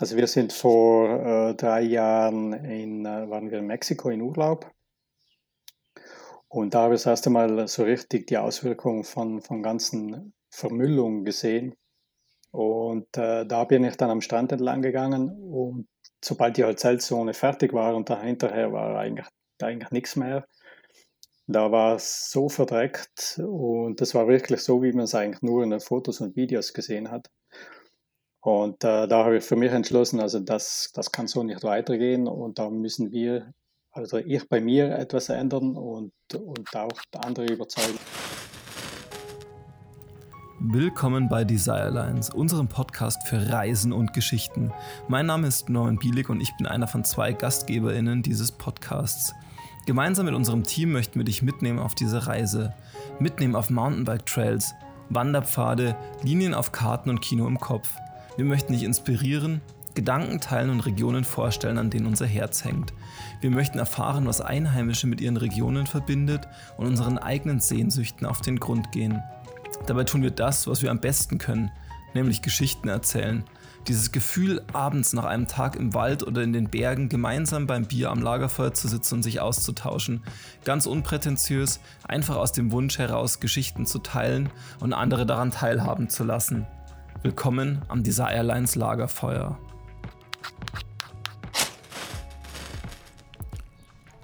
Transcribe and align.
Also 0.00 0.16
wir 0.16 0.28
sind 0.28 0.52
vor 0.52 1.50
äh, 1.50 1.54
drei 1.56 1.82
Jahren 1.82 2.52
in, 2.52 3.04
äh, 3.04 3.28
waren 3.28 3.50
wir 3.50 3.58
in 3.58 3.66
Mexiko 3.66 4.10
in 4.10 4.22
Urlaub. 4.22 4.70
Und 6.46 6.72
da 6.72 6.82
habe 6.82 6.94
ich 6.94 7.02
das 7.02 7.10
erste 7.10 7.30
Mal 7.30 7.66
so 7.66 7.82
richtig 7.82 8.28
die 8.28 8.38
Auswirkungen 8.38 9.02
von, 9.02 9.42
von 9.42 9.60
ganzen 9.60 10.32
Vermüllungen 10.50 11.24
gesehen. 11.24 11.74
Und 12.52 13.08
äh, 13.16 13.44
da 13.44 13.64
bin 13.64 13.82
ich 13.82 13.96
dann 13.96 14.10
am 14.10 14.20
Strand 14.20 14.52
entlang 14.52 14.82
gegangen 14.82 15.30
und 15.52 15.88
sobald 16.24 16.56
die 16.56 16.64
Hotelzone 16.64 17.34
fertig 17.34 17.72
war 17.72 17.96
und 17.96 18.08
dahinterher 18.08 18.72
war 18.72 18.98
eigentlich, 18.98 19.26
eigentlich 19.60 19.90
nichts 19.90 20.14
mehr, 20.14 20.46
da 21.48 21.72
war 21.72 21.96
es 21.96 22.30
so 22.30 22.48
verdreckt 22.48 23.40
und 23.44 24.00
das 24.00 24.14
war 24.14 24.28
wirklich 24.28 24.60
so, 24.60 24.82
wie 24.82 24.92
man 24.92 25.04
es 25.04 25.14
eigentlich 25.14 25.42
nur 25.42 25.64
in 25.64 25.70
den 25.70 25.80
Fotos 25.80 26.20
und 26.20 26.36
Videos 26.36 26.72
gesehen 26.72 27.10
hat. 27.10 27.30
Und 28.40 28.84
äh, 28.84 29.08
da 29.08 29.24
habe 29.24 29.38
ich 29.38 29.44
für 29.44 29.56
mich 29.56 29.72
entschlossen, 29.72 30.20
also 30.20 30.38
das, 30.38 30.92
das 30.94 31.10
kann 31.10 31.26
so 31.26 31.42
nicht 31.42 31.64
weitergehen 31.64 32.28
und 32.28 32.60
da 32.60 32.70
müssen 32.70 33.10
wir, 33.10 33.52
also 33.90 34.18
ich 34.18 34.48
bei 34.48 34.60
mir 34.60 34.96
etwas 34.96 35.28
ändern 35.28 35.76
und, 35.76 36.12
und 36.32 36.76
auch 36.76 37.00
andere 37.14 37.46
überzeugen. 37.46 37.98
Willkommen 40.60 41.28
bei 41.28 41.44
Desirelines, 41.44 42.30
unserem 42.30 42.68
Podcast 42.68 43.26
für 43.26 43.50
Reisen 43.50 43.92
und 43.92 44.12
Geschichten. 44.12 44.72
Mein 45.08 45.26
Name 45.26 45.48
ist 45.48 45.68
Norman 45.68 45.98
Bielik 45.98 46.30
und 46.30 46.40
ich 46.40 46.56
bin 46.56 46.68
einer 46.68 46.86
von 46.86 47.02
zwei 47.04 47.32
GastgeberInnen 47.32 48.22
dieses 48.22 48.52
Podcasts. 48.52 49.34
Gemeinsam 49.86 50.26
mit 50.26 50.34
unserem 50.36 50.62
Team 50.62 50.92
möchten 50.92 51.18
wir 51.18 51.24
dich 51.24 51.42
mitnehmen 51.42 51.80
auf 51.80 51.96
diese 51.96 52.28
Reise. 52.28 52.72
Mitnehmen 53.18 53.56
auf 53.56 53.68
Mountainbike-Trails, 53.70 54.74
Wanderpfade, 55.08 55.96
Linien 56.22 56.54
auf 56.54 56.70
Karten 56.70 57.10
und 57.10 57.20
Kino 57.20 57.48
im 57.48 57.58
Kopf– 57.58 57.96
wir 58.38 58.44
möchten 58.44 58.72
dich 58.72 58.84
inspirieren, 58.84 59.60
Gedanken 59.96 60.38
teilen 60.40 60.70
und 60.70 60.86
Regionen 60.86 61.24
vorstellen, 61.24 61.76
an 61.76 61.90
denen 61.90 62.06
unser 62.06 62.24
Herz 62.24 62.64
hängt. 62.64 62.94
Wir 63.40 63.50
möchten 63.50 63.80
erfahren, 63.80 64.28
was 64.28 64.40
Einheimische 64.40 65.08
mit 65.08 65.20
ihren 65.20 65.36
Regionen 65.36 65.88
verbindet 65.88 66.46
und 66.76 66.86
unseren 66.86 67.18
eigenen 67.18 67.58
Sehnsüchten 67.58 68.28
auf 68.28 68.40
den 68.40 68.60
Grund 68.60 68.92
gehen. 68.92 69.20
Dabei 69.88 70.04
tun 70.04 70.22
wir 70.22 70.30
das, 70.30 70.68
was 70.68 70.82
wir 70.82 70.92
am 70.92 71.00
besten 71.00 71.38
können, 71.38 71.72
nämlich 72.14 72.40
Geschichten 72.40 72.86
erzählen. 72.86 73.42
Dieses 73.88 74.12
Gefühl, 74.12 74.62
abends 74.72 75.14
nach 75.14 75.24
einem 75.24 75.48
Tag 75.48 75.74
im 75.74 75.92
Wald 75.92 76.22
oder 76.22 76.44
in 76.44 76.52
den 76.52 76.70
Bergen 76.70 77.08
gemeinsam 77.08 77.66
beim 77.66 77.86
Bier 77.86 78.12
am 78.12 78.22
Lagerfeuer 78.22 78.72
zu 78.72 78.86
sitzen 78.86 79.16
und 79.16 79.22
sich 79.24 79.40
auszutauschen. 79.40 80.22
Ganz 80.64 80.86
unprätentiös, 80.86 81.80
einfach 82.04 82.36
aus 82.36 82.52
dem 82.52 82.70
Wunsch 82.70 82.98
heraus, 82.98 83.40
Geschichten 83.40 83.84
zu 83.84 83.98
teilen 83.98 84.50
und 84.78 84.92
andere 84.92 85.26
daran 85.26 85.50
teilhaben 85.50 86.08
zu 86.08 86.22
lassen. 86.22 86.68
Willkommen 87.24 87.82
am 87.88 88.04
Desire 88.04 88.30
Airlines 88.32 88.76
Lagerfeuer. 88.76 89.58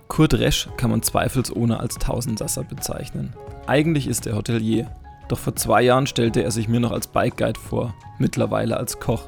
Kurt 0.07 0.35
Resch 0.35 0.69
kann 0.77 0.91
man 0.93 1.03
zweifelsohne 1.03 1.81
als 1.81 1.97
Tausendsasser 1.97 2.63
bezeichnen. 2.63 3.33
Eigentlich 3.67 4.07
ist 4.07 4.29
er 4.29 4.37
Hotelier, 4.37 4.95
doch 5.27 5.41
vor 5.41 5.57
zwei 5.57 5.83
Jahren 5.83 6.07
stellte 6.07 6.45
er 6.45 6.53
sich 6.53 6.69
mir 6.69 6.79
noch 6.79 6.93
als 6.93 7.09
Bike 7.09 7.37
Guide 7.37 7.59
vor, 7.59 7.95
mittlerweile 8.19 8.77
als 8.77 9.01
Koch. 9.01 9.27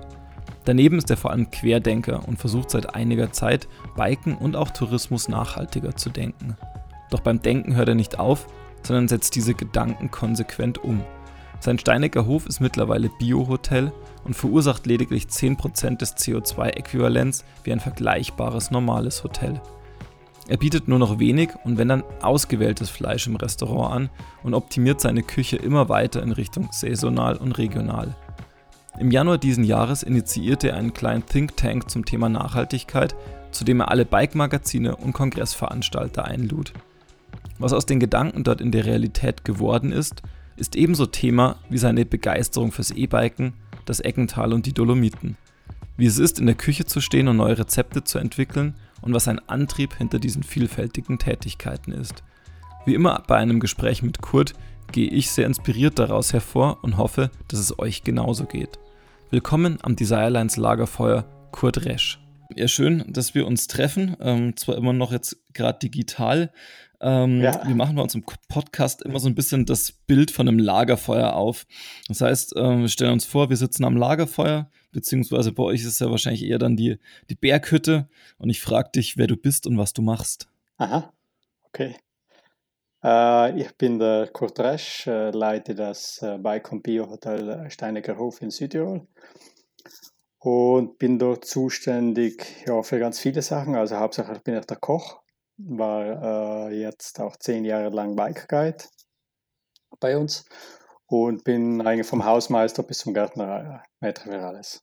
Daneben 0.65 0.99
ist 0.99 1.11
er 1.11 1.17
vor 1.17 1.33
allem 1.33 1.51
Querdenker 1.51 2.27
und 2.29 2.39
versucht 2.39 2.71
seit 2.71 2.95
einiger 2.95 3.33
Zeit, 3.33 3.67
Biken 3.97 4.37
und 4.37 4.55
auch 4.55 4.71
Tourismus 4.71 5.29
nachhaltiger 5.29 5.97
zu 5.97 6.11
denken. 6.11 6.57
Doch 7.11 7.21
beim 7.21 7.43
Denken 7.43 7.75
hört 7.75 7.89
er 7.89 7.97
nicht 7.97 8.21
auf, 8.21 8.47
sondern 8.85 9.09
setzt 9.09 9.35
diese 9.35 9.55
Gedanken 9.55 10.13
konsequent 10.13 10.79
um. 10.79 11.03
Sein 11.61 11.79
Steinecker 11.79 12.27
Hof 12.27 12.47
ist 12.47 12.61
mittlerweile 12.61 13.11
Bio-Hotel 13.19 13.93
und 14.25 14.35
verursacht 14.35 14.87
lediglich 14.87 15.25
10% 15.25 15.99
des 15.99 16.17
CO2-Äquivalents 16.17 17.45
wie 17.65 17.73
ein 17.73 17.81
vergleichbares 17.81 18.71
normales 18.71 19.25
Hotel. 19.25 19.61
Er 20.49 20.59
bietet 20.59 20.87
nur 20.87 21.01
noch 21.01 21.19
wenig 21.19 21.51
und 21.65 21.77
wenn 21.77 21.89
dann 21.89 22.05
ausgewähltes 22.23 22.89
Fleisch 22.89 23.27
im 23.27 23.35
Restaurant 23.37 23.95
an 23.95 24.11
und 24.45 24.55
optimiert 24.55 25.01
seine 25.01 25.25
Küche 25.25 25.57
immer 25.57 25.89
weiter 25.89 26.23
in 26.23 26.31
Richtung 26.31 26.69
saisonal 26.71 27.37
und 27.37 27.59
regional. 27.59 28.15
Im 28.99 29.11
Januar 29.11 29.39
diesen 29.39 29.65
Jahres 29.65 30.03
initiierte 30.03 30.71
er 30.71 30.77
einen 30.77 30.95
kleinen 30.95 31.27
Think 31.27 31.57
Tank 31.57 31.91
zum 31.91 32.05
Thema 32.05 32.29
Nachhaltigkeit, 32.29 33.17
zu 33.51 33.65
dem 33.65 33.81
er 33.81 33.91
alle 33.91 34.05
Bike-Magazine 34.05 34.97
und 34.97 35.13
Kongressveranstalter 35.13 36.25
einlud. 36.25 36.73
Was 37.59 37.73
aus 37.73 37.87
den 37.87 38.01
Gedanken 38.01 38.45
dort 38.45 38.61
in 38.61 38.71
der 38.71 38.87
Realität 38.87 39.45
geworden 39.45 39.93
ist, 39.93 40.23
ist 40.57 40.77
ebenso 40.77 41.07
Thema 41.07 41.57
wie 41.69 41.79
seine 41.79 42.05
Begeisterung 42.05 42.73
fürs 42.73 42.91
E-Biken, 42.91 43.53
das 43.85 44.01
Eckental 44.01 44.53
und 44.53 44.67
die 44.67 44.73
Dolomiten. 44.73 45.37
Wie 45.97 46.07
es 46.07 46.19
ist, 46.19 46.39
in 46.39 46.47
der 46.47 46.55
Küche 46.55 46.85
zu 46.85 47.01
stehen 47.01 47.29
und 47.29 47.37
neue 47.37 47.59
Rezepte 47.59 48.05
zu 48.05 48.19
entwickeln 48.19 48.75
und 49.01 49.15
was 49.15 49.25
sein 49.25 49.41
Antrieb 49.49 49.95
hinter 49.97 50.19
diesen 50.19 50.43
vielfältigen 50.43 51.19
Tätigkeiten 51.19 51.93
ist. 51.93 52.23
Wie 52.85 52.95
immer 52.95 53.23
bei 53.27 53.37
einem 53.37 53.61
Gespräch 53.61 54.03
mit 54.03 54.21
Kurt 54.21 54.55
gehe 54.93 55.09
ich 55.09 55.31
sehr 55.31 55.47
inspiriert 55.47 55.99
daraus 55.99 56.33
hervor 56.33 56.79
und 56.83 56.97
hoffe, 56.97 57.31
dass 57.49 57.61
es 57.61 57.79
euch 57.79 58.05
genauso 58.05 58.45
geht. 58.45 58.79
Willkommen 59.31 59.79
am 59.83 59.97
Desirelines 59.97 60.57
Lagerfeuer, 60.57 61.25
Kurt 61.51 61.85
Resch. 61.85 62.21
Ja, 62.55 62.69
schön, 62.69 63.05
dass 63.09 63.35
wir 63.35 63.47
uns 63.47 63.67
treffen. 63.67 64.17
Ähm, 64.21 64.57
zwar 64.57 64.77
immer 64.77 64.93
noch 64.93 65.11
jetzt 65.11 65.37
gerade 65.53 65.79
digital, 65.81 66.53
ähm, 67.01 67.43
ja. 67.43 67.67
Wir 67.67 67.75
machen 67.75 67.97
bei 67.97 68.03
uns 68.03 68.15
im 68.15 68.25
Podcast 68.49 69.03
immer 69.03 69.19
so 69.19 69.29
ein 69.29 69.35
bisschen 69.35 69.67
das 69.67 69.93
Bild 69.93 70.31
von 70.31 70.49
einem 70.49 70.59
Lagerfeuer 70.59 71.35
auf. 71.35 71.67
Das 72.09 72.21
heißt, 72.21 72.55
ähm, 72.57 72.83
wir 72.83 72.89
stellen 72.89 73.13
uns 73.13 73.25
vor, 73.25 73.51
wir 73.51 73.57
sitzen 73.57 73.85
am 73.85 73.97
Lagerfeuer, 73.97 74.71
beziehungsweise 74.93 75.53
bei 75.53 75.63
euch 75.63 75.81
ist 75.81 75.87
es 75.87 75.99
ja 75.99 76.11
wahrscheinlich 76.11 76.45
eher 76.45 76.59
dann 76.59 76.77
die, 76.77 76.99
die 77.29 77.35
Berghütte. 77.35 78.09
Und 78.39 78.51
ich 78.51 78.61
frage 78.61 78.91
dich, 78.95 79.17
wer 79.17 79.27
du 79.27 79.37
bist 79.37 79.67
und 79.67 79.79
was 79.79 79.93
du 79.93 80.03
machst. 80.03 80.49
Aha, 80.79 81.13
okay. 81.65 81.97
Äh, 83.05 83.61
ich 83.61 83.77
bin 83.77 83.99
der 83.99 84.29
Kurt 84.29 84.59
Resch, 84.59 85.07
äh, 85.07 85.31
leite 85.31 85.75
das 85.75 86.23
äh, 86.23 86.39
Bike 86.39 86.83
Bio 86.83 87.09
Hotel 87.09 87.71
Steinecker 87.71 88.19
Hof 88.19 88.43
in 88.43 88.51
Südtirol 88.51 89.07
und 90.39 90.99
bin 90.99 91.19
dort 91.19 91.45
zuständig 91.45 92.65
ja, 92.67 92.83
für 92.83 92.99
ganz 92.99 93.19
viele 93.19 93.43
Sachen. 93.43 93.75
Also 93.75 93.97
hauptsächlich 93.97 94.43
bin 94.43 94.57
ich 94.57 94.65
der 94.65 94.77
Koch 94.77 95.21
war 95.59 96.71
äh, 96.71 96.81
jetzt 96.81 97.21
auch 97.21 97.37
zehn 97.37 97.65
Jahre 97.65 97.91
lang 97.91 98.17
Bike 98.17 98.49
Guide 98.49 98.85
bei 100.01 100.17
uns 100.17 100.45
und 101.07 101.45
bin 101.45 101.81
eigentlich 101.81 102.07
vom 102.07 102.25
Hausmeister 102.25 102.83
bis 102.83 102.99
zum 102.99 103.15
Gärtner 103.15 103.83
äh, 103.83 103.89
Maitre 104.01 104.45
alles. 104.45 104.83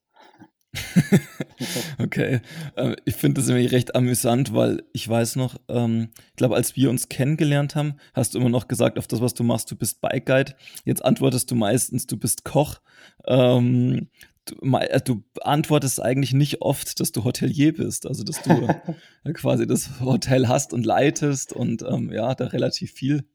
okay, 1.99 2.41
äh, 2.75 2.95
ich 3.05 3.15
finde 3.15 3.41
das 3.41 3.49
irgendwie 3.49 3.67
recht 3.67 3.95
amüsant, 3.95 4.53
weil 4.55 4.83
ich 4.91 5.07
weiß 5.07 5.35
noch, 5.35 5.55
ähm, 5.67 6.09
ich 6.29 6.35
glaube, 6.35 6.55
als 6.55 6.75
wir 6.75 6.89
uns 6.89 7.09
kennengelernt 7.09 7.75
haben, 7.75 7.97
hast 8.13 8.33
du 8.33 8.39
immer 8.39 8.49
noch 8.49 8.67
gesagt, 8.67 8.97
auf 8.97 9.07
das, 9.07 9.21
was 9.21 9.35
du 9.35 9.43
machst, 9.43 9.69
du 9.69 9.75
bist 9.75 10.01
Bike 10.01 10.25
Guide. 10.25 10.55
Jetzt 10.83 11.05
antwortest 11.05 11.51
du 11.51 11.55
meistens, 11.55 12.07
du 12.07 12.17
bist 12.17 12.43
Koch. 12.43 12.81
Ähm, 13.27 14.09
du, 14.45 14.77
äh, 14.77 15.01
du 15.01 15.23
antwortest 15.41 16.01
eigentlich 16.01 16.33
nicht 16.33 16.61
oft, 16.61 16.99
dass 16.99 17.11
du 17.11 17.23
Hotelier 17.23 17.73
bist, 17.73 18.05
also 18.05 18.23
dass 18.23 18.41
du 18.41 18.67
quasi 19.33 19.67
das 19.67 19.99
Hotel 19.99 20.47
hast 20.47 20.73
und 20.73 20.85
leitest 20.85 21.53
und 21.53 21.81
ähm, 21.83 22.11
ja, 22.11 22.35
da 22.35 22.47
relativ 22.47 22.91
viel 22.91 23.25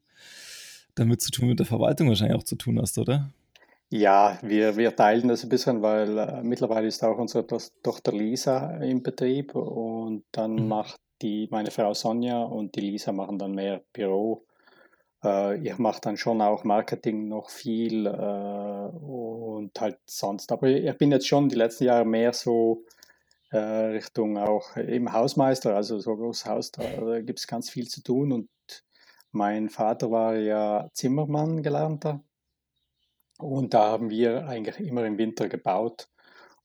damit 0.95 1.21
zu 1.21 1.31
tun 1.31 1.49
mit 1.49 1.59
der 1.59 1.65
Verwaltung 1.65 2.09
wahrscheinlich 2.09 2.37
auch 2.37 2.43
zu 2.43 2.55
tun 2.55 2.79
hast, 2.79 2.97
oder? 2.97 3.31
Ja, 3.91 4.37
wir, 4.43 4.77
wir 4.77 4.95
teilen 4.95 5.29
das 5.29 5.43
ein 5.43 5.49
bisschen, 5.49 5.81
weil 5.81 6.17
äh, 6.17 6.43
mittlerweile 6.43 6.87
ist 6.87 7.03
auch 7.03 7.17
unsere 7.17 7.47
Tochter 7.47 8.11
Lisa 8.11 8.77
im 8.77 9.01
Betrieb 9.01 9.55
und 9.55 10.23
dann 10.31 10.55
mhm. 10.55 10.67
macht 10.67 10.99
die 11.21 11.47
meine 11.51 11.71
Frau 11.71 11.93
Sonja 11.93 12.43
und 12.43 12.75
die 12.75 12.81
Lisa 12.81 13.11
machen 13.11 13.39
dann 13.39 13.53
mehr 13.53 13.81
Büro 13.91 14.45
äh, 15.23 15.57
ich 15.57 15.77
mache 15.77 16.01
dann 16.01 16.17
schon 16.17 16.41
auch 16.41 16.63
Marketing 16.63 17.27
noch 17.27 17.49
viel 17.49 18.05
äh, 18.05 18.09
und 18.09 19.71
halt 19.79 19.99
sonst. 20.05 20.51
Aber 20.51 20.67
ich 20.67 20.97
bin 20.97 21.11
jetzt 21.11 21.27
schon 21.27 21.49
die 21.49 21.55
letzten 21.55 21.85
Jahre 21.85 22.05
mehr 22.05 22.33
so 22.33 22.85
äh, 23.51 23.57
Richtung 23.57 24.37
auch 24.37 24.75
im 24.75 25.11
Hausmeister, 25.11 25.75
also 25.75 25.99
so 25.99 26.15
großes 26.15 26.45
Haus, 26.45 26.71
da, 26.71 26.83
da 26.83 27.21
gibt 27.21 27.39
es 27.39 27.47
ganz 27.47 27.69
viel 27.69 27.87
zu 27.87 28.01
tun. 28.03 28.31
Und 28.31 28.49
mein 29.31 29.69
Vater 29.69 30.11
war 30.11 30.35
ja 30.35 30.89
Zimmermann 30.93 31.63
gelernter. 31.63 32.23
Und 33.39 33.73
da 33.73 33.89
haben 33.91 34.09
wir 34.09 34.47
eigentlich 34.47 34.79
immer 34.79 35.05
im 35.05 35.17
Winter 35.17 35.47
gebaut. 35.47 36.09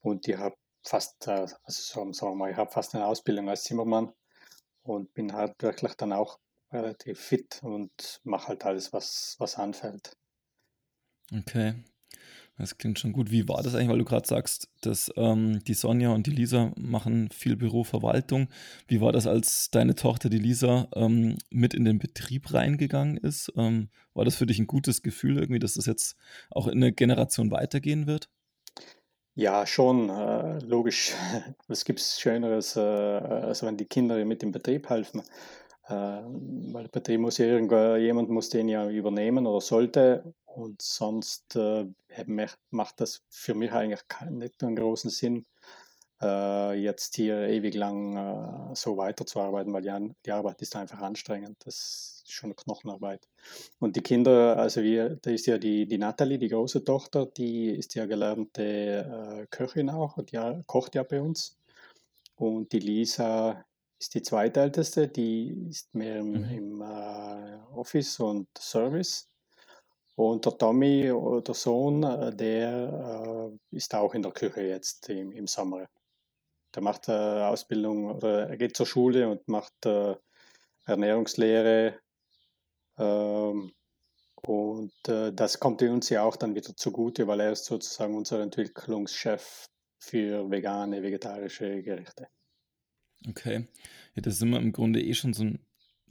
Und 0.01 0.29
ich 0.29 0.37
habe 0.37 0.57
fast, 0.83 1.27
äh, 1.29 1.47
also 1.63 2.13
sagen 2.13 2.33
wir 2.33 2.35
mal, 2.35 2.51
ich 2.51 2.57
habe 2.57 2.71
fast 2.71 2.95
eine 2.95 3.07
Ausbildung 3.07 3.49
als 3.49 3.65
Zimmermann 3.65 4.13
und 4.83 5.15
bin 5.15 5.33
halt 5.33 5.63
wirklich 5.63 5.95
dann 5.95 6.13
auch 6.13 6.39
relativ 6.75 7.19
fit 7.19 7.61
und 7.63 8.21
mache 8.25 8.49
halt 8.49 8.65
alles, 8.65 8.93
was, 8.93 9.37
was 9.39 9.57
anfällt. 9.57 10.17
Okay. 11.33 11.75
Das 12.57 12.79
klingt 12.79 13.01
schon 13.01 13.13
gut. 13.13 13.33
Wie 13.33 13.49
war 13.49 13.63
das 13.65 13.75
eigentlich, 13.75 13.89
weil 13.89 13.99
du 13.99 14.05
gerade 14.05 14.29
sagst, 14.29 14.69
dass 14.81 15.13
ähm, 15.17 15.59
die 15.65 15.75
Sonja 15.75 16.11
und 16.11 16.29
die 16.29 16.31
Lisa 16.31 16.73
machen 16.77 17.29
viel 17.31 17.57
Büroverwaltung. 17.57 18.49
Wie 18.87 19.01
war 19.01 19.11
das, 19.11 19.27
als 19.27 19.71
deine 19.71 19.97
Tochter, 19.97 20.29
die 20.29 20.39
Lisa, 20.39 20.87
ähm, 20.95 21.37
mit 21.51 21.75
in 21.75 21.85
den 21.85 21.99
Betrieb 21.99 22.55
reingegangen 22.55 23.17
ist? 23.17 23.53
Ähm, 23.57 23.89
war 24.15 24.25
das 24.25 24.37
für 24.37 24.47
dich 24.47 24.61
ein 24.61 24.69
gutes 24.69 25.03
Gefühl 25.03 25.39
irgendwie, 25.39 25.59
dass 25.59 25.75
das 25.75 25.87
jetzt 25.87 26.17
auch 26.51 26.69
in 26.69 26.75
eine 26.75 26.93
Generation 26.93 27.51
weitergehen 27.51 28.07
wird? 28.07 28.29
Ja, 29.37 29.67
schon, 29.67 30.11
äh, 30.11 30.61
logisch. 30.61 31.13
Was 31.67 31.85
gibt's 31.85 32.21
Schöneres, 32.21 32.77
äh, 32.77 32.81
als 32.81 33.65
wenn 33.65 33.77
die 33.77 33.85
Kinder 33.85 34.25
mit 34.25 34.43
dem 34.43 34.53
Betrieb 34.53 34.89
helfen? 34.89 35.23
Äh, 35.89 35.93
weil 35.93 36.85
der 36.85 36.91
Betrieb 36.91 37.21
muss 37.21 37.39
ja 37.39 37.47
irgendjemand 37.47 38.31
muss 38.31 38.49
den 38.49 38.69
ja 38.69 38.89
übernehmen 38.89 39.47
oder 39.47 39.61
sollte 39.61 40.35
und 40.47 40.81
sonst 40.81 41.57
äh, 41.57 41.87
macht 42.71 43.01
das 43.01 43.23
für 43.29 43.55
mich 43.55 43.73
eigentlich 43.73 44.07
keinen, 44.09 44.39
nicht 44.39 44.63
einen 44.63 44.77
großen 44.77 45.11
Sinn, 45.11 45.45
äh, 46.23 46.73
jetzt 46.75 47.17
hier 47.17 47.49
ewig 47.49 47.75
lang 47.75 48.17
äh, 48.17 48.75
so 48.75 48.97
weiterzuarbeiten, 48.97 49.73
weil 49.73 49.83
die, 49.83 50.15
die 50.25 50.33
Arbeit 50.33 50.63
ist 50.63 50.77
einfach 50.77 51.01
anstrengend. 51.01 51.57
Das 51.65 51.75
ist 52.25 52.33
schon 52.33 52.57
Knochenarbeit. 52.57 53.29
Und 53.79 53.97
die 53.97 54.03
Kinder, 54.03 54.57
also 54.57 54.83
wir, 54.83 55.17
da 55.17 55.31
ist 55.31 55.47
ja 55.47 55.59
die, 55.59 55.87
die 55.87 55.99
Natalie, 55.99 56.39
die 56.39 56.49
große 56.49 56.85
Tochter, 56.85 57.27
die 57.27 57.71
ist 57.71 57.95
ja 57.95 58.07
gelernte 58.07 58.63
äh, 59.43 59.47
Köchin 59.51 59.91
auch, 59.91 60.17
die 60.23 60.39
kocht 60.67 60.95
ja 60.95 61.03
bei 61.03 61.21
uns. 61.21 61.59
Und 62.37 62.73
die 62.73 62.81
Lisa 62.81 63.65
ist 63.99 64.15
die 64.15 64.23
zweitälteste, 64.23 65.09
die 65.09 65.69
ist 65.71 65.95
mehr 65.95 66.19
im, 66.19 66.33
mhm. 66.33 66.51
im 66.51 66.81
äh, 66.83 67.59
Office 67.75 68.21
und 68.21 68.49
Service. 68.59 69.29
Und 70.17 70.45
der 70.45 70.57
Tommy, 70.57 71.13
der 71.47 71.55
Sohn, 71.55 72.03
äh, 72.03 72.35
der 72.35 73.51
äh, 73.73 73.77
ist 73.77 73.95
auch 73.95 74.15
in 74.15 74.23
der 74.23 74.33
Küche 74.33 74.63
jetzt 74.63 75.09
im, 75.09 75.33
im 75.33 75.47
Sommer. 75.47 75.87
Der 76.75 76.83
macht 76.83 77.09
äh, 77.09 77.13
Ausbildung 77.13 78.17
oder 78.17 78.49
er 78.49 78.57
geht 78.57 78.77
zur 78.77 78.87
Schule 78.87 79.29
und 79.29 79.47
macht 79.49 79.87
äh, 79.87 80.15
Ernährungslehre. 80.87 81.99
Ähm, 82.99 83.73
und 84.47 85.09
äh, 85.09 85.33
das 85.33 85.59
kommt 85.59 85.83
uns 85.83 86.11
ja 86.11 86.23
auch 86.23 86.37
dann 86.37 86.55
wieder 86.55 86.77
zugute, 86.77 87.27
weil 87.27 87.41
er 87.41 87.53
ist 87.53 87.65
sozusagen 87.65 88.17
unser 88.17 88.41
Entwicklungschef 88.41 89.69
für 89.99 90.51
vegane, 90.51 91.03
vegetarische 91.03 91.83
Gerichte. 91.83 92.29
Okay, 93.29 93.67
ja, 94.15 94.23
da 94.23 94.31
sind 94.31 94.51
wir 94.51 94.61
im 94.61 94.73
Grunde 94.73 95.03
eh 95.03 95.15
schon 95.15 95.33
so 95.33 95.45
ein 95.45 95.59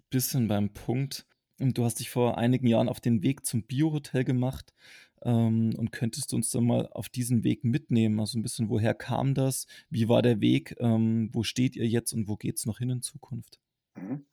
bisschen 0.10 0.48
beim 0.48 0.74
Punkt. 0.74 1.26
Und 1.60 1.78
du 1.78 1.86
hast 1.86 2.00
dich 2.00 2.10
vor 2.10 2.38
einigen 2.38 2.68
Jahren 2.68 2.90
auf 2.90 3.00
den 3.00 3.22
Weg 3.22 3.46
zum 3.46 3.64
Biohotel 3.64 4.24
gemacht. 4.24 4.74
Ähm, 5.22 5.74
und 5.78 5.92
könntest 5.92 6.32
du 6.32 6.36
uns 6.36 6.50
dann 6.50 6.66
mal 6.66 6.88
auf 6.92 7.10
diesen 7.10 7.44
Weg 7.44 7.64
mitnehmen? 7.64 8.20
Also 8.20 8.38
ein 8.38 8.42
bisschen, 8.42 8.70
woher 8.70 8.94
kam 8.94 9.34
das? 9.34 9.68
Wie 9.90 10.10
war 10.10 10.22
der 10.22 10.42
Weg? 10.42 10.76
Ähm, 10.80 11.30
wo 11.32 11.44
steht 11.44 11.76
ihr 11.76 11.88
jetzt 11.88 12.14
und 12.14 12.28
wo 12.28 12.36
geht 12.36 12.58
es 12.58 12.66
noch 12.66 12.80
hin 12.80 12.90
in 12.90 13.02
Zukunft? 13.02 13.60
Mhm. 13.96 14.26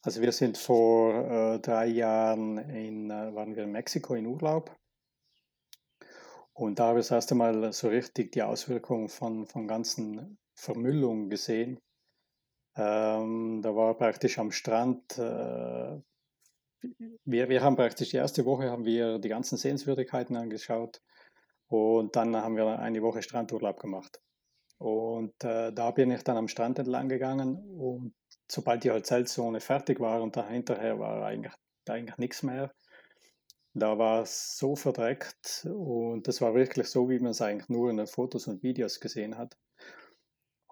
Also 0.00 0.20
wir 0.20 0.32
sind 0.32 0.58
vor 0.58 1.54
äh, 1.54 1.60
drei 1.60 1.86
Jahren 1.86 2.58
in, 2.58 3.10
äh, 3.10 3.34
waren 3.34 3.54
wir 3.54 3.64
in 3.64 3.72
Mexiko 3.72 4.14
in 4.14 4.26
Urlaub. 4.26 4.76
Und 6.54 6.78
da 6.78 6.88
habe 6.88 6.98
ich 6.98 7.06
das 7.06 7.12
erste 7.12 7.34
Mal 7.34 7.72
so 7.72 7.88
richtig 7.88 8.32
die 8.32 8.42
Auswirkungen 8.42 9.08
von, 9.08 9.46
von 9.46 9.68
ganzen 9.68 10.38
Vermüllung 10.54 11.28
gesehen. 11.28 11.80
Ähm, 12.76 13.60
da 13.62 13.74
war 13.74 13.96
praktisch 13.96 14.38
am 14.38 14.50
Strand 14.50 15.18
äh, 15.18 16.00
wir, 17.24 17.48
wir 17.48 17.62
haben 17.62 17.76
praktisch 17.76 18.10
die 18.10 18.16
erste 18.16 18.44
Woche 18.44 18.70
haben 18.70 18.84
wir 18.84 19.18
die 19.18 19.28
ganzen 19.28 19.56
Sehenswürdigkeiten 19.56 20.36
angeschaut 20.36 21.00
und 21.68 22.16
dann 22.16 22.36
haben 22.36 22.56
wir 22.56 22.78
eine 22.78 23.02
Woche 23.02 23.22
Strandurlaub 23.22 23.78
gemacht. 23.80 24.20
Und 24.78 25.32
äh, 25.44 25.72
da 25.72 25.92
bin 25.92 26.10
ich 26.10 26.24
dann 26.24 26.36
am 26.36 26.48
Strand 26.48 26.78
entlang 26.78 27.08
gegangen 27.08 27.56
und 27.78 28.14
sobald 28.50 28.82
die 28.82 28.90
Hotelzone 28.90 29.60
fertig 29.60 30.00
war 30.00 30.22
und 30.22 30.36
dahinterher 30.36 30.98
war 30.98 31.24
eigentlich, 31.24 31.54
eigentlich 31.88 32.18
nichts 32.18 32.42
mehr, 32.42 32.72
da 33.74 33.96
war 33.96 34.22
es 34.22 34.58
so 34.58 34.74
verdreckt 34.74 35.66
und 35.72 36.26
das 36.26 36.40
war 36.40 36.54
wirklich 36.54 36.88
so, 36.88 37.08
wie 37.08 37.20
man 37.20 37.30
es 37.30 37.40
eigentlich 37.40 37.68
nur 37.68 37.90
in 37.90 37.96
den 37.96 38.08
Fotos 38.08 38.48
und 38.48 38.62
Videos 38.62 38.98
gesehen 38.98 39.38
hat. 39.38 39.56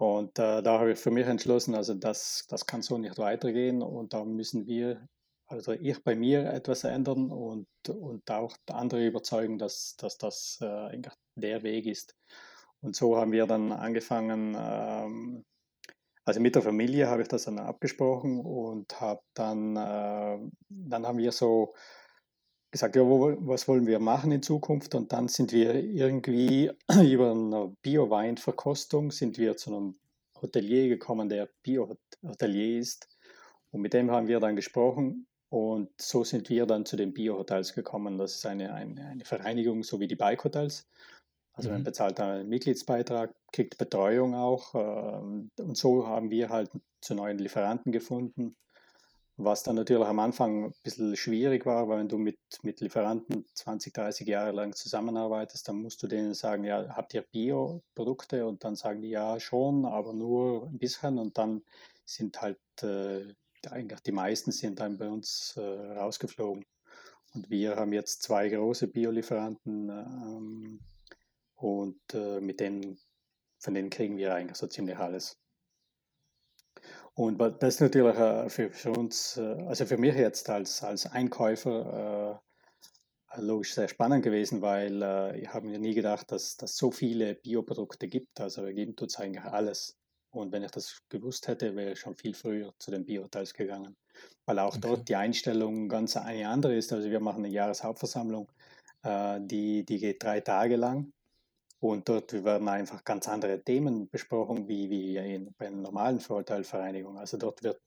Und 0.01 0.39
äh, 0.39 0.63
da 0.63 0.79
habe 0.79 0.93
ich 0.93 0.99
für 0.99 1.11
mich 1.11 1.27
entschlossen, 1.27 1.75
also 1.75 1.93
das, 1.93 2.47
das 2.49 2.65
kann 2.65 2.81
so 2.81 2.97
nicht 2.97 3.19
weitergehen 3.19 3.83
und 3.83 4.15
da 4.15 4.25
müssen 4.25 4.67
wir 4.67 5.07
also 5.47 5.73
ich 5.73 6.03
bei 6.05 6.15
mir 6.15 6.45
etwas 6.53 6.85
ändern 6.85 7.31
und, 7.31 7.67
und 7.89 8.31
auch 8.31 8.57
andere 8.71 9.05
überzeugen, 9.05 9.59
dass, 9.59 9.97
dass 9.97 10.17
das 10.17 10.59
äh, 10.63 11.03
der 11.35 11.63
Weg 11.65 11.87
ist. 11.87 12.15
Und 12.81 12.95
so 12.95 13.17
haben 13.17 13.33
wir 13.33 13.47
dann 13.47 13.73
angefangen, 13.73 14.57
ähm, 14.57 15.45
also 16.25 16.41
mit 16.41 16.55
der 16.55 16.63
Familie 16.63 17.09
habe 17.09 17.23
ich 17.23 17.29
das 17.29 17.45
dann 17.45 17.59
abgesprochen 17.59 18.39
und 18.39 19.01
habe 19.01 19.23
dann, 19.35 19.75
äh, 19.77 20.39
dann 20.69 21.07
haben 21.07 21.19
wir 21.19 21.33
so 21.33 21.75
gesagt, 22.71 22.97
ja, 22.97 23.03
wo, 23.03 23.37
was 23.41 23.67
wollen 23.69 23.87
wir 23.87 23.99
machen 23.99 24.33
in 24.33 24.43
Zukunft? 24.43 24.95
Und 24.95 25.13
dann 25.13 25.29
sind 25.29 25.53
wir 25.53 25.75
irgendwie 25.75 26.71
über 27.03 27.33
eine 27.33 27.77
Bio-Weinverkostung 27.83 29.11
sind 29.11 29.39
wir 29.39 29.57
zu 29.57 29.75
einem 29.75 29.95
Hotelier 30.41 30.89
gekommen, 30.89 31.29
der 31.29 31.49
Bio-Hotelier 31.63 32.79
ist. 32.79 33.09
Und 33.73 33.83
mit 33.83 33.93
dem 33.93 34.11
haben 34.11 34.29
wir 34.29 34.41
dann 34.41 34.57
gesprochen 34.57 35.27
und 35.51 35.91
so 36.01 36.25
sind 36.25 36.49
wir 36.49 36.67
dann 36.67 36.87
zu 36.87 36.97
den 36.97 37.13
Bio-Hotels 37.13 37.75
gekommen. 37.75 38.19
Das 38.19 38.37
ist 38.37 38.47
eine, 38.47 38.73
eine, 38.73 39.05
eine, 39.05 39.25
Vereinigung, 39.25 39.83
so 39.83 40.01
wie 40.01 40.09
die 40.09 40.17
Bike-Hotels. 40.17 40.89
Also 41.53 41.69
mhm. 41.69 41.77
man 41.77 41.85
bezahlt 41.85 42.21
einen 42.21 42.49
Mitgliedsbeitrag, 42.49 43.35
kriegt 43.53 43.77
Betreuung 43.77 44.35
auch. 44.35 44.75
Ähm, 44.75 45.51
und 45.59 45.77
so 45.77 46.07
haben 46.07 46.31
wir 46.31 46.49
halt 46.51 46.71
zu 47.01 47.15
neuen 47.15 47.39
Lieferanten 47.39 47.91
gefunden. 47.91 48.57
Was 49.43 49.63
dann 49.63 49.77
natürlich 49.77 50.07
am 50.07 50.19
Anfang 50.19 50.67
ein 50.67 50.75
bisschen 50.83 51.17
schwierig 51.17 51.65
war, 51.65 51.89
weil 51.89 52.01
wenn 52.01 52.09
du 52.09 52.19
mit, 52.19 52.39
mit 52.63 52.81
Lieferanten 52.81 53.47
20, 53.55 53.95
30 53.95 54.29
Jahre 54.29 54.53
lang 54.53 54.75
zusammenarbeitest, 54.75 55.67
dann 55.67 55.77
musst 55.77 56.03
du 56.03 56.07
denen 56.07 56.35
sagen, 56.35 56.65
ja, 56.65 56.89
habt 56.91 57.15
ihr 57.15 57.23
Bio-Produkte? 57.23 58.47
Und 58.47 58.65
dann 58.65 58.77
sagen 58.77 59.01
die, 59.01 59.09
ja, 59.09 59.41
schon, 59.41 59.87
aber 59.87 60.13
nur 60.13 60.67
ein 60.67 60.79
bisschen. 60.79 61.19
Und 61.19 61.39
dann 61.39 61.63
sind 62.05 62.43
halt 62.43 62.59
äh, 62.83 63.33
eigentlich 63.69 64.01
die 64.01 64.13
meisten 64.13 64.53
sind 64.53 64.81
dann 64.81 64.99
bei 64.99 65.09
uns 65.09 65.55
äh, 65.57 65.61
rausgeflogen. 65.61 66.65
Und 67.35 67.51
wir 67.51 67.77
haben 67.77 67.93
jetzt 67.93 68.23
zwei 68.23 68.49
große 68.49 68.89
Biolieferanten 68.89 69.89
ähm, 69.89 70.81
und 71.55 72.01
äh, 72.13 72.41
mit 72.41 72.61
denen, 72.61 72.99
von 73.59 73.75
denen 73.75 73.91
kriegen 73.91 74.17
wir 74.17 74.35
eigentlich 74.35 74.59
so 74.59 74.67
ziemlich 74.67 74.99
alles. 74.99 75.39
Und 77.21 77.39
das 77.39 77.75
ist 77.75 77.81
natürlich 77.83 78.17
äh, 78.17 78.49
für, 78.49 78.71
für, 78.71 78.93
uns, 78.93 79.37
äh, 79.37 79.43
also 79.69 79.85
für 79.85 79.99
mich 79.99 80.15
jetzt 80.15 80.49
als, 80.49 80.83
als 80.83 81.05
Einkäufer, 81.05 82.41
äh, 83.37 83.41
logisch 83.43 83.75
sehr 83.75 83.89
spannend 83.89 84.25
gewesen, 84.25 84.63
weil 84.63 85.03
äh, 85.03 85.39
ich 85.39 85.53
habe 85.53 85.67
mir 85.67 85.79
nie 85.79 85.93
gedacht, 85.93 86.33
dass 86.33 86.57
es 86.59 86.77
so 86.79 86.91
viele 86.91 87.35
Bioprodukte 87.35 88.09
gibt. 88.09 88.41
Also 88.41 88.65
wir 88.65 88.73
geben 88.73 88.97
es 89.07 89.17
eigentlich 89.17 89.45
alles. 89.45 89.99
Und 90.31 90.51
wenn 90.51 90.63
ich 90.63 90.71
das 90.71 91.03
gewusst 91.11 91.47
hätte, 91.47 91.77
wäre 91.77 91.93
ich 91.93 92.01
schon 92.01 92.17
viel 92.17 92.33
früher 92.33 92.73
zu 92.79 92.91
den 92.91 93.05
Biohotels 93.05 93.53
gegangen. 93.53 93.99
Weil 94.47 94.59
auch 94.59 94.79
okay. 94.79 94.81
dort 94.81 95.09
die 95.11 95.17
Einstellung 95.17 95.91
ganz 95.91 96.17
eine 96.17 96.49
andere 96.49 96.75
ist. 96.75 96.91
Also 96.91 97.11
wir 97.11 97.21
machen 97.21 97.45
eine 97.45 97.53
Jahreshauptversammlung, 97.53 98.51
äh, 99.03 99.39
die, 99.43 99.85
die 99.85 99.99
geht 99.99 100.23
drei 100.23 100.41
Tage 100.41 100.77
lang. 100.77 101.13
Und 101.81 102.09
dort 102.09 102.33
werden 102.45 102.69
einfach 102.69 103.05
ganz 103.05 103.27
andere 103.27 103.63
Themen 103.65 104.11
besprochen, 104.11 104.69
wie, 104.69 104.91
wie 104.91 105.17
in, 105.17 105.55
bei 105.57 105.67
einer 105.67 105.79
normalen 105.79 106.21
Vorteilvereinigung. 106.21 107.19
Also 107.19 107.39
dort 107.39 107.63
wird 107.63 107.81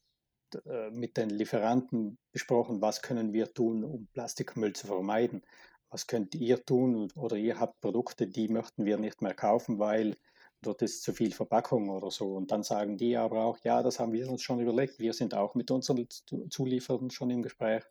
äh, 0.66 0.90
mit 0.90 1.16
den 1.16 1.30
Lieferanten 1.30 2.18
besprochen, 2.32 2.82
was 2.82 3.02
können 3.04 3.34
wir 3.34 3.54
tun, 3.54 3.84
um 3.84 4.08
Plastikmüll 4.14 4.74
zu 4.74 4.88
vermeiden. 4.88 5.44
Was 5.90 6.08
könnt 6.08 6.34
ihr 6.34 6.66
tun 6.66 7.12
oder 7.16 7.36
ihr 7.36 7.60
habt 7.60 7.80
Produkte, 7.82 8.26
die 8.26 8.48
möchten 8.48 8.86
wir 8.86 8.98
nicht 8.98 9.22
mehr 9.22 9.36
kaufen, 9.36 9.78
weil 9.78 10.18
dort 10.64 10.82
ist 10.82 11.04
zu 11.04 11.14
viel 11.14 11.32
Verpackung 11.32 11.90
oder 11.90 12.10
so. 12.10 12.34
Und 12.34 12.52
dann 12.52 12.64
sagen 12.64 12.98
die 12.98 13.16
aber 13.16 13.44
auch, 13.44 13.60
ja, 13.64 13.84
das 13.84 14.00
haben 14.00 14.14
wir 14.14 14.28
uns 14.28 14.42
schon 14.42 14.60
überlegt. 14.60 14.98
Wir 14.98 15.14
sind 15.14 15.36
auch 15.36 15.54
mit 15.54 15.70
unseren 15.70 16.08
Zulieferern 16.50 17.12
schon 17.12 17.30
im 17.30 17.44
Gespräch. 17.44 17.84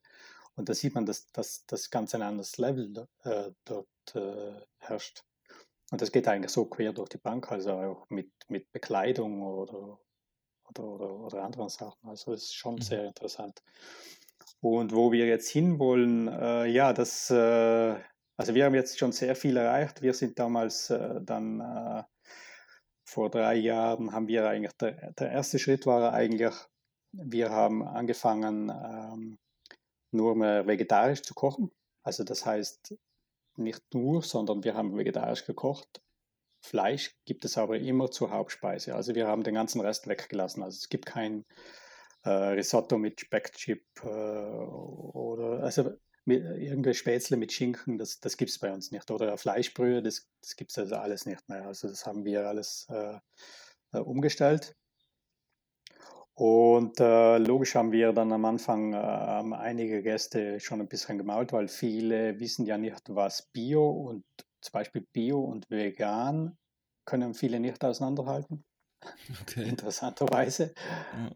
Und 0.56 0.68
da 0.68 0.74
sieht 0.74 0.96
man, 0.96 1.06
dass, 1.06 1.26
dass 1.28 1.64
das 1.66 1.90
ganz 1.90 2.12
ein 2.14 2.22
anderes 2.22 2.58
Level 2.58 3.06
äh, 3.22 3.52
dort 3.64 3.88
äh, 4.14 4.60
herrscht. 4.78 5.22
Und 5.92 6.00
das 6.00 6.10
geht 6.10 6.26
eigentlich 6.26 6.50
so 6.50 6.64
quer 6.64 6.94
durch 6.94 7.10
die 7.10 7.18
Bank, 7.18 7.52
also 7.52 7.72
auch 7.72 8.08
mit, 8.08 8.32
mit 8.48 8.72
Bekleidung 8.72 9.42
oder, 9.42 9.98
oder, 10.70 10.84
oder, 10.84 11.20
oder 11.20 11.42
anderen 11.42 11.68
Sachen. 11.68 12.08
Also 12.08 12.32
es 12.32 12.44
ist 12.44 12.54
schon 12.54 12.76
mhm. 12.76 12.80
sehr 12.80 13.04
interessant. 13.04 13.62
Und 14.60 14.94
wo 14.94 15.12
wir 15.12 15.26
jetzt 15.26 15.50
hinwollen, 15.50 16.28
äh, 16.28 16.64
ja, 16.64 16.94
das, 16.94 17.28
äh, 17.28 17.94
also 18.38 18.54
wir 18.54 18.64
haben 18.64 18.74
jetzt 18.74 18.98
schon 18.98 19.12
sehr 19.12 19.36
viel 19.36 19.58
erreicht. 19.58 20.00
Wir 20.00 20.14
sind 20.14 20.38
damals 20.38 20.88
äh, 20.88 21.20
dann 21.20 21.60
äh, 21.60 22.02
vor 23.04 23.28
drei 23.28 23.56
Jahren 23.56 24.12
haben 24.12 24.28
wir 24.28 24.48
eigentlich, 24.48 24.72
der, 24.78 25.12
der 25.12 25.30
erste 25.30 25.58
Schritt 25.58 25.84
war 25.84 26.14
eigentlich, 26.14 26.54
wir 27.12 27.50
haben 27.50 27.86
angefangen, 27.86 28.70
ähm, 28.70 29.38
nur 30.10 30.36
mehr 30.36 30.66
vegetarisch 30.66 31.20
zu 31.20 31.34
kochen. 31.34 31.70
Also 32.02 32.24
das 32.24 32.46
heißt 32.46 32.96
nicht 33.58 33.82
nur, 33.94 34.22
sondern 34.22 34.64
wir 34.64 34.74
haben 34.74 34.96
vegetarisch 34.96 35.44
gekocht. 35.44 36.02
Fleisch 36.64 37.16
gibt 37.24 37.44
es 37.44 37.58
aber 37.58 37.78
immer 37.78 38.10
zur 38.10 38.30
Hauptspeise. 38.30 38.94
Also 38.94 39.14
wir 39.14 39.26
haben 39.26 39.42
den 39.42 39.54
ganzen 39.54 39.80
Rest 39.80 40.06
weggelassen. 40.06 40.62
Also 40.62 40.76
es 40.76 40.88
gibt 40.88 41.06
kein 41.06 41.44
äh, 42.24 42.30
Risotto 42.30 42.98
mit 42.98 43.20
Speckchip 43.20 43.84
äh, 44.04 44.06
oder 44.06 45.62
also 45.62 45.90
mit, 46.24 46.42
irgendwelche 46.42 47.00
Spätzle 47.00 47.36
mit 47.36 47.52
Schinken, 47.52 47.98
das, 47.98 48.20
das 48.20 48.36
gibt 48.36 48.50
es 48.50 48.58
bei 48.58 48.72
uns 48.72 48.92
nicht. 48.92 49.10
Oder 49.10 49.36
Fleischbrühe, 49.36 50.02
das, 50.02 50.28
das 50.40 50.56
gibt 50.56 50.70
es 50.70 50.78
also 50.78 50.96
alles 50.96 51.26
nicht 51.26 51.48
mehr. 51.48 51.66
Also 51.66 51.88
das 51.88 52.06
haben 52.06 52.24
wir 52.24 52.46
alles 52.46 52.86
äh, 52.90 53.18
äh, 53.92 53.98
umgestellt. 53.98 54.76
Und 56.42 56.98
äh, 56.98 57.38
logisch 57.38 57.76
haben 57.76 57.92
wir 57.92 58.12
dann 58.12 58.32
am 58.32 58.44
Anfang 58.44 58.94
äh, 58.94 58.96
einige 58.96 60.02
Gäste 60.02 60.58
schon 60.58 60.80
ein 60.80 60.88
bisschen 60.88 61.16
gemault, 61.16 61.52
weil 61.52 61.68
viele 61.68 62.40
wissen 62.40 62.66
ja 62.66 62.76
nicht, 62.76 63.14
was 63.14 63.42
Bio 63.52 63.88
und 63.88 64.24
zum 64.60 64.72
Beispiel 64.72 65.06
Bio 65.12 65.38
und 65.38 65.70
Vegan 65.70 66.58
können 67.04 67.34
viele 67.34 67.60
nicht 67.60 67.84
auseinanderhalten. 67.84 68.64
Okay. 69.42 69.68
Interessanterweise. 69.68 70.74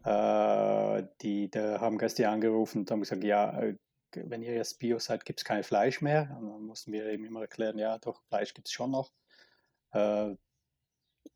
Ja. 0.03 0.97
Äh, 0.97 1.07
die, 1.21 1.49
da 1.49 1.79
haben 1.79 1.97
Gäste 1.97 2.27
angerufen 2.27 2.79
und 2.79 2.91
haben 2.91 2.99
gesagt, 2.99 3.23
ja, 3.23 3.61
äh, 3.61 3.77
wenn 4.13 4.41
ihr 4.41 4.55
jetzt 4.55 4.77
Bio 4.77 4.99
seid, 4.99 5.23
gibt 5.23 5.39
es 5.39 5.45
kein 5.45 5.63
Fleisch 5.63 6.01
mehr. 6.01 6.35
Und 6.37 6.49
dann 6.49 6.63
mussten 6.63 6.91
wir 6.91 7.05
eben 7.05 7.23
immer 7.23 7.39
erklären, 7.43 7.77
ja, 7.77 7.97
doch, 7.97 8.21
Fleisch 8.27 8.53
gibt 8.53 8.67
es 8.67 8.73
schon 8.73 8.91
noch. 8.91 9.13
Äh, 9.93 10.35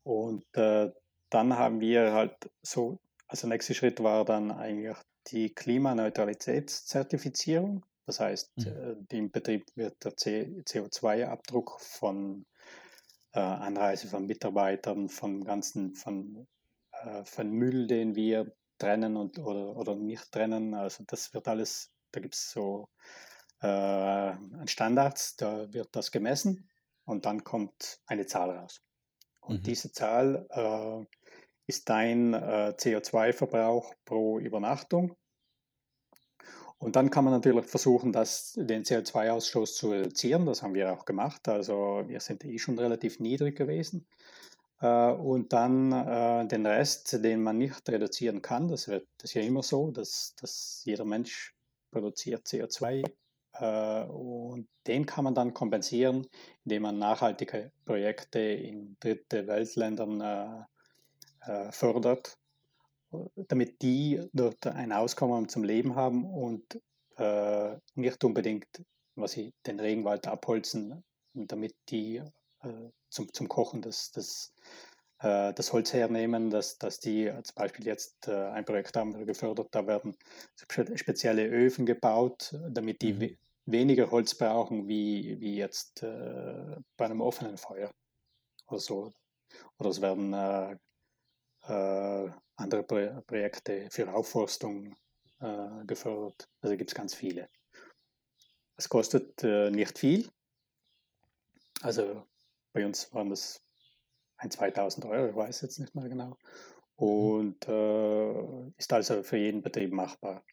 und 0.02 0.44
äh, 0.58 0.90
dann 1.30 1.56
haben 1.56 1.80
wir 1.80 2.12
halt 2.12 2.36
so, 2.60 2.98
also 3.32 3.48
der 3.48 3.56
nächste 3.56 3.74
Schritt 3.74 4.00
war 4.02 4.24
dann 4.26 4.50
eigentlich 4.50 4.98
die 5.28 5.54
Klimaneutralitätszertifizierung. 5.54 7.86
Das 8.04 8.20
heißt, 8.20 8.58
mhm. 8.58 8.66
Äh, 8.66 8.96
im 9.16 9.30
Betrieb 9.30 9.64
wird 9.74 10.04
der 10.04 10.12
CO2-Abdruck 10.12 11.80
von 11.80 12.44
äh, 13.32 13.40
Anreise 13.40 14.08
von 14.08 14.26
Mitarbeitern, 14.26 15.08
von 15.08 15.44
ganzen, 15.44 15.94
von, 15.94 16.46
äh, 16.92 17.24
von 17.24 17.50
Müll, 17.50 17.86
den 17.86 18.16
wir 18.16 18.54
trennen 18.76 19.16
und, 19.16 19.38
oder, 19.38 19.78
oder 19.78 19.94
nicht 19.94 20.30
trennen. 20.30 20.74
Also 20.74 21.02
das 21.06 21.32
wird 21.32 21.48
alles, 21.48 21.90
da 22.10 22.20
gibt 22.20 22.34
es 22.34 22.50
so 22.50 22.90
äh, 23.60 24.34
Standards, 24.66 25.36
da 25.36 25.72
wird 25.72 25.96
das 25.96 26.10
gemessen 26.10 26.68
und 27.06 27.24
dann 27.24 27.44
kommt 27.44 28.02
eine 28.04 28.26
Zahl 28.26 28.50
raus. 28.50 28.82
Und 29.40 29.60
mhm. 29.60 29.62
diese 29.62 29.90
Zahl 29.90 30.46
äh, 30.50 31.06
ist 31.66 31.88
dein 31.88 32.34
äh, 32.34 32.74
CO2-Verbrauch 32.76 33.94
pro 34.04 34.38
Übernachtung 34.38 35.16
und 36.82 36.96
dann 36.96 37.10
kann 37.10 37.24
man 37.24 37.32
natürlich 37.32 37.66
versuchen, 37.66 38.10
das, 38.10 38.54
den 38.56 38.82
CO2-Ausstoß 38.82 39.76
zu 39.76 39.92
reduzieren. 39.92 40.46
Das 40.46 40.64
haben 40.64 40.74
wir 40.74 40.92
auch 40.92 41.04
gemacht. 41.04 41.48
Also 41.48 42.02
wir 42.08 42.18
sind 42.18 42.44
eh 42.44 42.58
schon 42.58 42.76
relativ 42.76 43.20
niedrig 43.20 43.56
gewesen. 43.56 44.04
Äh, 44.80 45.12
und 45.12 45.52
dann 45.52 45.92
äh, 45.92 46.44
den 46.48 46.66
Rest, 46.66 47.24
den 47.24 47.40
man 47.44 47.58
nicht 47.58 47.88
reduzieren 47.88 48.42
kann, 48.42 48.66
das, 48.66 48.88
wird, 48.88 49.06
das 49.18 49.30
ist 49.30 49.34
ja 49.34 49.42
immer 49.42 49.62
so, 49.62 49.92
dass, 49.92 50.34
dass 50.40 50.82
jeder 50.84 51.04
Mensch 51.04 51.54
produziert 51.92 52.48
CO2 52.48 53.04
äh, 53.52 54.04
und 54.06 54.66
den 54.88 55.06
kann 55.06 55.22
man 55.22 55.36
dann 55.36 55.54
kompensieren, 55.54 56.26
indem 56.64 56.82
man 56.82 56.98
nachhaltige 56.98 57.70
Projekte 57.84 58.40
in 58.40 58.96
dritte 58.98 59.46
Weltländern 59.46 60.66
fördert 61.70 62.38
damit 63.36 63.82
die 63.82 64.26
dort 64.32 64.66
ein 64.66 64.92
Auskommen 64.92 65.48
zum 65.48 65.64
Leben 65.64 65.94
haben 65.94 66.24
und 66.24 66.80
äh, 67.16 67.76
nicht 67.94 68.24
unbedingt, 68.24 68.66
was 69.14 69.32
sie 69.32 69.52
den 69.66 69.80
Regenwald 69.80 70.26
abholzen, 70.26 71.02
damit 71.34 71.74
die 71.88 72.22
äh, 72.62 72.90
zum, 73.10 73.32
zum 73.32 73.48
Kochen 73.48 73.82
das, 73.82 74.10
das, 74.12 74.54
äh, 75.20 75.52
das 75.52 75.72
Holz 75.72 75.92
hernehmen, 75.92 76.50
dass, 76.50 76.78
dass 76.78 77.00
die 77.00 77.30
zum 77.42 77.54
Beispiel 77.54 77.86
jetzt 77.86 78.28
äh, 78.28 78.48
ein 78.48 78.64
Projekt 78.64 78.96
haben 78.96 79.26
gefördert, 79.26 79.68
da 79.72 79.86
werden 79.86 80.16
spezielle 80.56 81.46
Öfen 81.46 81.84
gebaut, 81.84 82.54
damit 82.70 83.02
die 83.02 83.12
mhm. 83.12 83.36
weniger 83.66 84.10
Holz 84.10 84.34
brauchen 84.34 84.88
wie, 84.88 85.38
wie 85.40 85.56
jetzt 85.56 86.02
äh, 86.02 86.76
bei 86.96 87.04
einem 87.04 87.20
offenen 87.20 87.58
Feuer 87.58 87.90
oder 88.68 88.80
so. 88.80 89.12
Oder 89.78 89.90
es 89.90 90.00
werden 90.00 90.32
äh, 91.66 92.30
andere 92.56 92.82
Pro 92.82 93.22
Projekte 93.26 93.88
für 93.90 94.12
Aufforstung 94.12 94.94
äh, 95.40 95.84
gefördert. 95.86 96.48
Also 96.60 96.76
gibt 96.76 96.90
es 96.90 96.94
ganz 96.94 97.14
viele. 97.14 97.48
Es 98.76 98.88
kostet 98.88 99.42
äh, 99.44 99.70
nicht 99.70 99.98
viel. 99.98 100.28
Also 101.82 102.26
bei 102.72 102.86
uns 102.86 103.12
waren 103.12 103.30
das 103.30 103.60
ein 104.36 104.50
2000 104.50 105.04
Euro, 105.06 105.28
ich 105.28 105.36
weiß 105.36 105.60
jetzt 105.62 105.78
nicht 105.78 105.94
mehr 105.94 106.08
genau. 106.08 106.28
Mhm. 106.28 106.36
Und 106.96 107.68
äh, 107.68 108.70
ist 108.78 108.92
also 108.92 109.22
für 109.22 109.36
jeden 109.36 109.62
Betrieb 109.62 109.92
machbar. 109.92 110.44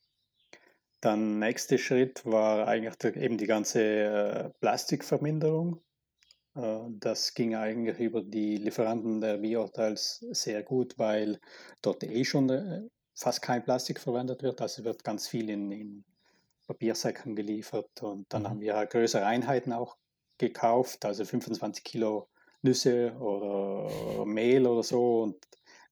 Dann 1.01 1.39
nächster 1.39 1.77
Schritt 1.77 2.25
war 2.25 2.67
eigentlich 2.67 3.15
eben 3.15 3.37
die 3.37 3.47
ganze 3.47 3.81
äh, 3.81 4.49
Plastikverminderung. 4.59 5.81
Äh, 6.55 6.79
das 6.99 7.33
ging 7.33 7.55
eigentlich 7.55 7.99
über 7.99 8.21
die 8.21 8.57
Lieferanten 8.57 9.21
der 9.21 9.37
Biohotels 9.37 10.25
sehr 10.31 10.63
gut, 10.63 10.97
weil 10.97 11.39
dort 11.81 12.03
eh 12.03 12.23
schon 12.23 12.49
äh, 12.49 12.81
fast 13.15 13.41
kein 13.41 13.63
Plastik 13.63 13.99
verwendet 13.99 14.43
wird. 14.43 14.61
Also 14.61 14.83
wird 14.83 15.03
ganz 15.03 15.27
viel 15.27 15.49
in, 15.49 15.71
in 15.71 16.05
Papiersäcken 16.67 17.35
geliefert. 17.35 18.01
Und 18.01 18.31
dann 18.33 18.43
mhm. 18.43 18.49
haben 18.49 18.61
wir 18.61 18.85
größere 18.85 19.25
Einheiten 19.25 19.73
auch 19.73 19.97
gekauft, 20.37 21.05
also 21.05 21.25
25 21.25 21.83
Kilo 21.83 22.29
Nüsse 22.61 23.13
oder 23.19 24.25
Mehl 24.25 24.65
oder 24.67 24.83
so. 24.83 25.23
Und 25.23 25.37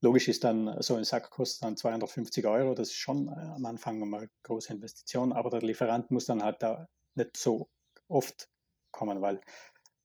logisch 0.01 0.27
ist 0.27 0.43
dann, 0.43 0.81
so 0.81 0.95
ein 0.95 1.03
Sack 1.03 1.29
kostet 1.29 1.63
dann 1.63 1.77
250 1.77 2.45
Euro. 2.45 2.73
Das 2.73 2.89
ist 2.89 2.95
schon 2.95 3.27
äh, 3.27 3.31
am 3.31 3.65
Anfang 3.65 4.01
eine 4.01 4.29
große 4.43 4.73
Investition, 4.73 5.33
aber 5.33 5.49
der 5.49 5.61
Lieferant 5.61 6.11
muss 6.11 6.25
dann 6.25 6.43
halt 6.43 6.61
da 6.61 6.87
nicht 7.15 7.35
so 7.35 7.69
oft 8.07 8.49
kommen, 8.91 9.21
weil 9.21 9.41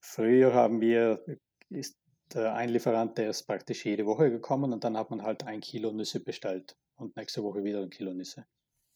Früher 0.05 0.53
haben 0.53 0.81
wir, 0.81 1.25
ist 1.71 1.97
ein 2.35 2.69
Lieferant, 2.69 3.17
der 3.19 3.31
ist 3.31 3.45
praktisch 3.45 3.85
jede 3.85 4.05
Woche 4.05 4.31
gekommen 4.31 4.73
und 4.73 4.85
dann 4.85 4.97
hat 4.97 5.11
man 5.11 5.23
halt 5.23 5.45
ein 5.45 5.61
Kilo 5.61 5.93
Nüsse 5.93 6.21
bestellt 6.21 6.77
und 6.97 7.17
nächste 7.17 7.43
Woche 7.43 7.63
wieder 7.63 7.81
ein 7.81 7.91
Kilo 7.91 8.13
Nüsse 8.13 8.45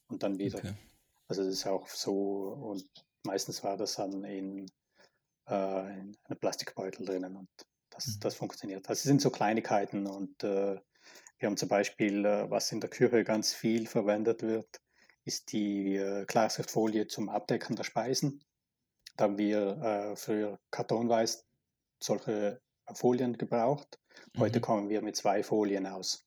und 0.09 0.23
dann 0.23 0.39
wieder. 0.39 0.59
Okay. 0.59 0.75
Also 1.29 1.43
das 1.43 1.53
ist 1.53 1.67
auch 1.67 1.89
so 1.89 2.49
und 2.49 2.89
meistens 3.25 3.63
war 3.63 3.77
das 3.77 3.97
dann 3.97 4.25
in, 4.25 4.67
äh, 5.49 6.01
in 6.01 6.17
einem 6.25 6.39
Plastikbeutel 6.41 7.07
drinnen 7.07 7.37
und 7.37 7.49
das, 7.91 8.07
mhm. 8.07 8.21
das 8.21 8.35
funktioniert. 8.35 8.89
Das 8.89 9.03
sind 9.03 9.21
so 9.21 9.31
Kleinigkeiten 9.31 10.07
und 10.07 10.43
äh, 10.43 10.81
wir 11.39 11.47
haben 11.47 11.57
zum 11.57 11.69
Beispiel, 11.69 12.25
äh, 12.25 12.51
was 12.51 12.73
in 12.73 12.81
der 12.81 12.91
Küche 12.91 13.23
ganz 13.23 13.53
viel 13.53 13.87
verwendet 13.87 14.43
wird, 14.43 14.81
ist 15.25 15.53
die 15.53 15.97
äh, 15.97 16.25
Klarsichtfolie 16.25 17.07
zum 17.07 17.29
Abdecken 17.29 17.77
der 17.77 17.85
Speisen. 17.85 18.43
Da 19.17 19.25
haben 19.25 19.39
wir 19.39 19.79
äh, 19.83 20.17
früher 20.17 20.59
kartonweiß 20.71 21.45
solche 22.03 22.61
Folien 22.95 23.37
gebraucht. 23.37 23.99
Heute 24.37 24.59
mhm. 24.59 24.63
kommen 24.63 24.89
wir 24.89 25.03
mit 25.03 25.17
zwei 25.17 25.43
Folien 25.43 25.87
aus. 25.87 26.25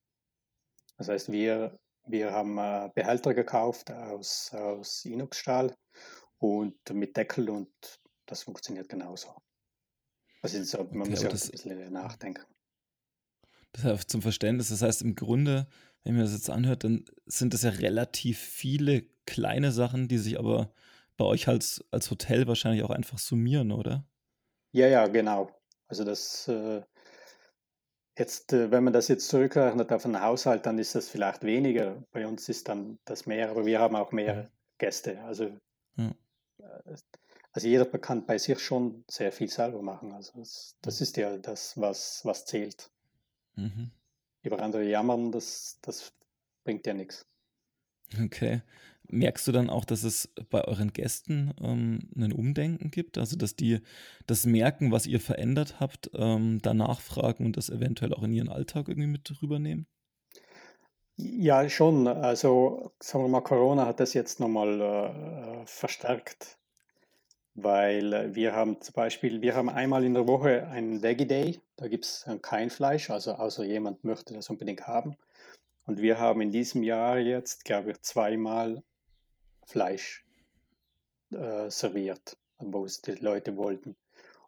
Das 0.98 1.08
heißt, 1.08 1.32
wir, 1.32 1.80
wir 2.08 2.32
haben 2.32 2.58
äh, 2.58 2.90
Behälter 2.94 3.34
gekauft 3.34 3.92
aus, 3.92 4.52
aus 4.54 5.06
Inoxstahl 5.06 5.76
und 6.40 6.78
mit 6.92 7.16
Deckel 7.16 7.50
und 7.50 7.72
das 8.26 8.44
funktioniert 8.44 8.90
genauso. 8.90 9.36
Also 10.42 10.64
so, 10.64 10.84
man 10.86 11.02
okay, 11.02 11.10
muss 11.12 11.22
ja 11.22 11.30
ein 11.30 11.36
bisschen 11.36 11.94
nachdenken. 11.94 12.44
Das 13.74 13.84
heißt, 13.84 14.10
zum 14.10 14.22
Verständnis, 14.22 14.70
das 14.70 14.82
heißt 14.82 15.02
im 15.04 15.16
Grunde, 15.16 15.68
wenn 16.04 16.16
man 16.16 16.24
das 16.24 16.34
jetzt 16.34 16.50
anhört, 16.50 16.84
dann 16.84 17.06
sind 17.26 17.54
das 17.54 17.64
ja 17.64 17.70
relativ 17.70 18.40
viele 18.40 19.04
kleine 19.26 19.72
Sachen, 19.72 20.08
die 20.08 20.18
sich 20.18 20.40
aber 20.40 20.74
bei 21.20 21.26
euch 21.26 21.48
als, 21.48 21.86
als 21.92 22.10
Hotel 22.10 22.48
wahrscheinlich 22.48 22.84
auch 22.84 22.90
einfach 22.90 23.20
summieren, 23.20 23.72
oder? 23.72 24.08
Ja, 24.72 24.88
ja, 24.88 25.06
genau. 25.08 25.52
Also 25.88 26.06
das 26.06 26.48
äh, 26.48 26.82
jetzt, 28.18 28.54
äh, 28.54 28.72
wenn 28.72 28.86
man 28.86 28.94
das 28.94 29.10
jetzt 29.10 29.28
zurückrechnet 29.28 29.92
auf 29.92 30.06
einen 30.06 30.22
Haushalt, 30.22 30.66
dann 30.66 30.80
ist 30.80 30.96
das 30.96 31.10
vielleicht 31.10 31.44
weniger. 31.44 32.04
Bei 32.12 32.26
uns 32.26 32.48
ist 32.48 32.70
dann 32.70 33.00
das 33.04 33.26
mehr, 33.26 33.50
aber 33.50 33.66
wir 33.66 33.80
haben 33.80 33.98
auch 33.98 34.14
mehr 34.14 34.50
Gäste. 34.78 35.22
Also, 35.24 35.58
ja. 35.98 36.16
Äh, 36.60 36.96
also 37.52 37.68
jeder 37.68 37.86
kann 37.86 38.26
bei 38.26 38.38
sich 38.38 38.60
schon 38.60 39.04
sehr 39.10 39.34
viel 39.34 39.50
selber 39.50 39.82
machen. 39.82 40.14
Also 40.14 40.40
das, 40.40 40.78
das 40.82 41.02
ist 41.02 41.18
ja 41.18 41.38
das, 41.38 41.78
was, 41.78 42.24
was 42.24 42.46
zählt. 42.46 42.92
Mhm. 43.56 43.92
Über 44.44 44.62
andere 44.62 44.84
jammern, 44.84 45.34
das, 45.34 45.80
das 45.82 46.14
bringt 46.64 46.88
ja 46.88 46.94
nichts. 46.94 47.26
Okay. 48.24 48.62
Merkst 49.12 49.48
du 49.48 49.52
dann 49.52 49.70
auch, 49.70 49.86
dass 49.86 50.04
es 50.04 50.34
bei 50.50 50.64
euren 50.66 50.94
Gästen 50.94 51.54
ähm, 51.62 52.10
ein 52.16 52.32
Umdenken 52.32 52.92
gibt? 52.92 53.18
Also, 53.18 53.36
dass 53.36 53.56
die 53.56 53.80
das 54.28 54.46
merken, 54.46 54.92
was 54.92 55.08
ihr 55.08 55.20
verändert 55.20 55.80
habt, 55.80 56.12
ähm, 56.14 56.60
danach 56.62 57.02
fragen 57.02 57.46
und 57.46 57.58
das 57.58 57.70
eventuell 57.70 58.14
auch 58.14 58.24
in 58.24 58.34
ihren 58.34 58.50
Alltag 58.50 58.88
irgendwie 58.88 59.08
mit 59.08 59.32
rübernehmen? 59.42 59.88
Ja, 61.18 61.68
schon. 61.68 62.08
Also, 62.08 62.94
sagen 63.00 63.26
wir 63.26 63.30
mal, 63.30 63.42
Corona 63.42 63.86
hat 63.86 64.00
das 64.00 64.14
jetzt 64.14 64.40
nochmal 64.40 64.80
äh, 64.80 65.66
verstärkt, 65.66 66.58
weil 67.56 68.34
wir 68.36 68.54
haben 68.54 68.80
zum 68.80 68.94
Beispiel, 68.94 69.42
wir 69.42 69.56
haben 69.56 69.70
einmal 69.70 70.06
in 70.06 70.14
der 70.14 70.28
Woche 70.28 70.68
einen 70.68 71.02
Veggie 71.02 71.28
Day, 71.28 71.60
da 71.76 71.88
gibt 71.88 72.06
es 72.06 72.26
kein 72.42 72.70
Fleisch, 72.70 73.10
also 73.10 73.34
außer 73.34 73.66
jemand 73.66 74.04
möchte 74.04 74.34
das 74.34 74.50
unbedingt 74.50 74.88
haben. 74.88 75.18
Und 75.86 76.02
wir 76.02 76.20
haben 76.20 76.40
in 76.40 76.52
diesem 76.52 76.84
Jahr 76.84 77.18
jetzt, 77.18 77.66
glaube 77.66 77.92
ich, 77.92 78.02
zweimal 78.02 78.84
Fleisch. 79.70 80.26
äh, 81.32 81.70
serviert, 81.70 82.38
wo 82.58 82.86
es 82.86 83.02
die 83.02 83.12
Leute 83.12 83.56
wollten. 83.56 83.96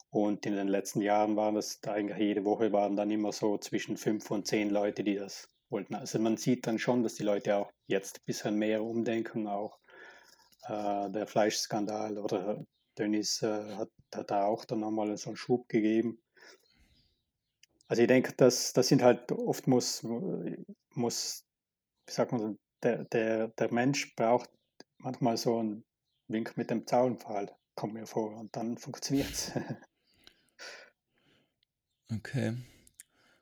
Und 0.10 0.46
in 0.46 0.56
den 0.56 0.68
letzten 0.68 1.02
Jahren 1.02 1.36
waren 1.36 1.56
das 1.56 1.80
eigentlich 1.84 2.18
jede 2.18 2.44
Woche 2.44 2.74
waren 2.74 2.96
dann 2.96 3.12
immer 3.12 3.32
so 3.32 3.58
zwischen 3.58 3.98
fünf 3.98 4.30
und 4.32 4.48
zehn 4.48 4.70
Leute, 4.70 5.04
die 5.04 5.16
das 5.16 5.48
wollten. 5.70 5.96
Also 5.96 6.20
man 6.20 6.38
sieht 6.38 6.68
dann 6.68 6.80
schon, 6.80 7.04
dass 7.04 7.16
die 7.16 7.24
Leute 7.24 7.56
auch 7.56 7.72
jetzt 7.88 8.18
ein 8.18 8.26
bisschen 8.26 8.56
mehr 8.56 8.84
umdenken, 8.84 9.48
auch 9.48 9.78
äh, 10.64 11.10
der 11.12 11.28
Fleischskandal 11.28 12.18
oder 12.18 12.66
Dennis 12.98 13.42
äh, 13.42 13.76
hat, 13.76 13.90
hat 14.14 14.32
da 14.32 14.46
auch 14.46 14.66
dann 14.66 14.82
nochmal 14.82 15.16
so 15.18 15.30
einen 15.30 15.38
Schub 15.38 15.70
gegeben. 15.70 16.22
Also 17.88 18.02
ich 18.02 18.08
denke, 18.08 18.34
das, 18.36 18.74
das 18.74 18.88
sind 18.88 19.02
halt 19.02 19.32
oft 19.32 19.68
muss, 19.68 20.04
muss 20.94 21.46
wie 22.06 22.12
sagt 22.12 22.32
man, 22.32 22.58
der, 22.84 23.06
der, 23.06 23.50
der 23.50 23.74
Mensch 23.74 24.16
braucht 24.16 24.50
manchmal 25.04 25.38
so 25.38 25.60
einen 25.60 25.84
Wink 26.28 26.58
mit 26.58 26.70
dem 26.70 26.88
Zaunpfahl, 26.88 27.52
kommt 27.76 27.94
mir 27.94 28.06
vor, 28.06 28.38
und 28.38 28.56
dann 28.56 28.78
funktioniert 28.78 29.30
es. 29.30 29.52
okay. 32.14 32.54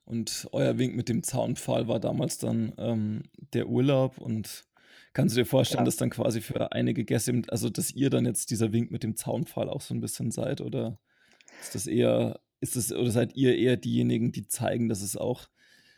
Und 0.05 0.47
euer 0.53 0.77
Wink 0.77 0.95
mit 0.95 1.07
dem 1.07 1.21
Zaunpfahl 1.21 1.87
war 1.87 1.99
damals 1.99 2.39
dann 2.39 2.73
ähm, 2.77 3.23
der 3.53 3.67
Urlaub 3.67 4.17
und 4.17 4.65
kannst 5.13 5.35
du 5.35 5.41
dir 5.41 5.45
vorstellen, 5.45 5.81
ja. 5.81 5.85
dass 5.85 5.97
dann 5.97 6.09
quasi 6.09 6.41
für 6.41 6.71
einige 6.71 7.05
Gäste, 7.05 7.43
also 7.49 7.69
dass 7.69 7.91
ihr 7.91 8.09
dann 8.09 8.25
jetzt 8.25 8.49
dieser 8.49 8.73
Wink 8.73 8.89
mit 8.89 9.03
dem 9.03 9.15
Zaunpfahl 9.15 9.69
auch 9.69 9.81
so 9.81 9.93
ein 9.93 10.01
bisschen 10.01 10.31
seid 10.31 10.61
oder 10.61 10.97
ist 11.61 11.75
das 11.75 11.87
eher, 11.87 12.39
ist 12.59 12.75
es, 12.75 12.91
oder 12.91 13.11
seid 13.11 13.35
ihr 13.35 13.55
eher 13.55 13.77
diejenigen, 13.77 14.31
die 14.31 14.47
zeigen, 14.47 14.89
dass 14.89 15.01
es 15.01 15.15
auch 15.15 15.47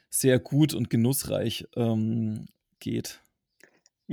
sehr 0.10 0.40
gut 0.40 0.74
und 0.74 0.90
genussreich 0.90 1.68
ähm, 1.76 2.48
geht? 2.80 3.22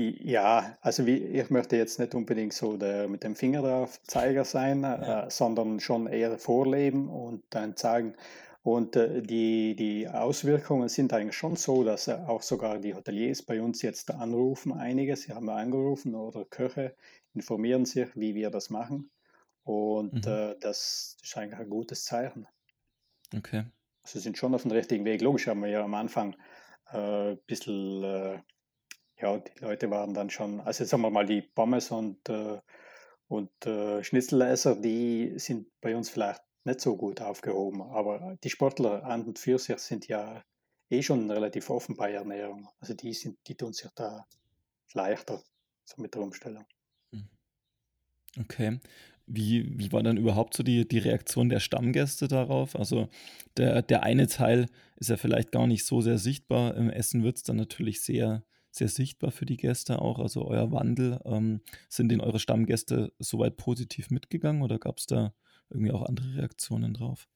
Ja, 0.00 0.78
also 0.81 1.07
wie, 1.07 1.17
ich 1.17 1.50
möchte 1.50 1.76
jetzt 1.76 1.99
nicht 1.99 2.14
unbedingt 2.14 2.52
so 2.52 2.76
der 2.76 3.09
mit 3.09 3.25
dem 3.25 3.35
Finger 3.35 3.62
drauf 3.62 4.00
Zeiger 4.05 4.45
sein, 4.45 4.83
ja. 4.83 5.25
äh, 5.25 5.31
sondern 5.31 5.81
schon 5.81 6.07
eher 6.07 6.38
vorleben 6.38 7.09
und 7.09 7.43
dann 7.50 7.76
zeigen. 7.76 8.14
Und 8.62 8.95
äh, 8.95 9.23
die, 9.23 9.75
die 9.75 10.07
Auswirkungen 10.07 10.88
sind 10.88 11.12
eigentlich 11.12 11.37
schon 11.37 11.57
so, 11.57 11.83
dass 11.83 12.07
äh, 12.07 12.12
auch 12.12 12.43
sogar 12.43 12.78
die 12.78 12.95
Hoteliers 12.95 13.43
bei 13.43 13.61
uns 13.61 13.83
jetzt 13.83 14.12
anrufen, 14.12 14.73
einige, 14.73 15.17
sie 15.17 15.33
haben 15.33 15.49
angerufen 15.49 16.14
oder 16.14 16.45
Köche 16.45 16.95
informieren 17.35 17.85
sich, 17.85 18.09
wie 18.14 18.37
wir 18.37 18.50
das 18.50 18.71
machen. 18.71 19.11
Und 19.64 20.26
mhm. 20.26 20.33
äh, 20.33 20.55
das 20.61 21.17
ist 21.21 21.37
eigentlich 21.37 21.59
ein 21.59 21.71
gutes 21.71 22.05
Zeichen. 22.05 22.47
Okay. 23.37 23.64
Also 24.05 24.21
sind 24.21 24.38
schon 24.38 24.55
auf 24.55 24.62
dem 24.62 24.71
richtigen 24.71 25.05
Weg. 25.05 25.23
Logisch 25.23 25.49
haben 25.49 25.62
wir 25.62 25.71
ja 25.71 25.83
am 25.83 25.95
Anfang 25.95 26.37
ein 26.85 27.33
äh, 27.33 27.37
bisschen 27.49 28.05
äh, 28.05 28.38
ja, 29.21 29.39
die 29.39 29.61
Leute 29.61 29.91
waren 29.91 30.15
dann 30.15 30.31
schon, 30.31 30.61
also 30.61 30.85
sagen 30.85 31.03
wir 31.03 31.11
mal, 31.11 31.27
die 31.27 31.43
Pommes 31.43 31.91
und, 31.91 32.29
äh, 32.29 32.61
und 33.29 33.51
äh, 33.67 34.03
Schnitzelesser, 34.03 34.77
die 34.77 35.39
sind 35.39 35.69
bei 35.81 35.97
uns 35.97 36.09
vielleicht 36.11 36.43
nicht 36.65 36.81
so 36.81 36.97
gut 36.97 37.21
aufgehoben. 37.21 37.83
Aber 37.83 38.37
die 38.43 38.51
Sportler 38.51 39.05
an 39.05 39.25
und 39.25 39.39
für 39.39 39.59
sich 39.59 39.79
sind 39.79 40.07
ja 40.09 40.43
eh 40.91 41.03
schon 41.03 41.31
relativ 41.31 41.71
offen 41.71 41.97
bei 41.97 42.13
Ernährung. 42.13 42.69
Also 42.81 42.95
die 42.95 43.13
sind, 43.13 43.39
die 43.47 43.57
tun 43.57 43.73
sich 43.73 43.91
da 43.95 44.27
leichter 44.95 45.43
so 45.85 46.01
mit 46.01 46.15
der 46.15 46.23
Umstellung. 46.23 46.65
Hm. 47.13 47.29
Okay. 48.41 48.81
Wie, 49.27 49.79
wie 49.79 49.93
war 49.93 50.03
dann 50.03 50.17
überhaupt 50.17 50.55
so 50.55 50.63
die, 50.63 50.89
die 50.89 50.99
Reaktion 50.99 51.51
der 51.51 51.61
Stammgäste 51.61 52.29
darauf? 52.29 52.77
Also 52.77 53.09
der, 53.59 53.83
der 53.83 54.03
eine 54.03 54.27
Teil 54.27 54.67
ist 54.97 55.11
ja 55.11 55.19
vielleicht 55.19 55.53
gar 55.53 55.67
nicht 55.67 55.85
so 55.85 56.01
sehr 56.01 56.17
sichtbar. 56.17 56.75
Im 56.77 56.89
Essen 56.89 57.23
wird 57.23 57.37
es 57.37 57.43
dann 57.43 57.57
natürlich 57.57 58.01
sehr, 58.01 58.43
sehr 58.71 58.89
sichtbar 58.89 59.31
für 59.31 59.47
die 59.47 59.57
Gäste 59.57 60.01
auch, 60.01 60.19
also 60.19 60.47
euer 60.47 60.73
Wandel. 60.73 61.21
Ähm, 61.25 61.61
sind 61.89 62.11
denn 62.11 62.21
eure 62.21 62.39
Stammgäste 62.39 63.13
soweit 63.19 63.57
positiv 63.57 64.11
mitgegangen 64.11 64.63
oder 64.63 64.79
gab 64.79 64.99
es 64.99 65.07
da 65.07 65.33
irgendwie 65.71 65.93
auch 65.93 66.03
andere 66.03 66.37
Reaktionen 66.37 66.95
drauf? 66.95 67.29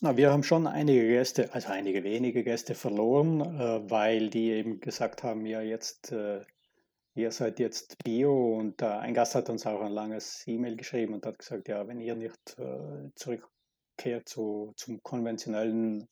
Na, 0.00 0.16
wir 0.16 0.32
haben 0.32 0.42
schon 0.42 0.66
einige 0.66 1.06
Gäste, 1.06 1.54
also 1.54 1.68
einige 1.68 2.02
wenige 2.02 2.42
Gäste 2.42 2.74
verloren, 2.74 3.40
äh, 3.40 3.90
weil 3.90 4.30
die 4.30 4.50
eben 4.50 4.80
gesagt 4.80 5.22
haben, 5.22 5.46
ja 5.46 5.60
jetzt, 5.60 6.10
äh, 6.10 6.40
ihr 7.14 7.30
seid 7.30 7.60
jetzt 7.60 8.02
Bio 8.02 8.58
und 8.58 8.82
äh, 8.82 8.86
ein 8.86 9.14
Gast 9.14 9.34
hat 9.34 9.48
uns 9.48 9.64
auch 9.66 9.80
ein 9.80 9.92
langes 9.92 10.42
E-Mail 10.46 10.76
geschrieben 10.76 11.14
und 11.14 11.24
hat 11.24 11.38
gesagt, 11.38 11.68
ja, 11.68 11.86
wenn 11.86 12.00
ihr 12.00 12.16
nicht 12.16 12.58
äh, 12.58 13.10
zurückkehrt 13.14 14.28
zu, 14.28 14.72
zum 14.76 15.02
konventionellen 15.02 16.08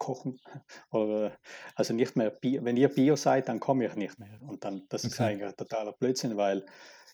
kochen. 0.00 0.40
Oder, 0.90 1.38
also 1.76 1.94
nicht 1.94 2.16
mehr, 2.16 2.30
Bio, 2.30 2.64
wenn 2.64 2.76
ihr 2.76 2.88
Bio 2.88 3.14
seid, 3.14 3.48
dann 3.48 3.60
komme 3.60 3.86
ich 3.86 3.94
nicht 3.94 4.18
mehr. 4.18 4.40
Und 4.42 4.64
dann, 4.64 4.86
das 4.88 5.04
okay. 5.04 5.12
ist 5.12 5.20
eigentlich 5.20 5.54
totaler 5.54 5.92
Blödsinn, 5.92 6.36
weil 6.36 6.66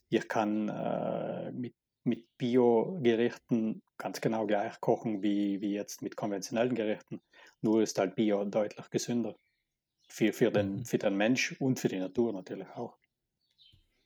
ich 0.09 0.27
kann 0.29 0.71
äh, 0.71 1.53
mit, 1.53 1.75
mit 2.05 2.25
Bio-Gerichten 2.39 3.83
ganz 3.99 4.23
genau 4.23 4.47
gleich 4.47 4.81
kochen 4.81 5.23
wie, 5.23 5.61
wie 5.61 5.75
jetzt 5.75 6.01
mit 6.01 6.17
konventionellen 6.17 6.75
Gerichten. 6.75 7.21
Nur 7.61 7.83
ist 7.83 7.99
halt 7.99 8.15
Bio 8.15 8.43
deutlich 8.45 8.89
gesünder. 8.89 9.37
Für, 10.09 10.33
für, 10.33 10.53
den, 10.53 10.77
mhm. 10.77 10.85
für 10.85 10.99
den 10.99 11.17
Mensch 11.17 11.61
und 11.61 11.81
für 11.81 11.89
die 11.89 11.99
Natur 11.99 12.33
natürlich 12.33 12.69
auch. 12.71 12.97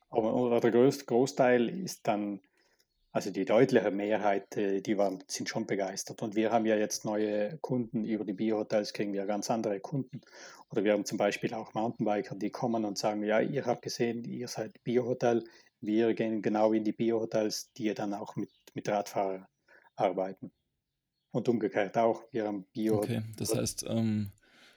Aber 0.09 0.59
der 0.59 0.71
größte 0.71 1.05
Großteil 1.05 1.69
ist 1.69 2.05
dann 2.05 2.41
also 3.13 3.29
die 3.29 3.43
deutliche 3.45 3.91
Mehrheit, 3.91 4.55
äh, 4.55 4.81
die 4.81 4.97
waren, 4.97 5.23
sind 5.27 5.49
schon 5.49 5.67
begeistert. 5.67 6.21
Und 6.21 6.35
wir 6.35 6.51
haben 6.51 6.65
ja 6.65 6.77
jetzt 6.77 7.03
neue 7.03 7.57
Kunden. 7.57 8.05
Über 8.05 8.23
die 8.23 8.33
Biohotels 8.33 8.93
kriegen 8.93 9.13
wir 9.13 9.25
ganz 9.25 9.51
andere 9.51 9.79
Kunden. 9.79 10.21
Oder 10.69 10.83
wir 10.85 10.93
haben 10.93 11.05
zum 11.05 11.17
Beispiel 11.17 11.53
auch 11.53 11.73
Mountainbiker, 11.73 12.35
die 12.35 12.49
kommen 12.49 12.85
und 12.85 12.97
sagen, 12.97 13.23
ja, 13.23 13.41
ihr 13.41 13.65
habt 13.65 13.81
gesehen, 13.81 14.23
ihr 14.23 14.47
seid 14.47 14.81
Biohotel. 14.83 15.43
Wir 15.81 16.13
gehen 16.13 16.41
genau 16.41 16.71
in 16.71 16.85
die 16.85 16.93
Biohotels, 16.93 17.73
die 17.73 17.93
dann 17.93 18.13
auch 18.13 18.35
mit, 18.37 18.49
mit 18.73 18.87
Radfahrern 18.87 19.45
arbeiten. 19.95 20.51
Und 21.31 21.49
umgekehrt 21.49 21.97
auch. 21.97 22.23
Wir 22.31 22.45
haben 22.47 22.65
Bio. 22.73 22.97
Okay, 22.97 23.23
das 23.37 23.55
heißt, 23.55 23.85
ähm, 23.89 24.31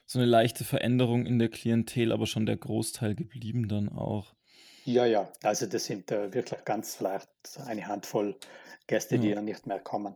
so 0.07 0.19
eine 0.19 0.27
leichte 0.27 0.65
Veränderung 0.65 1.27
in 1.27 1.39
der 1.39 1.49
Klientel, 1.49 2.13
aber 2.13 2.27
schon 2.27 2.47
der 2.47 2.57
Großteil 2.57 3.15
geblieben 3.15 3.69
dann 3.69 3.89
auch. 3.89 4.35
Ja, 4.85 5.07
ja, 5.07 5.33
also 5.43 5.67
das 5.67 5.87
sind 5.87 6.11
äh, 6.11 6.33
wirklich 6.33 6.65
ganz 6.65 6.95
vielleicht 6.95 7.29
eine 7.67 7.87
Handvoll 7.87 8.37
Gäste, 8.87 9.19
die 9.19 9.35
dann 9.35 9.47
nicht 9.47 9.67
mehr 9.67 9.81
kommen. 9.81 10.15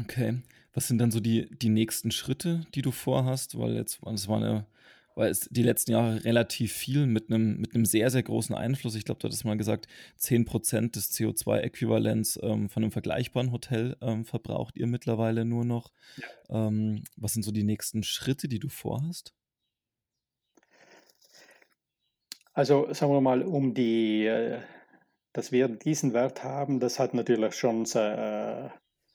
Okay. 0.00 0.42
Was 0.72 0.88
sind 0.88 0.98
dann 0.98 1.10
so 1.10 1.20
die, 1.20 1.48
die 1.58 1.68
nächsten 1.68 2.10
Schritte, 2.10 2.66
die 2.74 2.82
du 2.82 2.90
vorhast? 2.90 3.58
Weil 3.58 3.74
jetzt, 3.74 4.00
es 4.12 4.26
war 4.26 4.38
eine, 4.38 4.66
weil 5.14 5.30
es 5.30 5.48
die 5.50 5.62
letzten 5.62 5.92
Jahre 5.92 6.24
relativ 6.24 6.72
viel 6.72 7.06
mit 7.06 7.30
einem, 7.30 7.60
mit 7.60 7.74
einem 7.74 7.84
sehr, 7.84 8.10
sehr 8.10 8.22
großen 8.24 8.54
Einfluss. 8.54 8.96
Ich 8.96 9.04
glaube, 9.04 9.20
du 9.20 9.28
hattest 9.28 9.44
mal 9.44 9.56
gesagt, 9.56 9.86
10% 10.18 10.92
des 10.92 11.12
CO2-Äquivalents 11.12 12.40
ähm, 12.42 12.68
von 12.68 12.82
einem 12.82 12.90
vergleichbaren 12.90 13.52
Hotel 13.52 13.96
ähm, 14.00 14.24
verbraucht 14.24 14.76
ihr 14.76 14.88
mittlerweile 14.88 15.44
nur 15.44 15.64
noch. 15.64 15.92
Ja. 16.16 16.66
Ähm, 16.66 17.04
was 17.16 17.34
sind 17.34 17.44
so 17.44 17.52
die 17.52 17.64
nächsten 17.64 18.02
Schritte, 18.02 18.48
die 18.48 18.58
du 18.58 18.68
vorhast? 18.68 19.34
Also 22.54 22.92
sagen 22.92 23.12
wir 23.12 23.20
mal, 23.20 23.42
um 23.42 23.74
die, 23.74 24.26
äh, 24.26 24.60
dass 25.32 25.50
wir 25.50 25.68
diesen 25.68 26.14
Wert 26.14 26.44
haben, 26.44 26.78
das 26.78 27.00
hat 27.00 27.12
natürlich 27.12 27.54
schon, 27.56 27.84
äh, 27.94 28.70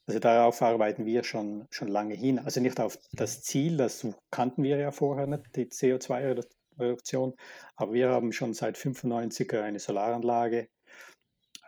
also 0.08 0.20
darauf 0.20 0.62
arbeiten 0.62 1.06
wir 1.06 1.24
schon, 1.24 1.66
schon 1.72 1.88
lange 1.88 2.16
hin. 2.16 2.40
Also 2.40 2.60
nicht 2.60 2.82
auf 2.82 3.00
das 3.14 3.42
Ziel, 3.42 3.78
das 3.78 4.06
kannten 4.30 4.64
wir 4.64 4.78
ja 4.78 4.92
vorher 4.92 5.26
nicht, 5.26 5.56
die 5.56 5.68
CO2-Reduktion, 5.68 7.34
aber 7.78 7.94
wir 7.94 8.10
haben 8.10 8.34
schon 8.34 8.54
seit 8.54 8.78
95 8.78 9.54
eine 9.54 9.80
Solaranlage. 9.80 10.68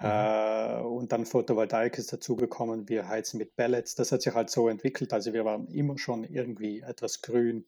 Mhm. 0.01 0.07
Äh, 0.07 0.81
und 0.81 1.13
dann 1.13 1.25
Photovoltaik 1.25 1.97
ist 1.97 2.11
dazugekommen, 2.11 2.89
wir 2.89 3.07
heizen 3.07 3.37
mit 3.37 3.55
Pellets. 3.55 3.95
Das 3.95 4.11
hat 4.11 4.21
sich 4.23 4.33
halt 4.33 4.49
so 4.49 4.67
entwickelt. 4.67 5.13
Also 5.13 5.33
wir 5.33 5.45
waren 5.45 5.67
immer 5.67 5.97
schon 5.97 6.25
irgendwie 6.25 6.81
etwas 6.81 7.21
grün. 7.21 7.65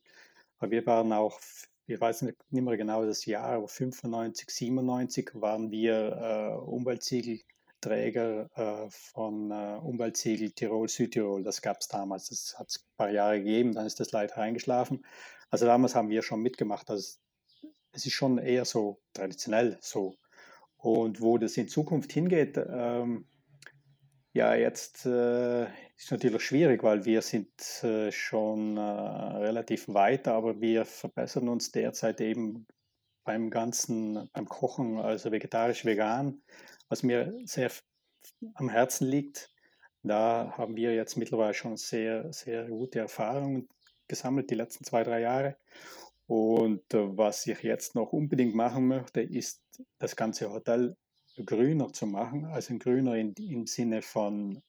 Aber 0.59 0.71
wir 0.71 0.85
waren 0.85 1.13
auch 1.13 1.39
ich 1.85 1.99
weiß 1.99 2.21
nicht, 2.23 2.37
mehr 2.49 2.77
genau 2.77 3.05
das 3.05 3.25
Jahr, 3.25 3.49
aber 3.49 3.67
95, 3.67 4.49
97 4.49 5.31
waren 5.33 5.69
wir 5.71 5.93
äh, 5.93 6.55
Umweltsiegelträger 6.61 8.49
äh, 8.55 8.89
von 8.89 9.51
äh, 9.51 9.79
Umweltsiegel 9.81 10.51
Tirol, 10.51 10.87
Südtirol. 10.87 11.43
Das 11.43 11.61
gab 11.61 11.81
es 11.81 11.87
damals. 11.89 12.29
Das 12.29 12.55
hat 12.57 12.69
es 12.69 12.77
ein 12.77 12.97
paar 12.97 13.09
Jahre 13.11 13.39
gegeben, 13.39 13.73
dann 13.73 13.85
ist 13.85 13.99
das 13.99 14.11
leider 14.11 14.37
eingeschlafen. 14.37 15.05
Also 15.49 15.65
damals 15.65 15.93
haben 15.93 16.09
wir 16.09 16.21
schon 16.21 16.41
mitgemacht. 16.41 16.89
Also 16.89 17.17
es 17.91 18.05
ist 18.05 18.13
schon 18.13 18.37
eher 18.37 18.65
so 18.65 19.01
traditionell 19.13 19.77
so. 19.81 20.15
Und 20.77 21.21
wo 21.21 21.37
das 21.37 21.57
in 21.57 21.67
Zukunft 21.67 22.11
hingeht, 22.11 22.57
ähm, 22.57 23.25
ja, 24.33 24.55
jetzt 24.55 25.05
äh, 25.05 25.67
ist 26.03 26.11
natürlich 26.11 26.43
schwierig, 26.43 26.83
weil 26.83 27.05
wir 27.05 27.21
sind 27.21 27.49
äh, 27.83 28.11
schon 28.11 28.77
äh, 28.77 28.81
relativ 28.81 29.87
weit, 29.87 30.27
aber 30.27 30.59
wir 30.59 30.85
verbessern 30.85 31.47
uns 31.47 31.71
derzeit 31.71 32.19
eben 32.19 32.67
beim 33.23 33.49
ganzen, 33.49 34.29
beim 34.33 34.47
Kochen, 34.47 34.97
also 34.99 35.31
vegetarisch-vegan, 35.31 36.41
was 36.89 37.03
mir 37.03 37.33
sehr 37.45 37.71
am 38.55 38.69
Herzen 38.69 39.07
liegt. 39.07 39.49
Da 40.01 40.53
haben 40.57 40.75
wir 40.75 40.93
jetzt 40.93 41.15
mittlerweile 41.15 41.53
schon 41.53 41.77
sehr, 41.77 42.33
sehr 42.33 42.67
gute 42.67 42.99
Erfahrungen 42.99 43.69
gesammelt, 44.09 44.49
die 44.49 44.55
letzten 44.55 44.83
zwei, 44.83 45.03
drei 45.03 45.21
Jahre. 45.21 45.57
Und 46.27 46.93
äh, 46.93 47.17
was 47.17 47.47
ich 47.47 47.63
jetzt 47.63 47.95
noch 47.95 48.11
unbedingt 48.11 48.55
machen 48.55 48.87
möchte, 48.87 49.21
ist 49.21 49.61
das 49.99 50.17
ganze 50.17 50.51
Hotel 50.51 50.97
grüner 51.45 51.93
zu 51.93 52.07
machen, 52.07 52.45
also 52.45 52.77
grüner 52.77 53.15
in, 53.15 53.33
im 53.33 53.65
Sinne 53.67 54.01
von, 54.01 54.61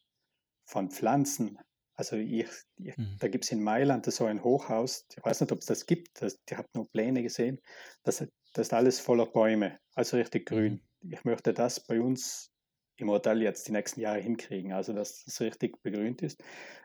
von 0.65 0.91
Pflanzen. 0.91 1.59
Also 1.97 2.17
ich, 2.17 2.49
ich 2.77 2.97
Mhm. 2.97 3.17
da 3.21 3.29
gibt 3.29 3.45
es 3.45 3.53
in 3.53 3.63
Mailand 3.63 4.07
so 4.07 4.25
ein 4.27 4.43
Hochhaus, 4.43 5.07
ich 5.17 5.25
weiß 5.25 5.41
nicht, 5.41 5.53
ob 5.53 5.61
es 5.61 5.67
das 5.67 5.87
gibt, 5.87 6.21
das, 6.23 6.39
ich 6.49 6.57
habe 6.57 6.69
nur 6.75 6.91
Pläne 6.91 7.23
gesehen, 7.23 7.61
das, 8.03 8.19
das 8.53 8.67
ist 8.69 8.73
alles 8.75 9.01
voller 9.01 9.27
Bäume, 9.27 9.79
also 9.95 10.17
richtig 10.17 10.47
Mhm. 10.51 10.51
grün. 10.51 10.83
Ich 11.09 11.25
möchte 11.25 11.53
das 11.55 11.81
bei 11.87 12.01
uns 12.01 12.51
im 12.97 13.11
Hotel 13.11 13.43
jetzt 13.43 13.69
die 13.69 13.73
nächsten 13.73 14.01
Jahre 14.01 14.21
hinkriegen, 14.21 14.73
also 14.73 14.93
dass 14.93 15.25
das 15.25 15.41
richtig 15.41 15.81
begrünt 15.83 16.23
ist. 16.23 16.43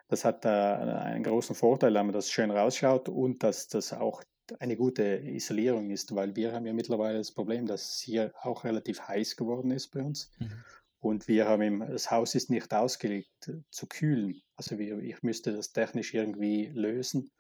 Das 0.08 0.26
hat 0.26 0.46
äh, 0.46 0.50
einen 0.50 1.24
großen 1.24 1.56
Vorteil, 1.56 1.94
wenn 1.94 2.06
man 2.08 2.14
das 2.14 2.30
schön 2.32 2.52
rausschaut 2.52 3.10
und 3.10 3.44
dass 3.44 3.68
das 3.68 3.94
auch 3.94 4.24
eine 4.60 4.76
gute 4.78 5.04
Isolierung 5.20 5.92
ist, 5.92 6.16
weil 6.16 6.36
wir 6.36 6.54
haben 6.54 6.66
ja 6.66 6.74
mittlerweile 6.74 7.20
das 7.20 7.32
Problem, 7.32 7.68
dass 7.68 7.96
es 7.96 8.00
hier 8.02 8.34
auch 8.42 8.64
relativ 8.64 9.08
heiß 9.08 9.36
geworden 9.36 9.70
ist 9.72 9.90
bei 9.90 10.02
uns. 10.02 10.32
Mhm. 10.40 10.66
Und 11.00 11.28
wir 11.28 11.48
haben 11.48 11.62
im, 11.62 11.80
das 11.80 12.12
Haus 12.12 12.36
ist 12.36 12.50
nicht 12.50 12.74
ausgelegt 12.74 13.48
äh, 13.48 13.62
zu 13.72 13.88
kühlen. 13.88 14.42
Also 14.56 14.78
wir, 14.78 15.00
ich 15.00 15.22
müsste 15.24 15.54
das 15.54 15.72
technisch 15.72 16.14
irgendwie 16.14 16.68
lösen. 16.68 17.32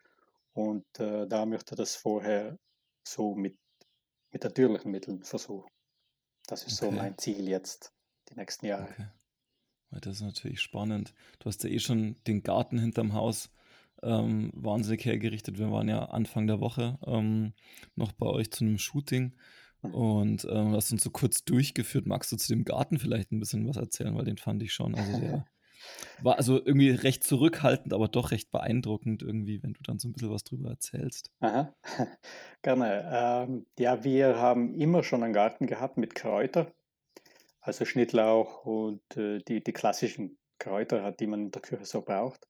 Und 0.53 0.85
äh, 0.99 1.27
da 1.27 1.45
möchte 1.45 1.75
das 1.75 1.95
vorher 1.95 2.57
so 3.07 3.35
mit, 3.35 3.57
mit 4.31 4.43
natürlichen 4.43 4.91
Mitteln 4.91 5.23
versuchen. 5.23 5.69
Das 6.47 6.63
ist 6.63 6.77
so 6.77 6.87
Okay. 6.87 6.95
mein 6.95 7.17
Ziel 7.17 7.47
jetzt, 7.47 7.91
die 8.29 8.35
nächsten 8.35 8.65
Jahre. 8.65 8.89
Okay. 8.91 9.07
Das 9.91 10.15
ist 10.17 10.21
natürlich 10.21 10.61
spannend. 10.61 11.13
Du 11.39 11.45
hast 11.47 11.63
ja 11.63 11.69
eh 11.69 11.79
schon 11.79 12.21
den 12.27 12.43
Garten 12.43 12.77
hinterm 12.77 13.13
Haus 13.13 13.49
ähm, 14.03 14.51
wahnsinnig 14.53 15.03
hergerichtet. 15.05 15.57
Wir 15.57 15.71
waren 15.71 15.89
ja 15.89 16.05
Anfang 16.05 16.47
der 16.47 16.59
Woche 16.59 16.99
ähm, 17.05 17.53
noch 17.95 18.11
bei 18.11 18.27
euch 18.27 18.51
zu 18.51 18.63
einem 18.63 18.77
Shooting. 18.77 19.35
Und 19.81 20.45
ähm, 20.49 20.73
hast 20.73 20.91
uns 20.91 21.03
so 21.03 21.09
kurz 21.09 21.43
durchgeführt. 21.45 22.05
Magst 22.05 22.31
du 22.31 22.37
zu 22.37 22.53
dem 22.53 22.65
Garten 22.65 22.99
vielleicht 22.99 23.31
ein 23.31 23.39
bisschen 23.39 23.67
was 23.67 23.77
erzählen? 23.77 24.15
Weil 24.15 24.25
den 24.25 24.37
fand 24.37 24.61
ich 24.61 24.73
schon. 24.73 24.95
Also 24.95 25.19
der 25.19 25.45
war 26.21 26.37
also 26.37 26.57
irgendwie 26.57 26.89
recht 26.89 27.23
zurückhaltend, 27.23 27.93
aber 27.93 28.07
doch 28.07 28.31
recht 28.31 28.51
beeindruckend 28.51 29.21
irgendwie, 29.21 29.63
wenn 29.63 29.73
du 29.73 29.81
dann 29.83 29.99
so 29.99 30.09
ein 30.09 30.13
bisschen 30.13 30.31
was 30.31 30.43
drüber 30.43 30.69
erzählst. 30.69 31.31
Aha, 31.39 31.73
gerne. 32.61 33.09
Ähm, 33.11 33.65
ja, 33.77 34.03
wir 34.03 34.37
haben 34.37 34.73
immer 34.73 35.03
schon 35.03 35.23
einen 35.23 35.33
Garten 35.33 35.67
gehabt 35.67 35.97
mit 35.97 36.15
Kräuter, 36.15 36.73
also 37.61 37.85
Schnittlauch 37.85 38.65
und 38.65 39.01
äh, 39.15 39.39
die, 39.39 39.63
die 39.63 39.73
klassischen 39.73 40.37
Kräuter, 40.59 41.11
die 41.13 41.27
man 41.27 41.45
in 41.45 41.51
der 41.51 41.61
Küche 41.61 41.85
so 41.85 42.01
braucht. 42.01 42.47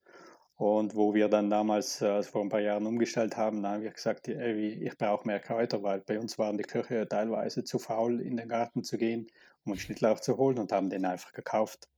Und 0.60 0.94
wo 0.94 1.14
wir 1.14 1.28
dann 1.30 1.48
damals, 1.48 2.02
äh, 2.02 2.06
als 2.06 2.28
vor 2.28 2.42
ein 2.42 2.50
paar 2.50 2.60
Jahren 2.60 2.84
umgestellt 2.86 3.34
haben, 3.38 3.66
haben 3.66 3.82
wir 3.82 3.92
gesagt, 3.92 4.28
wie- 4.28 4.84
ich 4.84 4.98
brauche 4.98 5.26
mehr 5.26 5.40
Kräuter, 5.40 5.82
weil 5.82 6.00
bei 6.02 6.18
uns 6.20 6.38
waren 6.38 6.58
die 6.58 6.64
Köche 6.64 7.08
teilweise 7.08 7.64
zu 7.64 7.78
faul, 7.78 8.20
in 8.20 8.36
den 8.36 8.48
Garten 8.50 8.84
zu 8.84 8.98
gehen, 8.98 9.26
um 9.64 9.72
einen 9.72 9.80
Schnittlauch 9.80 10.20
zu 10.20 10.36
holen 10.36 10.58
und 10.58 10.70
haben 10.70 10.90
den 10.90 11.06
einfach 11.06 11.32
gekauft. 11.32 11.88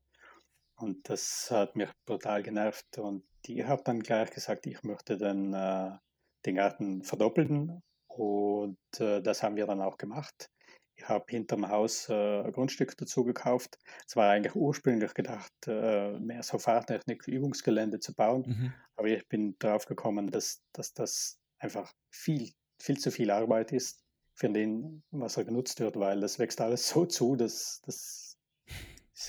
Und 0.77 1.09
das 1.11 1.51
hat 1.51 1.75
mich 1.75 1.90
brutal 2.07 2.44
genervt. 2.44 2.98
Und 2.98 3.25
ich 3.44 3.64
habe 3.64 3.83
dann 3.85 4.01
gleich 4.01 4.31
gesagt, 4.31 4.66
ich 4.66 4.81
möchte 4.85 5.18
dann 5.18 5.53
äh, 5.55 5.98
den 6.46 6.55
Garten 6.55 7.03
verdoppeln. 7.03 7.83
Und 8.07 8.79
äh, 9.01 9.20
das 9.22 9.42
haben 9.42 9.57
wir 9.57 9.66
dann 9.66 9.81
auch 9.81 9.98
gemacht. 9.98 10.51
Ich 10.94 11.09
habe 11.09 11.24
hinterm 11.28 11.68
Haus 11.68 12.09
äh, 12.09 12.42
ein 12.42 12.52
Grundstück 12.52 12.96
dazu 12.96 13.24
gekauft. 13.24 13.78
Es 14.07 14.16
war 14.16 14.31
eigentlich 14.31 14.55
ursprünglich 14.55 15.14
gedacht, 15.14 15.52
äh, 15.66 16.18
mehr 16.18 16.42
so 16.42 16.59
Fahrtechnik, 16.59 17.26
Übungsgelände 17.26 17.98
zu 18.00 18.14
bauen. 18.14 18.44
Mhm. 18.46 18.74
Aber 18.96 19.09
ich 19.09 19.26
bin 19.28 19.57
drauf 19.59 19.87
gekommen, 19.87 20.31
dass, 20.31 20.62
dass 20.72 20.92
das 20.92 21.38
einfach 21.59 21.92
viel, 22.11 22.52
viel 22.78 22.98
zu 22.98 23.11
viel 23.11 23.31
Arbeit 23.31 23.72
ist 23.72 24.05
für 24.35 24.48
den, 24.48 25.02
was 25.11 25.37
er 25.37 25.44
genutzt 25.44 25.81
wird, 25.81 25.98
weil 25.98 26.20
das 26.20 26.38
wächst 26.38 26.61
alles 26.61 26.88
so 26.88 27.07
zu, 27.07 27.37
dass 27.37 27.81
das 27.85 28.33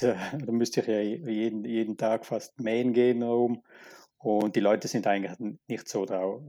ja, 0.02 0.15
da 0.38 0.52
müsste 0.52 0.82
ich 0.82 0.88
ja 0.88 0.99
jeden, 0.99 1.65
jeden 1.65 1.97
Tag 1.97 2.26
fast 2.26 2.60
mähen 2.60 2.93
gehen 2.93 3.21
rum. 3.21 3.63
Und 4.17 4.56
die 4.56 4.62
Leute 4.62 4.88
sind 4.88 5.06
eigentlich 5.06 5.58
nicht 5.67 5.88
so 5.88 6.06
da, 6.06 6.39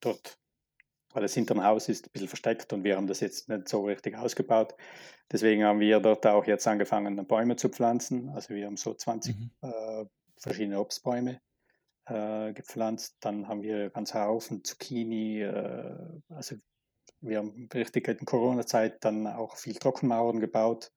dort, 0.00 0.38
weil 1.12 1.24
es 1.24 1.34
hinterm 1.34 1.64
Haus 1.64 1.88
ist, 1.88 2.06
ein 2.06 2.10
bisschen 2.12 2.28
versteckt 2.28 2.72
und 2.72 2.84
wir 2.84 2.96
haben 2.96 3.06
das 3.06 3.20
jetzt 3.20 3.48
nicht 3.48 3.68
so 3.68 3.84
richtig 3.84 4.16
ausgebaut. 4.16 4.74
Deswegen 5.32 5.64
haben 5.64 5.80
wir 5.80 6.00
dort 6.00 6.26
auch 6.26 6.44
jetzt 6.46 6.66
angefangen, 6.66 7.26
Bäume 7.26 7.56
zu 7.56 7.68
pflanzen. 7.68 8.30
Also 8.30 8.54
wir 8.54 8.66
haben 8.66 8.76
so 8.76 8.94
20 8.94 9.36
Mhm. 9.36 9.50
äh, 9.62 10.04
verschiedene 10.36 10.80
Obstbäume 10.80 11.40
äh, 12.06 12.52
gepflanzt. 12.52 13.16
Dann 13.20 13.48
haben 13.48 13.62
wir 13.62 13.90
ganz 13.90 14.14
Haufen 14.14 14.64
Zucchini. 14.64 15.42
Äh, 15.42 15.96
also 16.28 16.56
wir 17.20 17.38
haben 17.38 17.68
richtig 17.72 18.08
in 18.08 18.24
Corona-Zeit 18.24 19.04
dann 19.04 19.26
auch 19.26 19.56
viel 19.56 19.74
Trockenmauern 19.74 20.40
gebaut, 20.40 20.90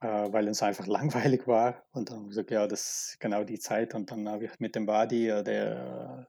äh, 0.00 0.06
weil 0.06 0.48
uns 0.48 0.62
einfach 0.62 0.86
langweilig 1.36 1.46
war. 1.46 1.84
Und 1.92 2.08
dann 2.08 2.16
haben 2.18 2.24
wir 2.24 2.28
gesagt, 2.30 2.50
ja, 2.50 2.66
das 2.66 3.10
ist 3.10 3.20
genau 3.20 3.44
die 3.44 3.58
Zeit. 3.58 3.94
Und 3.94 4.10
dann 4.10 4.28
habe 4.28 4.46
ich 4.46 4.60
mit 4.60 4.74
dem 4.74 4.86
Badi, 4.86 5.28
äh, 5.28 5.42
der 5.42 6.28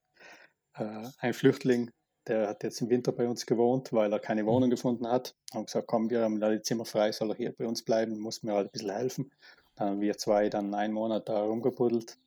äh, 0.76 1.08
ein 1.20 1.34
Flüchtling, 1.34 1.92
der 2.28 2.50
hat 2.50 2.64
jetzt 2.64 2.82
im 2.82 2.90
Winter 2.90 3.12
bei 3.12 3.28
uns 3.28 3.46
gewohnt, 3.46 3.92
weil 3.94 4.12
er 4.12 4.20
keine 4.20 4.46
Wohnung 4.46 4.70
gefunden 4.70 5.08
hat. 5.08 5.36
Haben 5.54 5.66
gesagt, 5.66 5.88
komm, 5.88 6.10
wir 6.10 6.22
haben 6.22 6.40
die 6.40 6.62
Zimmer 6.62 6.86
frei, 6.86 7.12
soll 7.12 7.32
er 7.32 7.36
hier 7.36 7.52
bei 7.54 7.68
uns 7.68 7.84
bleiben, 7.84 8.20
muss 8.20 8.44
mir 8.44 8.54
halt 8.54 8.68
ein 8.68 8.72
bisschen 8.72 8.92
helfen. 8.92 9.32
Dann 9.76 9.90
haben 9.90 10.02
wir 10.02 10.18
zwei 10.18 10.50
dann 10.50 10.74
einen 10.74 10.94
Monat 10.94 11.30
da 11.30 11.42
rumgebuddelt. 11.42 12.18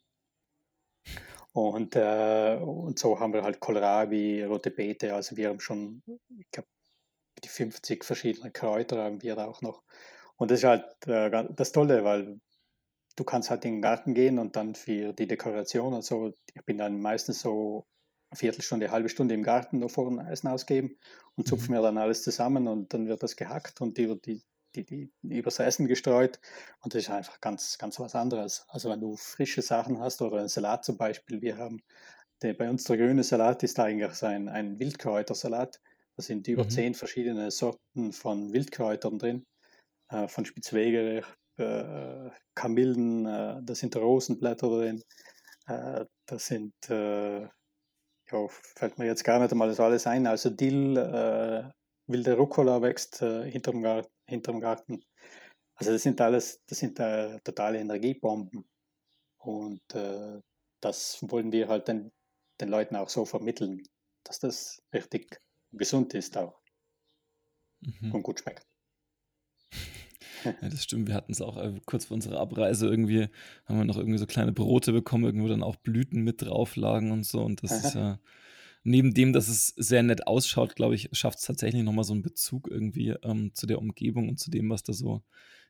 Und, 1.53 1.97
äh, 1.97 2.59
und 2.63 2.99
so 2.99 3.21
haben 3.21 3.35
wir 3.35 3.43
halt 3.43 3.61
Kohlrabi, 3.61 4.43
rote 4.45 4.71
Beete, 4.71 5.15
also 5.15 5.37
wir 5.37 5.51
haben 5.51 5.61
schon, 5.61 6.03
ich 6.39 6.51
glaube, 6.51 6.69
die 7.45 7.49
50 7.49 8.05
verschiedene 8.05 8.51
Kräuter 8.51 9.05
haben 9.05 9.23
wir 9.23 9.37
da 9.37 9.47
auch 9.47 9.61
noch. 9.61 9.83
Und 10.37 10.51
das 10.51 10.61
ist 10.61 10.65
halt 10.65 11.07
äh, 11.07 11.45
das 11.55 11.73
Tolle, 11.73 12.05
weil 12.05 12.41
du 13.17 13.25
kannst 13.25 13.51
halt 13.51 13.65
in 13.65 13.75
den 13.75 13.83
Garten 13.83 14.15
gehen 14.15 14.39
und 14.39 14.57
dann 14.57 14.75
für 14.75 15.13
die 15.13 15.27
Dekoration 15.27 15.95
und 15.95 16.03
so, 16.03 16.33
ich 16.55 16.65
bin 16.65 16.79
dann 16.79 17.01
meistens 17.01 17.41
so 17.41 17.87
Viertelstunde, 18.35 18.91
halbe 18.91 19.09
Stunde 19.09 19.35
im 19.35 19.43
Garten 19.43 19.79
nur 19.81 19.91
vor 19.91 20.09
dem 20.09 20.19
Essen 20.21 20.49
ausgeben 20.49 20.99
und 21.37 21.47
zupfe 21.49 21.71
Mhm. 21.71 21.73
mir 21.73 21.83
dann 21.83 21.99
alles 21.99 22.23
zusammen 22.23 22.69
und 22.69 22.93
dann 22.95 23.07
wird 23.09 23.23
das 23.23 23.37
gehackt 23.37 23.81
und 23.81 23.99
die, 23.99 24.21
die, 24.21 24.43
die, 24.75 24.85
die 25.23 25.37
übers 25.39 25.59
Essen 25.59 25.87
gestreut 25.87 26.41
und 26.83 26.95
das 26.95 27.03
ist 27.05 27.11
einfach 27.11 27.41
ganz, 27.41 27.79
ganz 27.79 27.99
was 28.01 28.15
anderes. 28.15 28.65
Also 28.69 28.91
wenn 28.91 29.01
du 29.01 29.17
frische 29.17 29.63
Sachen 29.63 30.01
hast 30.01 30.23
oder 30.23 30.39
einen 30.39 30.49
Salat 30.49 30.85
zum 30.85 30.97
Beispiel, 30.97 31.43
wir 31.43 31.59
haben, 31.59 31.83
der, 32.43 32.55
bei 32.55 32.69
uns 32.71 32.85
der 32.85 32.97
grüne 32.99 33.23
Salat 33.25 33.63
ist 33.63 33.79
eigentlich 33.79 34.23
ein, 34.23 34.49
ein 34.49 34.79
Wildkräutersalat. 34.79 35.81
Da 36.17 36.23
sind 36.23 36.49
über 36.49 36.69
Mhm. 36.69 36.69
zehn 36.69 36.95
verschiedene 36.95 37.51
Sorten 37.51 38.13
von 38.13 38.53
Wildkräutern 38.53 39.19
drin, 39.19 39.45
äh, 40.11 40.29
von 40.29 40.45
Spitzwegerich, 40.45 41.27
äh, 41.59 42.31
Kamillen, 42.55 43.27
äh, 43.27 43.61
da 43.63 43.75
sind 43.75 43.97
Rosenblätter 43.97 44.69
drin, 44.69 45.03
äh, 45.69 46.07
da 46.27 46.39
sind, 46.39 46.75
äh, 46.91 47.49
ja, 48.33 48.49
fällt 48.49 48.99
mir 48.99 49.07
jetzt 49.07 49.25
gar 49.25 49.39
nicht 49.41 49.53
einmal 49.53 49.73
so 49.75 49.85
alles 49.85 50.07
ein, 50.07 50.27
also 50.27 50.51
Dill, 50.51 50.97
äh, 50.97 51.71
wilde 52.07 52.37
Rucola 52.37 52.83
wächst 52.83 53.23
äh, 53.23 53.51
hinterm, 53.51 53.83
Gar 53.83 54.07
hinterm 54.27 54.61
Garten. 54.61 55.03
Also 55.77 55.93
das 55.93 56.03
sind 56.03 56.21
alles, 56.21 56.61
das 56.69 56.79
sind 56.79 56.99
äh, 57.01 57.39
totale 57.45 57.79
Energiebomben 57.81 58.65
und 59.39 59.83
äh, 59.95 60.41
das 60.83 61.19
wollen 61.29 61.53
wir 61.53 61.69
halt 61.69 61.89
den, 61.89 62.13
den 62.61 62.69
Leuten 62.69 62.97
auch 62.97 63.09
so 63.09 63.25
vermitteln, 63.25 63.83
dass 64.25 64.39
das 64.41 64.81
richtig 64.95 65.41
gesund 65.73 66.15
ist 66.15 66.37
auch 66.39 66.61
Mhm. 67.85 68.13
und 68.15 68.23
gut 68.23 68.41
schmeckt. 68.41 68.65
Ja, 70.45 70.69
das 70.69 70.85
stimmt. 70.85 71.09
Wir 71.09 71.15
hatten 71.15 71.33
es 71.33 71.41
auch 71.41 71.57
äh, 71.57 71.81
kurz 71.87 72.07
vor 72.07 72.15
unserer 72.15 72.41
Abreise 72.41 72.89
irgendwie, 72.89 73.29
haben 73.67 73.79
wir 73.79 73.85
noch 73.85 73.97
irgendwie 73.99 74.19
so 74.19 74.27
kleine 74.27 74.53
Brote 74.53 74.93
bekommen, 74.93 75.25
irgendwo 75.25 75.49
dann 75.49 75.63
auch 75.63 75.77
Blüten 75.77 76.23
mit 76.23 76.43
drauf 76.43 76.77
lagen 76.77 77.11
und 77.13 77.25
so. 77.25 77.43
Und 77.43 77.63
das 77.63 77.85
ist 77.85 77.95
ja, 77.95 78.19
neben 78.85 79.15
dem, 79.15 79.33
dass 79.33 79.49
es 79.49 79.69
sehr 79.69 80.03
nett 80.03 80.27
ausschaut, 80.27 80.77
glaube 80.77 80.95
ich, 80.95 81.09
schafft 81.13 81.39
es 81.39 81.45
tatsächlich 81.45 81.83
nochmal 81.83 82.05
so 82.05 82.13
einen 82.13 82.23
Bezug 82.23 82.69
irgendwie 82.71 83.11
ähm, 83.23 83.53
zu 83.55 83.67
der 83.67 83.79
Umgebung 83.79 84.29
und 84.29 84.39
zu 84.39 84.51
dem, 84.51 84.71
was 84.71 84.83
da 84.83 84.93
so 84.93 85.23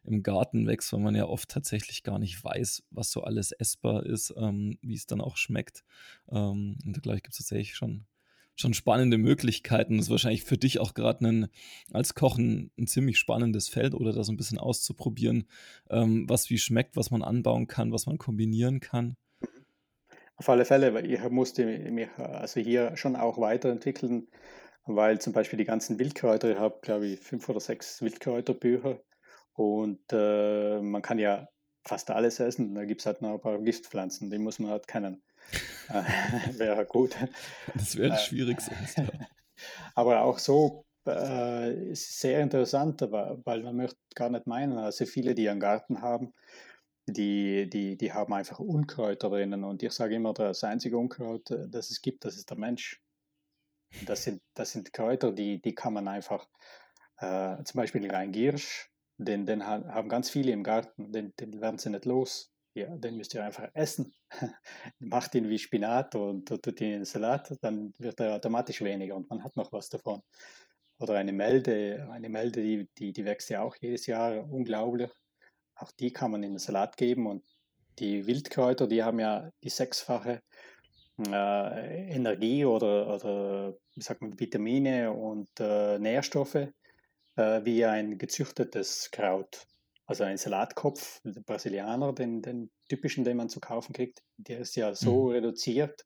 im 0.05 0.23
Garten 0.23 0.67
wächst, 0.67 0.93
weil 0.93 1.01
man 1.01 1.15
ja 1.15 1.27
oft 1.27 1.49
tatsächlich 1.49 2.03
gar 2.03 2.19
nicht 2.19 2.43
weiß, 2.43 2.83
was 2.91 3.13
so 3.13 3.23
alles 3.23 3.53
essbar 3.53 4.05
ist, 4.05 4.35
ähm, 4.37 4.79
wie 4.83 4.95
es 4.95 5.07
dann 5.07 5.21
auch 5.21 5.37
schmeckt. 5.37 5.85
Ähm, 6.29 6.77
und 6.85 6.97
da 6.97 7.01
glaube 7.01 7.19
ich, 7.19 7.23
gibt 7.23 7.35
es 7.35 7.39
tatsächlich 7.39 7.77
schon, 7.77 8.05
schon 8.57 8.75
spannende 8.75 9.19
Möglichkeiten. 9.19 9.97
Das 9.97 10.07
ist 10.07 10.11
wahrscheinlich 10.11 10.45
für 10.45 10.59
dich 10.59 10.79
auch 10.79 10.95
gerade 10.95 11.49
als 11.93 12.15
Koch 12.15 12.39
ein, 12.39 12.71
ein 12.79 12.87
ziemlich 12.87 13.19
spannendes 13.19 13.69
Feld 13.69 13.95
oder 13.95 14.13
da 14.13 14.25
so 14.25 14.33
ein 14.33 14.37
bisschen 14.37 14.59
auszuprobieren, 14.59 15.49
ähm, 15.91 16.29
was 16.29 16.51
wie 16.51 16.59
schmeckt, 16.59 16.97
was 16.97 17.11
man 17.11 17.23
anbauen 17.23 17.67
kann, 17.67 17.93
was 17.93 18.07
man 18.07 18.19
kombinieren 18.19 18.81
kann. 18.81 19.17
Auf 20.37 20.49
alle 20.49 20.65
Fälle, 20.65 20.95
weil 20.95 21.11
ich 21.11 21.21
musste 21.29 21.65
mich 21.65 22.09
also 22.17 22.61
hier 22.61 22.97
schon 22.97 23.17
auch 23.17 23.39
weiterentwickeln, 23.39 24.29
weil 24.87 25.21
zum 25.21 25.33
Beispiel 25.33 25.59
die 25.59 25.65
ganzen 25.65 25.99
Wildkräuter, 25.99 26.51
ich 26.51 26.59
habe 26.59 26.79
glaube 26.83 27.07
ich 27.07 27.21
fünf 27.21 27.49
oder 27.49 27.61
sechs 27.61 28.03
Wildkräuterbücher 28.03 29.01
und 29.55 30.01
äh, 30.13 30.81
man 30.81 31.03
kann 31.03 31.19
ja 31.19 31.49
fast 31.85 32.11
alles 32.11 32.41
essen. 32.41 32.75
Da 32.75 32.85
gibt 32.85 33.01
es 33.01 33.07
halt 33.07 33.23
noch 33.23 33.35
ein 33.35 33.41
paar 33.41 33.59
Giftpflanzen, 33.59 34.31
die 34.31 34.39
muss 34.39 34.59
man 34.59 34.71
halt 34.71 34.89
kennen. 34.89 35.23
Wäre 36.59 36.87
gut. 36.87 37.17
Das 37.75 37.97
wäre 37.97 38.15
Äh, 38.15 38.19
schwierig 38.19 38.61
sonst. 38.61 38.99
Ja. 38.99 39.07
Aber 39.95 40.23
auch 40.23 40.39
so 40.39 40.85
äh, 41.07 41.91
ist 41.91 42.21
sehr 42.21 42.41
interessant, 42.41 43.01
weil 43.03 43.63
man 43.63 43.77
möchte 43.77 43.99
gar 44.15 44.31
nicht 44.31 44.47
meinen, 44.47 44.79
also 44.79 45.05
viele, 45.07 45.35
die 45.35 45.49
einen 45.49 45.61
Garten 45.61 46.01
haben, 46.01 46.33
die, 47.07 47.69
die, 47.69 47.97
die 47.97 48.13
haben 48.13 48.33
einfach 48.33 48.59
Unkräuter 48.61 49.29
drinnen. 49.31 49.65
Und 49.65 49.83
ich 49.83 49.93
sage 49.93 50.15
immer, 50.15 50.33
das 50.33 50.65
einzige 50.65 50.99
Unkraut, 50.99 51.51
äh, 51.51 51.69
das 51.69 51.91
es 51.91 52.01
gibt, 52.01 52.25
das 52.25 52.37
ist 52.37 52.51
der 52.51 52.59
Mensch. 52.59 53.01
Das 54.07 54.25
sind, 54.25 54.41
das 54.55 54.73
sind 54.73 54.93
Kräuter, 54.93 55.33
die, 55.33 55.61
die 55.61 55.75
kann 55.75 55.93
man 55.93 56.09
einfach, 56.09 56.49
äh, 57.19 57.63
zum 57.65 57.79
Beispiel 57.79 58.11
ein 58.11 58.33
Giersch, 58.33 58.91
den, 59.19 59.45
den 59.45 59.67
haben 59.67 60.09
ganz 60.09 60.31
viele 60.31 60.53
im 60.53 60.63
Garten, 60.63 61.13
den, 61.13 61.35
den 61.39 61.61
werden 61.61 61.79
sie 61.79 61.91
nicht 61.91 62.07
los. 62.07 62.52
Ja, 62.75 62.97
den 62.97 63.17
müsst 63.19 63.35
ihr 63.35 63.45
einfach 63.45 63.69
essen. 63.75 64.15
Macht 64.99 65.35
ihn 65.35 65.49
wie 65.51 65.59
Spinat 65.59 66.15
und 66.15 66.49
tut 66.49 66.81
ihn 66.81 66.93
in 66.95 67.05
Salat, 67.05 67.55
dann 67.61 67.93
wird 67.99 68.21
er 68.21 68.35
automatisch 68.35 68.81
weniger 68.81 69.15
und 69.15 69.29
man 69.29 69.45
hat 69.45 69.57
noch 69.57 69.73
was 69.73 69.91
davon. 69.91 70.23
Oder 70.99 71.15
eine 71.15 71.33
Melde, 71.33 72.09
eine 72.11 72.29
Melde, 72.29 72.63
die, 72.63 72.89
die, 72.97 73.13
die 73.13 73.25
wächst 73.25 73.51
ja 73.51 73.63
auch 73.63 73.77
jedes 73.81 74.07
Jahr 74.07 74.51
unglaublich. 74.51 75.11
Auch 75.75 75.91
die 75.93 76.13
kann 76.13 76.31
man 76.31 76.43
in 76.43 76.53
den 76.53 76.59
Salat 76.59 76.97
geben 76.97 77.27
und 77.27 77.45
die 77.99 78.27
Wildkräuter, 78.27 78.87
die 78.87 79.03
haben 79.03 79.19
ja 79.21 79.51
die 79.63 79.69
sechsfache 79.69 80.41
äh, 81.19 82.15
Energie 82.15 82.65
oder, 82.65 83.15
oder 83.15 83.77
wie 83.95 84.03
sagt 84.03 84.23
man, 84.23 84.39
Vitamine 84.39 85.13
und 85.13 85.49
äh, 85.61 85.99
Nährstoffe 85.99 86.55
äh, 87.37 87.65
wie 87.65 87.85
ein 87.85 88.17
gezüchtetes 88.19 89.11
Kraut. 89.11 89.67
Also 90.07 90.25
ein 90.25 90.37
Salatkopf, 90.37 91.21
der 91.25 91.41
Brasilianer, 91.43 92.13
den, 92.13 92.43
den 92.43 92.71
typischen, 92.89 93.25
den 93.25 93.37
man 93.37 93.49
zu 93.49 93.61
kaufen 93.61 93.93
kriegt, 93.93 94.23
der 94.37 94.59
ist 94.59 94.75
ja 94.77 94.95
so 94.95 95.27
mhm. 95.27 95.33
reduziert, 95.33 96.05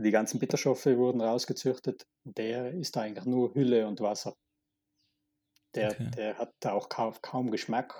die 0.00 0.12
ganzen 0.12 0.38
Bitterstoffe 0.38 0.86
wurden 0.86 1.20
rausgezüchtet, 1.20 2.06
der 2.22 2.72
ist 2.72 2.96
eigentlich 2.96 3.24
nur 3.24 3.54
Hülle 3.54 3.86
und 3.88 4.00
Wasser. 4.00 4.36
Der, 5.74 5.90
okay. 5.90 6.10
der 6.16 6.38
hat 6.38 6.54
auch 6.66 6.88
kaum, 6.88 7.14
kaum 7.20 7.50
Geschmack, 7.50 7.94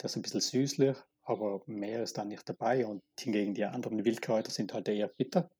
der 0.00 0.06
ist 0.06 0.16
ein 0.16 0.22
bisschen 0.22 0.40
süßlich, 0.40 0.96
aber 1.24 1.60
mehr 1.66 2.04
ist 2.04 2.18
da 2.18 2.24
nicht 2.24 2.48
dabei. 2.48 2.86
Und 2.86 3.02
hingegen 3.18 3.52
die 3.54 3.64
anderen 3.64 4.04
Wildkräuter 4.04 4.52
sind 4.52 4.72
halt 4.72 4.88
eher 4.88 5.08
bitter. 5.08 5.50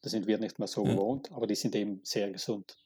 Das 0.00 0.12
sind 0.12 0.28
wir 0.28 0.38
nicht 0.38 0.60
mehr 0.60 0.68
so 0.68 0.84
ja. 0.86 0.92
gewohnt, 0.92 1.32
aber 1.32 1.48
die 1.48 1.56
sind 1.56 1.74
eben 1.74 2.00
sehr 2.04 2.30
gesund. 2.30 2.76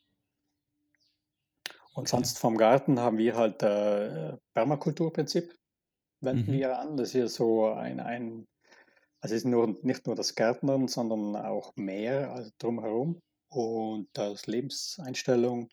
Und 1.94 2.08
sonst 2.08 2.38
vom 2.38 2.56
Garten 2.56 3.00
haben 3.00 3.18
wir 3.18 3.36
halt 3.36 3.62
äh, 3.62 4.36
Permakulturprinzip, 4.52 5.54
wenden 6.20 6.50
mhm. 6.50 6.58
wir 6.58 6.78
an. 6.78 6.96
Das 6.96 7.08
ist 7.08 7.14
ja 7.14 7.28
so 7.28 7.66
ein, 7.66 8.00
ein 8.00 8.46
also 9.20 9.34
es 9.34 9.44
ist 9.44 9.46
nur, 9.46 9.78
nicht 9.82 10.06
nur 10.06 10.16
das 10.16 10.34
Gärtnern, 10.34 10.86
sondern 10.86 11.34
auch 11.34 11.74
mehr 11.76 12.32
also 12.32 12.50
drumherum 12.58 13.22
und 13.48 14.08
das 14.12 14.46
Lebenseinstellung. 14.46 15.70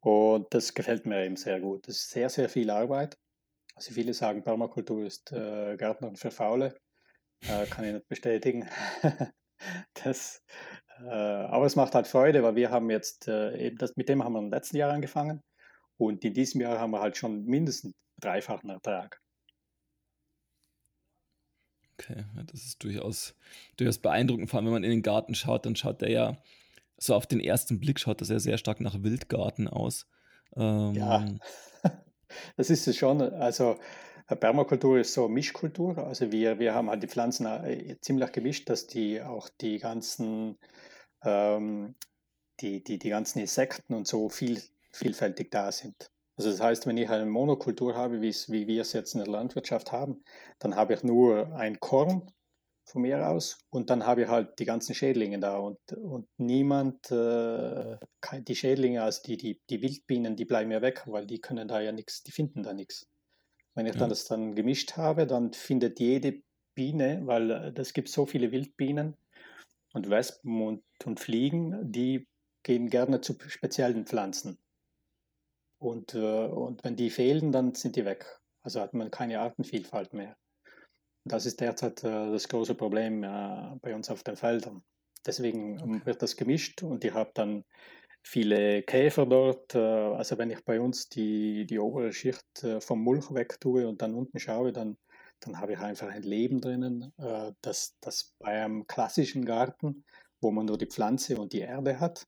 Und 0.00 0.52
das 0.52 0.74
gefällt 0.74 1.06
mir 1.06 1.24
eben 1.24 1.36
sehr 1.36 1.60
gut. 1.60 1.86
Das 1.86 1.96
ist 1.96 2.10
sehr, 2.10 2.28
sehr 2.28 2.48
viel 2.48 2.70
Arbeit. 2.70 3.16
Also 3.76 3.94
viele 3.94 4.14
sagen, 4.14 4.42
Permakultur 4.42 5.04
ist 5.04 5.30
äh, 5.32 5.76
Gärtnern 5.76 6.16
für 6.16 6.32
Faule. 6.32 6.74
Äh, 7.42 7.66
kann 7.66 7.84
ich 7.84 7.92
nicht 7.92 8.08
bestätigen. 8.08 8.68
das, 10.04 10.42
aber 11.00 11.66
es 11.66 11.76
macht 11.76 11.94
halt 11.94 12.06
Freude, 12.06 12.42
weil 12.42 12.56
wir 12.56 12.70
haben 12.70 12.90
jetzt, 12.90 13.28
äh, 13.28 13.56
eben 13.66 13.78
das, 13.78 13.96
mit 13.96 14.08
dem 14.08 14.22
haben 14.22 14.32
wir 14.34 14.40
im 14.40 14.50
letzten 14.50 14.76
Jahr 14.76 14.92
angefangen 14.92 15.42
und 15.96 16.24
in 16.24 16.34
diesem 16.34 16.60
Jahr 16.60 16.78
haben 16.78 16.90
wir 16.90 17.00
halt 17.00 17.16
schon 17.16 17.44
mindestens 17.44 17.94
dreifachen 18.20 18.70
Ertrag. 18.70 19.20
Okay, 21.98 22.24
das 22.46 22.64
ist 22.64 22.82
durchaus, 22.82 23.34
durchaus 23.76 23.98
beeindruckend. 23.98 24.50
Vor 24.50 24.58
allem, 24.58 24.66
wenn 24.66 24.72
man 24.72 24.84
in 24.84 24.90
den 24.90 25.02
Garten 25.02 25.34
schaut, 25.34 25.66
dann 25.66 25.76
schaut 25.76 26.00
der 26.00 26.10
ja 26.10 26.36
so 27.02 27.14
auf 27.14 27.26
den 27.26 27.40
ersten 27.40 27.80
Blick 27.80 27.98
schaut 27.98 28.20
das 28.20 28.28
ja 28.28 28.38
sehr 28.38 28.58
stark 28.58 28.80
nach 28.80 29.02
Wildgarten 29.02 29.66
aus. 29.66 30.06
Ähm, 30.56 30.94
ja, 30.94 31.26
das 32.56 32.70
ist 32.70 32.86
es 32.86 32.96
schon. 32.96 33.20
Also 33.20 33.76
Permakultur 34.26 34.98
ist 34.98 35.14
so 35.14 35.28
Mischkultur. 35.28 35.98
Also 35.98 36.32
wir, 36.32 36.58
wir 36.58 36.74
haben 36.74 36.90
halt 36.90 37.02
die 37.02 37.08
Pflanzen 37.08 37.46
äh, 37.46 37.96
ziemlich 38.00 38.32
gemischt, 38.32 38.68
dass 38.68 38.86
die 38.86 39.22
auch 39.22 39.48
die 39.60 39.78
ganzen, 39.78 40.58
ähm, 41.22 41.94
die, 42.60 42.82
die, 42.82 42.98
die 42.98 43.08
ganzen 43.10 43.40
Insekten 43.40 43.94
und 43.94 44.06
so 44.06 44.28
viel, 44.28 44.62
vielfältig 44.92 45.50
da 45.50 45.72
sind. 45.72 46.10
Also 46.36 46.50
das 46.50 46.60
heißt, 46.60 46.86
wenn 46.86 46.96
ich 46.96 47.08
eine 47.10 47.26
Monokultur 47.26 47.94
habe, 47.94 48.20
wie 48.22 48.66
wir 48.66 48.82
es 48.82 48.92
jetzt 48.92 49.14
in 49.14 49.20
der 49.20 49.28
Landwirtschaft 49.28 49.92
haben, 49.92 50.24
dann 50.58 50.76
habe 50.76 50.94
ich 50.94 51.02
nur 51.02 51.54
ein 51.54 51.78
Korn 51.78 52.30
von 52.84 53.02
mir 53.02 53.28
aus 53.28 53.58
und 53.70 53.90
dann 53.90 54.06
habe 54.06 54.22
ich 54.22 54.28
halt 54.28 54.58
die 54.58 54.64
ganzen 54.64 54.94
Schädlinge 54.94 55.38
da 55.38 55.56
und, 55.58 55.78
und 55.92 56.26
niemand, 56.38 57.10
äh, 57.10 57.96
die 58.40 58.56
Schädlinge, 58.56 59.02
also 59.02 59.22
die, 59.22 59.36
die, 59.36 59.60
die 59.70 59.82
Wildbienen, 59.82 60.36
die 60.36 60.44
bleiben 60.44 60.70
ja 60.70 60.82
weg, 60.82 61.04
weil 61.06 61.26
die 61.26 61.40
können 61.40 61.68
da 61.68 61.80
ja 61.80 61.92
nichts, 61.92 62.22
die 62.22 62.32
finden 62.32 62.62
da 62.62 62.72
nichts. 62.72 63.11
Wenn 63.74 63.86
ich 63.86 63.94
ja. 63.94 64.00
dann 64.00 64.10
das 64.10 64.26
dann 64.26 64.54
gemischt 64.54 64.96
habe, 64.96 65.26
dann 65.26 65.52
findet 65.52 65.98
jede 65.98 66.42
Biene, 66.74 67.22
weil 67.24 67.50
es 67.76 67.92
gibt 67.92 68.08
so 68.08 68.26
viele 68.26 68.52
Wildbienen 68.52 69.16
und 69.92 70.10
Wespen 70.10 70.60
und, 70.62 70.82
und 71.04 71.20
Fliegen, 71.20 71.90
die 71.90 72.26
gehen 72.62 72.88
gerne 72.88 73.20
zu 73.20 73.34
speziellen 73.48 74.06
Pflanzen. 74.06 74.58
Und, 75.78 76.14
äh, 76.14 76.46
und 76.46 76.84
wenn 76.84 76.96
die 76.96 77.10
fehlen, 77.10 77.50
dann 77.52 77.74
sind 77.74 77.96
die 77.96 78.04
weg. 78.04 78.40
Also 78.62 78.80
hat 78.80 78.94
man 78.94 79.10
keine 79.10 79.40
Artenvielfalt 79.40 80.14
mehr. 80.14 80.36
Das 81.24 81.46
ist 81.46 81.60
derzeit 81.60 82.04
äh, 82.04 82.30
das 82.30 82.48
große 82.48 82.74
Problem 82.74 83.24
äh, 83.24 83.76
bei 83.80 83.94
uns 83.94 84.10
auf 84.10 84.22
den 84.22 84.36
Feldern. 84.36 84.82
Deswegen 85.26 86.04
wird 86.04 86.20
das 86.20 86.36
gemischt 86.36 86.82
und 86.82 87.04
ich 87.04 87.14
habe 87.14 87.30
dann 87.34 87.64
viele 88.22 88.82
Käfer 88.82 89.26
dort. 89.26 89.74
Äh, 89.74 89.78
also 89.78 90.38
wenn 90.38 90.50
ich 90.50 90.64
bei 90.64 90.80
uns 90.80 91.08
die, 91.08 91.66
die 91.66 91.78
obere 91.78 92.12
Schicht 92.12 92.64
äh, 92.64 92.80
vom 92.80 93.02
Mulch 93.02 93.32
weg 93.34 93.60
tue 93.60 93.86
und 93.86 94.00
dann 94.02 94.14
unten 94.14 94.38
schaue, 94.38 94.72
dann, 94.72 94.96
dann 95.40 95.60
habe 95.60 95.72
ich 95.72 95.78
einfach 95.78 96.08
ein 96.08 96.22
Leben 96.22 96.60
drinnen, 96.60 97.12
äh, 97.18 97.52
das, 97.60 97.96
das 98.00 98.34
bei 98.38 98.62
einem 98.62 98.86
klassischen 98.86 99.44
Garten, 99.44 100.04
wo 100.40 100.50
man 100.50 100.66
nur 100.66 100.78
die 100.78 100.86
Pflanze 100.86 101.38
und 101.38 101.52
die 101.52 101.60
Erde 101.60 102.00
hat, 102.00 102.26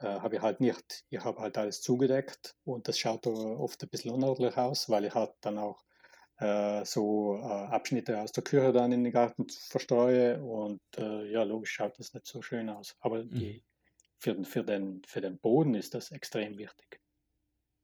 habe 0.00 0.34
ich 0.34 0.42
halt 0.42 0.58
nicht. 0.58 1.04
Ich 1.10 1.22
habe 1.22 1.40
halt 1.40 1.56
alles 1.56 1.80
zugedeckt 1.80 2.56
und 2.64 2.88
das 2.88 2.98
schaut 2.98 3.24
oft 3.28 3.80
ein 3.84 3.88
bisschen 3.88 4.10
unordentlich 4.10 4.56
aus, 4.56 4.88
weil 4.88 5.04
ich 5.04 5.14
halt 5.14 5.30
dann 5.42 5.58
auch 5.58 5.84
so 6.82 7.36
Abschnitte 7.36 8.20
aus 8.20 8.32
der 8.32 8.42
Küche 8.42 8.72
dann 8.72 8.90
in 8.90 9.04
den 9.04 9.12
Garten 9.12 9.46
verstreue 9.48 10.42
und 10.42 10.80
ja, 10.96 11.44
logisch 11.44 11.70
schaut 11.70 11.96
das 12.00 12.12
nicht 12.14 12.26
so 12.26 12.42
schön 12.42 12.68
aus. 12.68 12.96
Aber 12.98 13.22
mhm. 13.22 13.30
die, 13.30 13.64
für, 14.22 14.44
für, 14.44 14.62
den, 14.62 15.02
für 15.04 15.20
den 15.20 15.38
Boden 15.38 15.74
ist 15.74 15.94
das 15.94 16.12
extrem 16.12 16.56
wichtig. 16.56 17.00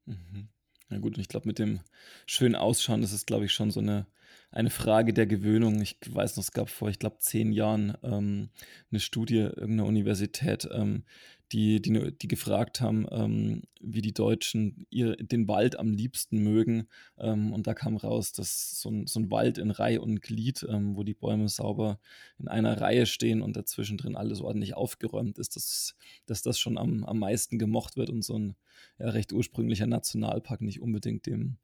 Mhm. 0.06 0.48
Na 0.88 0.98
gut, 0.98 1.18
ich 1.18 1.28
glaube, 1.28 1.48
mit 1.48 1.58
dem 1.58 1.80
schönen 2.26 2.54
Ausschauen, 2.54 3.02
das 3.02 3.12
ist, 3.12 3.26
glaube 3.26 3.44
ich, 3.44 3.52
schon 3.52 3.72
so 3.72 3.80
eine, 3.80 4.06
eine 4.52 4.70
Frage 4.70 5.12
der 5.12 5.26
Gewöhnung. 5.26 5.82
Ich 5.82 5.98
weiß 6.08 6.36
noch, 6.36 6.44
es 6.44 6.52
gab 6.52 6.70
vor, 6.70 6.88
ich 6.88 7.00
glaube, 7.00 7.18
zehn 7.18 7.52
Jahren 7.52 7.98
ähm, 8.04 8.50
eine 8.90 9.00
Studie 9.00 9.38
irgendeiner 9.38 9.86
Universität, 9.86 10.68
ähm, 10.70 11.04
die, 11.52 11.80
die, 11.80 12.12
die 12.16 12.28
gefragt 12.28 12.80
haben, 12.80 13.06
ähm, 13.10 13.62
wie 13.80 14.02
die 14.02 14.12
Deutschen 14.12 14.86
ihr, 14.90 15.16
den 15.16 15.48
Wald 15.48 15.78
am 15.78 15.92
liebsten 15.92 16.38
mögen. 16.38 16.88
Ähm, 17.18 17.52
und 17.52 17.66
da 17.66 17.74
kam 17.74 17.96
raus, 17.96 18.32
dass 18.32 18.80
so 18.80 18.90
ein, 18.90 19.06
so 19.06 19.20
ein 19.20 19.30
Wald 19.30 19.58
in 19.58 19.70
Reihe 19.70 20.00
und 20.00 20.20
Glied, 20.20 20.66
ähm, 20.68 20.96
wo 20.96 21.04
die 21.04 21.14
Bäume 21.14 21.48
sauber 21.48 21.98
in 22.38 22.48
einer 22.48 22.80
Reihe 22.80 23.06
stehen 23.06 23.40
und 23.40 23.56
dazwischen 23.56 23.96
drin 23.96 24.16
alles 24.16 24.40
ordentlich 24.40 24.74
aufgeräumt 24.74 25.38
ist, 25.38 25.56
dass, 25.56 25.96
dass 26.26 26.42
das 26.42 26.58
schon 26.58 26.76
am, 26.76 27.04
am 27.04 27.18
meisten 27.18 27.58
gemocht 27.58 27.96
wird 27.96 28.10
und 28.10 28.22
so 28.22 28.38
ein 28.38 28.56
ja, 28.98 29.08
recht 29.08 29.32
ursprünglicher 29.32 29.86
Nationalpark 29.86 30.60
nicht 30.60 30.82
unbedingt 30.82 31.26
dem, 31.26 31.56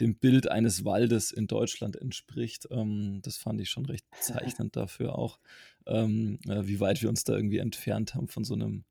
dem 0.00 0.14
Bild 0.14 0.50
eines 0.50 0.84
Waldes 0.84 1.32
in 1.32 1.48
Deutschland 1.48 1.96
entspricht. 1.96 2.68
Ähm, 2.70 3.20
das 3.22 3.36
fand 3.38 3.60
ich 3.60 3.70
schon 3.70 3.86
recht 3.86 4.08
bezeichnend 4.10 4.76
dafür 4.76 5.18
auch, 5.18 5.40
ähm, 5.86 6.38
äh, 6.46 6.66
wie 6.66 6.78
weit 6.78 7.02
wir 7.02 7.08
uns 7.08 7.24
da 7.24 7.34
irgendwie 7.34 7.58
entfernt 7.58 8.14
haben 8.14 8.28
von 8.28 8.44
so 8.44 8.54
einem 8.54 8.84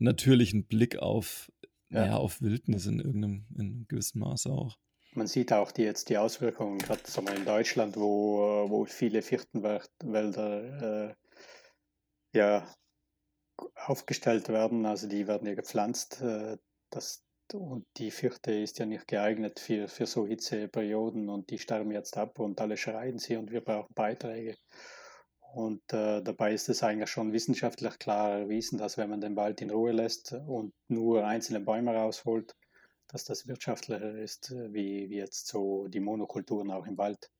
natürlichen 0.00 0.66
Blick 0.66 0.98
auf, 0.98 1.52
ja. 1.90 2.06
ja 2.06 2.16
auf 2.16 2.40
Wildnis 2.42 2.86
in 2.86 2.98
irgendeinem 2.98 3.46
in 3.54 3.60
einem 3.60 3.84
gewissen 3.88 4.20
Maße 4.20 4.50
auch. 4.50 4.76
Man 5.12 5.26
sieht 5.26 5.52
auch 5.52 5.72
die, 5.72 5.82
jetzt 5.82 6.08
die 6.08 6.18
Auswirkungen, 6.18 6.78
gerade 6.78 7.02
in 7.36 7.44
Deutschland, 7.44 7.96
wo, 7.96 8.66
wo 8.68 8.84
viele 8.84 9.22
Fichtenwälder 9.22 11.10
äh, 11.10 11.14
ja, 12.32 12.64
aufgestellt 13.74 14.48
werden, 14.48 14.86
also 14.86 15.08
die 15.08 15.26
werden 15.26 15.48
ja 15.48 15.54
gepflanzt. 15.54 16.20
Äh, 16.22 16.58
das, 16.90 17.24
und 17.52 17.86
die 17.96 18.12
Fichte 18.12 18.52
ist 18.52 18.78
ja 18.78 18.86
nicht 18.86 19.08
geeignet 19.08 19.58
für, 19.58 19.88
für 19.88 20.06
so 20.06 20.26
Hitzeperioden 20.26 21.28
und 21.28 21.50
die 21.50 21.58
sterben 21.58 21.90
jetzt 21.90 22.16
ab 22.16 22.38
und 22.38 22.60
alle 22.60 22.76
schreien 22.76 23.18
sie 23.18 23.36
und 23.36 23.50
wir 23.50 23.62
brauchen 23.62 23.92
Beiträge. 23.94 24.56
Und 25.52 25.82
äh, 25.92 26.22
dabei 26.22 26.54
ist 26.54 26.68
es 26.68 26.82
eigentlich 26.82 27.10
schon 27.10 27.32
wissenschaftlich 27.32 27.98
klar 27.98 28.38
erwiesen, 28.38 28.78
dass 28.78 28.96
wenn 28.96 29.10
man 29.10 29.20
den 29.20 29.36
Wald 29.36 29.60
in 29.60 29.70
Ruhe 29.70 29.92
lässt 29.92 30.32
und 30.32 30.72
nur 30.88 31.26
einzelne 31.26 31.60
Bäume 31.60 31.92
rausholt, 31.92 32.54
dass 33.08 33.24
das 33.24 33.48
wirtschaftlicher 33.48 34.16
ist, 34.16 34.52
äh, 34.52 34.72
wie, 34.72 35.10
wie 35.10 35.16
jetzt 35.16 35.48
so 35.48 35.88
die 35.88 36.00
Monokulturen 36.00 36.70
auch 36.70 36.86
im 36.86 36.96
Wald. 36.98 37.30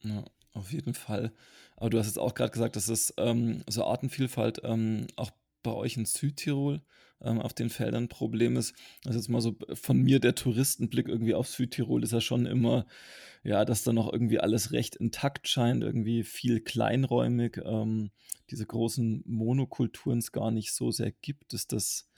Ja, 0.00 0.24
auf 0.52 0.72
jeden 0.72 0.94
Fall. 0.94 1.32
Aber 1.76 1.90
du 1.90 1.98
hast 1.98 2.06
jetzt 2.06 2.18
auch 2.18 2.34
gerade 2.34 2.50
gesagt, 2.50 2.76
dass 2.76 2.88
es 2.88 3.14
ähm, 3.16 3.62
so 3.68 3.84
Artenvielfalt 3.84 4.60
ähm, 4.64 5.06
auch 5.16 5.30
bei 5.62 5.72
euch 5.72 5.96
in 5.96 6.06
Südtirol 6.06 6.82
ähm, 7.22 7.40
auf 7.40 7.52
den 7.52 7.70
Feldern 7.70 8.08
Problem 8.08 8.56
ist. 8.56 8.74
Also 9.04 9.18
jetzt 9.18 9.28
mal 9.28 9.40
so 9.40 9.56
von 9.74 9.98
mir 9.98 10.20
der 10.20 10.34
Touristenblick 10.34 11.08
irgendwie 11.08 11.34
auf 11.34 11.48
Südtirol 11.48 12.02
ist 12.02 12.12
ja 12.12 12.20
schon 12.20 12.46
immer, 12.46 12.86
ja, 13.42 13.64
dass 13.64 13.84
da 13.84 13.92
noch 13.92 14.12
irgendwie 14.12 14.38
alles 14.38 14.72
recht 14.72 14.96
intakt 14.96 15.48
scheint, 15.48 15.82
irgendwie 15.82 16.24
viel 16.24 16.60
kleinräumig, 16.60 17.60
ähm, 17.64 18.10
diese 18.50 18.66
großen 18.66 19.22
Monokulturen 19.26 20.18
es 20.18 20.32
gar 20.32 20.50
nicht 20.50 20.72
so 20.72 20.90
sehr 20.90 21.12
gibt. 21.12 21.52
Ist 21.54 21.72
das 21.72 22.08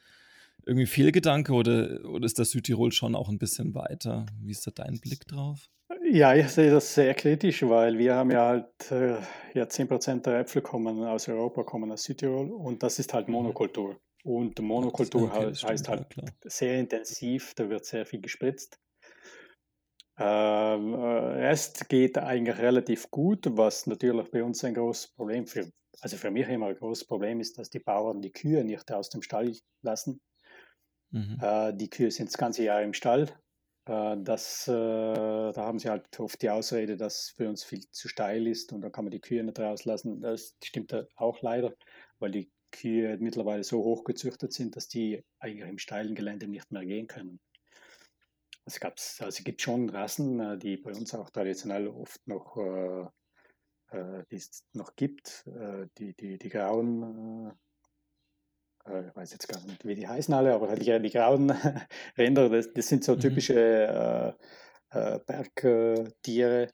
irgendwie 0.64 0.86
Fehlgedanke 0.86 1.52
oder, 1.52 2.04
oder 2.04 2.24
ist 2.24 2.38
das 2.38 2.50
Südtirol 2.50 2.92
schon 2.92 3.14
auch 3.14 3.28
ein 3.28 3.38
bisschen 3.38 3.74
weiter? 3.74 4.26
Wie 4.40 4.52
ist 4.52 4.66
da 4.66 4.70
dein 4.70 5.00
Blick 5.00 5.26
drauf? 5.26 5.68
Ja, 6.12 6.34
ich 6.34 6.48
sehe 6.48 6.70
das 6.70 6.92
sehr 6.92 7.14
kritisch, 7.14 7.62
weil 7.62 7.96
wir 7.96 8.14
haben 8.14 8.30
ja 8.30 8.46
halt 8.46 8.90
äh, 8.90 9.16
ja 9.54 9.64
10% 9.64 10.20
der 10.26 10.40
Äpfel 10.40 10.60
kommen 10.60 11.02
aus 11.04 11.26
Europa, 11.26 11.62
kommen 11.62 11.90
aus 11.90 12.02
Südtirol 12.02 12.52
und 12.52 12.82
das 12.82 12.98
ist 12.98 13.14
halt 13.14 13.28
mhm. 13.28 13.34
Monokultur. 13.36 13.98
Und 14.22 14.60
Monokultur 14.60 15.32
okay, 15.32 15.46
heißt, 15.46 15.64
heißt 15.64 15.88
halt 15.88 16.14
ja, 16.14 16.24
sehr 16.44 16.78
intensiv, 16.78 17.54
da 17.54 17.70
wird 17.70 17.86
sehr 17.86 18.04
viel 18.04 18.20
gespritzt. 18.20 18.78
Ähm, 20.18 20.92
äh, 20.92 20.98
Rest 21.46 21.88
geht 21.88 22.18
eigentlich 22.18 22.58
relativ 22.58 23.10
gut, 23.10 23.46
was 23.56 23.86
natürlich 23.86 24.30
bei 24.30 24.44
uns 24.44 24.62
ein 24.64 24.74
großes 24.74 25.14
Problem 25.14 25.46
für, 25.46 25.66
also 26.02 26.18
für 26.18 26.30
mich 26.30 26.46
immer 26.46 26.66
ein 26.66 26.76
großes 26.76 27.06
Problem 27.06 27.40
ist, 27.40 27.56
dass 27.56 27.70
die 27.70 27.80
Bauern 27.80 28.20
die 28.20 28.32
Kühe 28.32 28.62
nicht 28.64 28.92
aus 28.92 29.08
dem 29.08 29.22
Stall 29.22 29.56
lassen. 29.80 30.20
Mhm. 31.10 31.38
Äh, 31.40 31.72
die 31.72 31.88
Kühe 31.88 32.10
sind 32.10 32.28
das 32.28 32.36
ganze 32.36 32.64
Jahr 32.64 32.82
im 32.82 32.92
Stall 32.92 33.28
das, 33.84 34.68
äh, 34.68 34.72
da 34.72 35.54
haben 35.56 35.78
sie 35.80 35.88
halt 35.90 36.20
oft 36.20 36.40
die 36.40 36.50
Ausrede, 36.50 36.96
dass 36.96 37.30
für 37.30 37.48
uns 37.48 37.64
viel 37.64 37.84
zu 37.90 38.08
steil 38.08 38.46
ist 38.46 38.72
und 38.72 38.80
da 38.82 38.90
kann 38.90 39.04
man 39.04 39.10
die 39.10 39.20
Kühe 39.20 39.42
nicht 39.42 39.58
rauslassen. 39.58 40.20
Das 40.20 40.56
stimmt 40.62 40.94
auch 41.16 41.42
leider, 41.42 41.74
weil 42.20 42.30
die 42.30 42.52
Kühe 42.70 43.18
mittlerweile 43.18 43.64
so 43.64 43.82
hoch 43.82 44.04
gezüchtet 44.04 44.52
sind, 44.52 44.76
dass 44.76 44.88
die 44.88 45.24
eigentlich 45.40 45.68
im 45.68 45.78
steilen 45.78 46.14
Gelände 46.14 46.46
nicht 46.46 46.70
mehr 46.70 46.84
gehen 46.84 47.08
können. 47.08 47.40
Es, 48.64 48.78
gab's, 48.78 49.20
also 49.20 49.38
es 49.38 49.44
gibt 49.44 49.60
schon 49.60 49.90
Rassen, 49.90 50.38
äh, 50.38 50.58
die 50.58 50.76
bei 50.76 50.92
uns 50.92 51.14
auch 51.14 51.30
traditionell 51.30 51.88
oft 51.88 52.26
noch, 52.28 52.56
äh, 52.56 53.06
noch 54.72 54.96
gibt. 54.96 55.44
die, 55.98 56.14
die, 56.14 56.38
die 56.38 56.48
grauen 56.48 57.50
äh, 57.50 57.52
ich 58.84 59.16
weiß 59.16 59.32
jetzt 59.32 59.48
gar 59.48 59.62
nicht, 59.64 59.84
wie 59.84 59.94
die 59.94 60.08
heißen 60.08 60.34
alle, 60.34 60.54
aber 60.54 60.74
die, 60.74 61.00
die 61.00 61.10
grauen 61.10 61.50
Ränder, 62.18 62.48
das, 62.48 62.72
das, 62.72 62.88
sind 62.88 63.04
so 63.04 63.14
mhm. 63.14 63.20
typische 63.20 64.36
äh, 64.90 64.98
äh, 64.98 65.20
Bergtiere, 65.24 66.68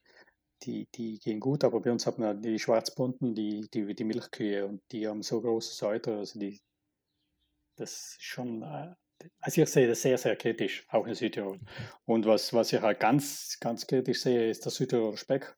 die, 0.63 0.89
die 0.95 1.19
gehen 1.19 1.41
gut, 1.41 1.65
aber 1.65 1.81
bei 1.81 1.93
uns 1.93 2.07
hat 2.07 2.19
man 2.19 2.41
die 2.41 2.59
schwarzbunten, 2.59 3.35
die, 3.35 3.69
die, 3.73 3.95
die 3.95 4.05
Milchkühe 4.05 4.67
und 4.67 4.81
die 4.91 5.07
haben 5.07 5.23
so 5.23 5.41
große 5.41 5.75
Säuter, 5.75 6.19
also 6.19 6.39
die, 6.39 6.61
das 7.77 7.93
ist 7.93 8.23
schon, 8.23 8.63
äh, 8.63 8.95
also 9.41 9.63
ich 9.63 9.69
sehe 9.69 9.87
das 9.87 10.03
sehr, 10.03 10.19
sehr 10.19 10.37
kritisch, 10.37 10.87
auch 10.89 11.07
in 11.07 11.15
Südtirol. 11.15 11.61
Und 12.07 12.25
was, 12.27 12.53
was 12.53 12.73
ich 12.73 12.81
halt 12.81 13.01
ganz, 13.01 13.59
ganz 13.61 13.87
kritisch 13.87 14.23
sehe, 14.23 14.49
ist 14.49 14.65
der 14.65 14.73
Südtiroler 14.73 15.17
Speck 15.17 15.57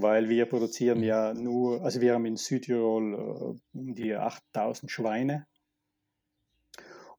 weil 0.00 0.28
wir 0.28 0.46
produzieren 0.46 0.98
mhm. 0.98 1.04
ja 1.04 1.34
nur, 1.34 1.82
also 1.82 2.00
wir 2.00 2.14
haben 2.14 2.26
in 2.26 2.36
Südtirol 2.36 3.14
äh, 3.14 3.78
um 3.78 3.94
die 3.94 4.14
8000 4.14 4.90
Schweine 4.90 5.46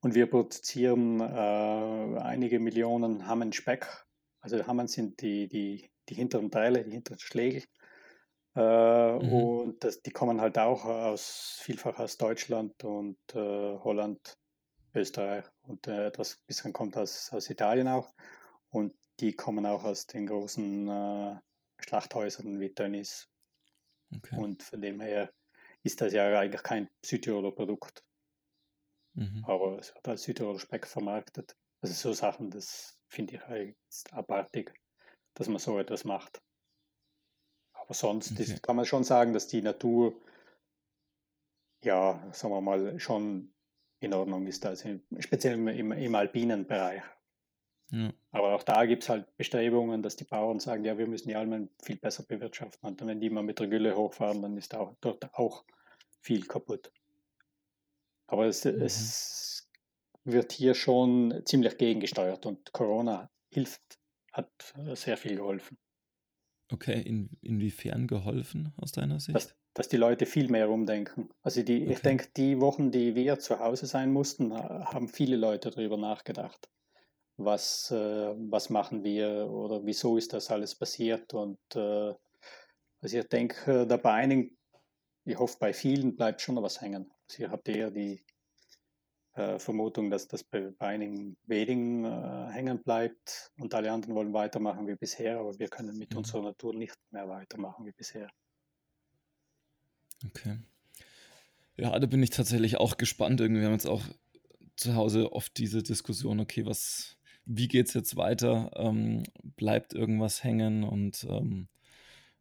und 0.08 0.16
wir 0.16 0.30
produzieren 0.30 1.20
äh, 1.20 2.18
einige 2.22 2.62
Millionen 2.62 3.28
Hammen 3.28 3.52
Speck. 3.52 4.06
Also 4.40 4.66
Hammen 4.66 4.88
sind 4.88 5.20
die, 5.22 5.50
die, 5.50 5.92
die 6.08 6.14
hinteren 6.16 6.50
Teile, 6.50 6.86
die 6.86 6.92
hinteren 6.92 7.20
Schlägel. 7.20 7.64
Äh, 8.56 9.20
mhm. 9.20 9.34
Und 9.34 9.84
das, 9.84 10.02
die 10.02 10.12
kommen 10.12 10.40
halt 10.40 10.58
auch 10.60 10.86
aus 10.86 11.60
vielfach 11.62 12.00
aus 12.00 12.18
Deutschland 12.18 12.86
und 12.86 13.18
äh, 13.34 13.38
Holland, 13.80 14.38
Österreich 14.96 15.44
und 15.64 15.88
äh, 15.88 16.08
etwas 16.08 16.38
bisschen 16.48 16.72
kommt 16.72 16.96
aus, 16.96 17.30
aus 17.34 17.50
Italien 17.50 17.90
auch. 17.90 18.10
Und 18.70 18.94
die 19.20 19.34
kommen 19.34 19.66
auch 19.66 19.84
aus 19.84 20.08
den 20.08 20.28
großen 20.28 20.88
äh, 20.88 21.36
Schlachthäusern 21.80 22.62
wie 22.62 22.74
Tönnies. 22.74 23.28
Okay. 24.16 24.38
Und 24.38 24.64
von 24.64 24.80
dem 24.80 25.02
her 25.02 25.34
ist 25.84 26.00
das 26.00 26.14
ja 26.14 26.40
eigentlich 26.40 26.64
kein 26.64 26.88
Südtiroler 27.04 27.52
Produkt. 27.52 28.06
Mhm. 29.18 29.44
Aber 29.46 29.80
es 29.80 29.94
wird 29.94 30.08
als 30.08 30.24
Südtiroler 30.24 30.60
Speck 30.60 30.86
vermarktet. 30.86 31.58
Also 31.82 31.94
so 31.94 32.14
Sachen, 32.14 32.52
das 32.52 33.00
finde 33.08 33.36
ich 33.36 33.42
halt 33.42 33.76
abartig, 34.12 34.74
dass 35.34 35.48
man 35.48 35.60
so 35.60 35.80
etwas 35.80 36.06
macht. 36.06 36.42
Aber 37.74 37.94
sonst 37.94 38.32
okay. 38.32 38.44
ist, 38.44 38.64
kann 38.64 38.76
man 38.76 38.86
schon 38.86 39.04
sagen, 39.04 39.34
dass 39.34 39.48
die 39.48 39.62
Natur, 39.62 40.22
ja, 41.84 42.32
sagen 42.32 42.54
wir 42.54 42.62
mal, 42.62 43.00
schon 43.00 43.54
in 44.00 44.14
Ordnung 44.14 44.46
ist, 44.46 44.66
also 44.66 45.00
speziell 45.20 45.56
im, 45.56 45.68
im, 45.68 45.92
im 45.92 46.16
alpinen 46.16 46.68
Bereich. 46.68 47.02
Ja. 47.90 48.14
Aber 48.32 48.54
auch 48.54 48.64
da 48.64 48.86
gibt 48.86 49.04
es 49.04 49.10
halt 49.10 49.36
Bestrebungen, 49.38 50.04
dass 50.04 50.16
die 50.16 50.26
Bauern 50.26 50.60
sagen, 50.60 50.84
ja, 50.84 50.98
wir 50.98 51.08
müssen 51.08 51.30
die 51.30 51.36
Almen 51.36 51.70
viel 51.82 51.96
besser 51.96 52.24
bewirtschaften. 52.24 52.88
Und 52.88 53.06
wenn 53.06 53.20
die 53.20 53.30
mal 53.30 53.44
mit 53.44 53.60
der 53.60 53.68
Gülle 53.68 53.96
hochfahren, 53.96 54.42
dann 54.42 54.58
ist 54.58 54.76
auch, 54.76 54.96
dort 55.02 55.34
auch 55.34 55.64
viel 56.20 56.46
kaputt. 56.46 56.92
Aber 58.28 58.46
es, 58.46 58.66
mhm. 58.66 58.82
es 58.82 59.70
wird 60.24 60.52
hier 60.52 60.76
schon 60.76 61.42
ziemlich 61.46 61.78
gegengesteuert 61.78 62.46
und 62.46 62.72
Corona 62.74 63.30
hilft, 63.50 63.82
hat 64.34 64.52
äh, 64.78 64.96
sehr 64.96 65.18
viel 65.18 65.38
geholfen. 65.38 65.78
Okay, 66.70 67.02
in, 67.02 67.30
inwiefern 67.42 68.08
geholfen 68.08 68.74
aus 68.76 68.92
deiner 68.92 69.22
Sicht? 69.22 69.36
Dass, 69.36 69.56
dass 69.74 69.88
die 69.88 69.98
Leute 69.98 70.26
viel 70.26 70.50
mehr 70.50 70.70
umdenken. 70.70 71.30
Also 71.42 71.64
die, 71.64 71.84
okay. 71.84 71.94
ich 71.94 72.00
denke, 72.00 72.28
die 72.36 72.60
Wochen, 72.60 72.92
die 72.92 73.16
wir 73.16 73.40
zu 73.40 73.60
Hause 73.60 73.86
sein 73.86 74.12
mussten, 74.12 74.54
haben 74.54 75.08
viele 75.08 75.38
Leute 75.38 75.72
darüber 75.72 75.98
nachgedacht. 75.98 76.70
Was, 77.38 77.92
äh, 77.92 77.96
was 77.96 78.70
machen 78.70 79.04
wir 79.04 79.48
oder 79.50 79.86
wieso 79.86 80.18
ist 80.18 80.34
das 80.34 80.52
alles 80.52 80.76
passiert? 80.76 81.34
Und 81.34 81.60
äh, 81.76 82.14
also 83.00 83.18
ich 83.18 83.28
denke, 83.30 83.88
da 83.88 83.96
bei 83.96 84.12
einigen, 84.12 84.57
ich 85.28 85.38
hoffe, 85.38 85.58
bei 85.60 85.74
vielen 85.74 86.16
bleibt 86.16 86.42
schon 86.42 86.56
noch 86.56 86.64
was 86.64 86.82
hängen. 86.82 87.12
Also 87.30 87.50
habt 87.50 87.68
eher 87.68 87.92
die 87.92 88.24
äh, 89.34 89.60
Vermutung, 89.60 90.10
dass 90.10 90.28
das 90.28 90.44
bei, 90.44 90.72
bei 90.72 90.88
einigen 90.88 91.38
wenigen 91.46 92.06
äh, 92.06 92.48
hängen 92.52 92.82
bleibt 92.82 93.52
und 93.60 93.74
alle 93.74 93.92
anderen 93.92 94.16
wollen 94.16 94.34
weitermachen 94.34 94.88
wie 94.88 94.96
bisher, 94.96 95.40
aber 95.40 95.60
wir 95.60 95.68
können 95.68 95.98
mit 95.98 96.12
mhm. 96.12 96.20
unserer 96.20 96.42
Natur 96.42 96.74
nicht 96.74 96.96
mehr 97.12 97.28
weitermachen 97.28 97.86
wie 97.86 97.92
bisher. 97.92 98.30
Okay. 100.26 100.58
Ja, 101.76 101.98
da 102.00 102.08
bin 102.08 102.24
ich 102.24 102.32
tatsächlich 102.32 102.78
auch 102.78 102.98
gespannt. 102.98 103.40
Irgendwie 103.40 103.62
haben 103.62 103.70
wir 103.70 103.76
jetzt 103.76 103.88
auch 103.88 104.04
zu 104.76 104.96
Hause 104.96 105.32
oft 105.34 105.58
diese 105.58 105.84
Diskussion, 105.84 106.40
okay, 106.40 106.66
was, 106.66 107.18
wie 107.46 107.68
geht 107.68 107.88
es 107.88 107.94
jetzt 107.94 108.16
weiter? 108.16 108.72
Ähm, 108.76 109.24
bleibt 109.56 109.94
irgendwas 109.94 110.44
hängen? 110.44 110.84
Und 110.84 111.28
ähm, 111.30 111.68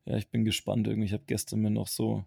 ja, 0.06 0.16
ich 0.16 0.30
bin 0.30 0.44
gespannt. 0.44 0.86
Irgendwie, 0.86 1.06
ich 1.06 1.12
habe 1.12 1.24
gestern 1.26 1.60
mir 1.60 1.70
noch 1.70 1.88
so 1.88 2.24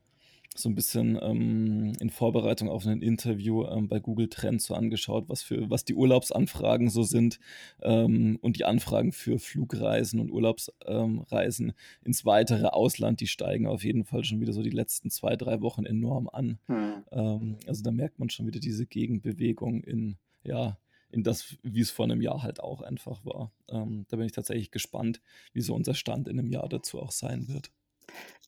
so 0.55 0.67
ein 0.67 0.75
bisschen 0.75 1.17
ähm, 1.21 1.93
in 1.99 2.09
Vorbereitung 2.09 2.69
auf 2.69 2.85
ein 2.85 3.01
Interview 3.01 3.65
ähm, 3.65 3.87
bei 3.87 3.99
Google 3.99 4.29
Trends 4.29 4.65
so 4.65 4.73
angeschaut, 4.73 5.29
was 5.29 5.41
für 5.41 5.69
was 5.69 5.85
die 5.85 5.93
Urlaubsanfragen 5.93 6.89
so 6.89 7.03
sind 7.03 7.39
ähm, 7.81 8.37
und 8.41 8.57
die 8.57 8.65
Anfragen 8.65 9.11
für 9.11 9.39
Flugreisen 9.39 10.19
und 10.19 10.31
Urlaubsreisen 10.31 11.69
ähm, 11.69 11.75
ins 12.03 12.25
weitere 12.25 12.67
Ausland, 12.67 13.21
die 13.21 13.27
steigen 13.27 13.67
auf 13.67 13.83
jeden 13.83 14.05
Fall 14.05 14.23
schon 14.23 14.41
wieder 14.41 14.53
so 14.53 14.63
die 14.63 14.69
letzten 14.69 15.09
zwei 15.09 15.35
drei 15.35 15.61
Wochen 15.61 15.85
enorm 15.85 16.29
an. 16.29 16.59
Mhm. 16.67 17.57
also 17.67 17.83
da 17.83 17.91
merkt 17.91 18.19
man 18.19 18.29
schon 18.29 18.47
wieder 18.47 18.59
diese 18.59 18.85
Gegenbewegung 18.85 19.83
in 19.83 20.17
ja 20.43 20.77
in 21.11 21.23
das, 21.23 21.57
wie 21.63 21.81
es 21.81 21.91
vor 21.91 22.05
einem 22.05 22.21
Jahr 22.21 22.43
halt 22.43 22.59
auch 22.59 22.81
einfach 22.81 23.25
war. 23.25 23.51
Ähm, 23.67 24.05
da 24.09 24.17
bin 24.17 24.25
ich 24.25 24.31
tatsächlich 24.31 24.71
gespannt, 24.71 25.21
wie 25.53 25.61
so 25.61 25.73
unser 25.73 25.95
Stand 25.95 26.27
in 26.27 26.37
einem 26.37 26.51
Jahr 26.51 26.69
dazu 26.69 26.99
auch 26.99 27.11
sein 27.11 27.47
wird. 27.47 27.71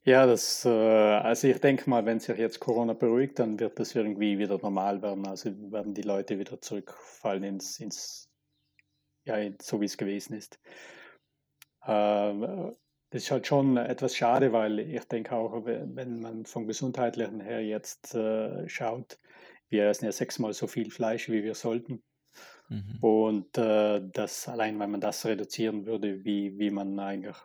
Ja, 0.04 0.26
das, 0.26 0.66
äh, 0.66 0.70
also 0.70 1.48
ich 1.48 1.60
denke 1.60 1.88
mal, 1.90 2.06
wenn 2.06 2.20
sich 2.20 2.38
jetzt 2.38 2.60
Corona 2.60 2.94
beruhigt, 2.94 3.38
dann 3.38 3.60
wird 3.60 3.78
das 3.80 3.94
irgendwie 3.94 4.40
wieder 4.40 4.58
normal 4.58 5.02
werden. 5.02 5.28
Also 5.28 5.52
werden 5.72 5.94
die 5.94 6.02
Leute 6.02 6.40
wieder 6.40 6.60
zurückfallen 6.60 7.44
ins, 7.44 7.80
ins 7.80 8.30
ja, 9.26 9.36
so 9.62 9.80
wie 9.80 9.86
es 9.86 9.98
gewesen 9.98 10.34
ist. 10.34 10.60
Ähm, 11.86 12.76
das 13.12 13.24
ist 13.24 13.32
halt 13.32 13.46
schon 13.46 13.78
etwas 13.78 14.16
schade, 14.16 14.54
weil 14.54 14.80
ich 14.80 15.04
denke 15.06 15.36
auch, 15.36 15.66
wenn 15.66 16.20
man 16.22 16.46
vom 16.46 16.66
Gesundheitlichen 16.66 17.42
her 17.42 17.64
jetzt 17.64 18.16
äh, 18.16 18.68
schaut, 18.70 19.20
wir 19.70 19.88
essen 19.88 20.06
ja 20.06 20.12
sechsmal 20.12 20.54
so 20.54 20.66
viel 20.66 20.90
Fleisch, 20.90 21.30
wie 21.30 21.44
wir 21.44 21.56
sollten. 21.56 22.04
Mhm. 22.70 22.98
Und 23.02 23.58
äh, 23.58 24.02
das 24.14 24.48
allein, 24.48 24.80
wenn 24.80 24.92
man 24.92 25.02
das 25.02 25.26
reduzieren 25.26 25.86
würde, 25.86 26.24
wie, 26.24 26.58
wie 26.58 26.72
man 26.72 26.98
eigentlich 27.00 27.36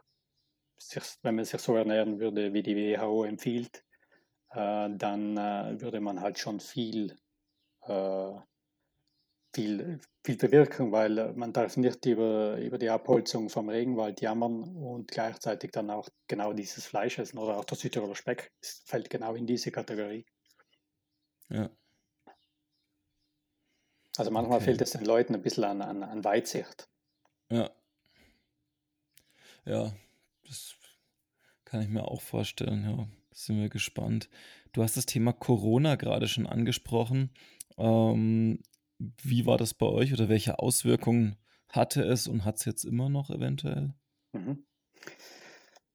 sich, 0.79 1.03
wenn 1.23 1.37
man 1.37 1.45
sich 1.45 1.61
so 1.61 1.77
ernähren 1.77 2.21
würde, 2.21 2.53
wie 2.53 2.63
die 2.63 2.77
WHO 2.77 3.25
empfiehlt, 3.25 3.85
äh, 4.51 4.91
dann 4.91 5.37
äh, 5.37 5.81
würde 5.81 6.01
man 6.01 6.21
halt 6.21 6.39
schon 6.39 6.61
viel, 6.61 7.17
äh, 7.83 8.33
viel, 9.55 10.01
viel 10.25 10.37
bewirken, 10.37 10.93
weil 10.93 11.33
man 11.35 11.53
darf 11.53 11.77
nicht 11.77 12.05
über, 12.07 12.59
über 12.59 12.79
die 12.79 12.91
Abholzung 12.91 13.49
vom 13.49 13.69
Regenwald 13.69 14.21
jammern 14.21 14.77
und 14.77 15.11
gleichzeitig 15.11 15.73
dann 15.73 15.91
auch 15.91 16.09
genau 16.29 16.53
dieses 16.53 16.87
Fleisch 16.87 17.19
essen 17.19 17.39
oder 17.39 17.57
auch 17.59 17.65
der 17.65 17.77
Südtiroler 17.77 18.15
Speck 18.15 18.53
fällt 18.85 19.11
genau 19.11 19.35
in 19.35 19.47
diese 19.47 19.71
Kategorie. 19.71 20.27
Ja. 21.49 21.71
Also 24.19 24.31
manchmal 24.31 24.59
Okay. 24.59 24.65
fehlt 24.67 24.81
es 24.83 24.91
den 24.93 25.05
Leuten 25.05 25.35
ein 25.35 25.43
bisschen 25.43 25.65
an, 25.65 25.83
an, 25.83 26.03
an 26.03 26.25
Weitsicht. 26.25 26.89
Ja. 27.51 27.71
Ja, 29.65 29.93
das 30.47 30.77
kann 31.65 31.83
ich 31.83 31.89
mir 31.89 32.09
auch 32.09 32.21
vorstellen, 32.21 32.85
ja. 32.85 33.07
Sind 33.33 33.61
wir 33.61 33.69
gespannt. 33.69 34.31
Du 34.73 34.83
hast 34.83 34.97
das 34.97 35.05
Thema 35.05 35.35
Corona 35.35 35.97
gerade 35.97 36.27
schon 36.27 36.47
angesprochen. 36.47 37.31
Ähm, 37.77 38.63
wie 38.99 39.45
war 39.45 39.59
das 39.59 39.75
bei 39.75 39.85
euch 39.85 40.15
oder 40.15 40.31
welche 40.31 40.59
Auswirkungen 40.59 41.37
hatte 41.69 42.03
es 42.03 42.29
und 42.29 42.47
hat 42.47 42.57
es 42.57 42.65
jetzt 42.65 42.85
immer 42.85 43.11
noch 43.11 43.29
eventuell? 43.29 43.93
Mhm. 44.33 44.65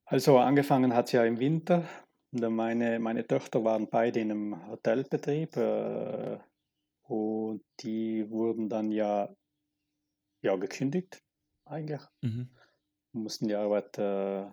Also 0.06 0.38
angefangen 0.38 0.94
hat 0.94 1.08
es 1.08 1.14
ja 1.14 1.24
im 1.26 1.40
Winter. 1.40 1.88
Meine, 2.32 3.00
meine 3.00 3.26
Töchter 3.26 3.64
waren 3.64 3.90
beide 3.90 4.20
in 4.20 4.32
einem 4.32 4.68
Hotelbetrieb 4.68 5.58
äh, 5.58 6.38
und 7.08 7.64
die 7.80 8.30
wurden 8.30 8.70
dann 8.70 8.92
ja, 8.92 9.34
ja 10.44 10.56
gekündigt 10.58 11.24
eigentlich. 11.66 12.02
Mhm. 12.22 12.50
Mussten 13.14 13.48
die 13.48 13.56
Arbeit 13.56 13.98
äh, 13.98 14.46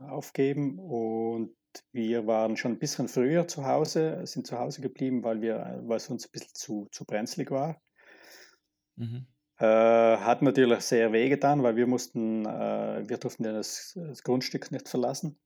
aufgeben 0.00 0.78
und 0.78 1.54
wir 1.92 2.26
waren 2.26 2.56
schon 2.56 2.72
ein 2.72 2.78
bisschen 2.78 3.08
früher 3.08 3.48
zu 3.48 3.64
Hause, 3.66 4.26
sind 4.26 4.46
zu 4.46 4.58
Hause 4.58 4.82
geblieben, 4.82 5.22
weil, 5.24 5.40
wir, 5.40 5.80
weil 5.84 5.96
es 5.96 6.08
uns 6.08 6.26
ein 6.26 6.30
bisschen 6.32 6.54
zu, 6.54 6.88
zu 6.90 7.04
brenzlig 7.04 7.50
war. 7.50 7.80
Mhm. 8.96 9.26
Äh, 9.58 9.64
hat 9.64 10.42
natürlich 10.42 10.80
sehr 10.80 11.12
wehgetan, 11.12 11.62
weil 11.62 11.76
wir 11.76 11.86
mussten, 11.86 12.44
äh, 12.44 13.08
wir 13.08 13.16
durften 13.16 13.44
ja 13.44 13.52
das, 13.52 13.92
das 13.94 14.22
Grundstück 14.22 14.70
nicht 14.70 14.88
verlassen. 14.88 15.38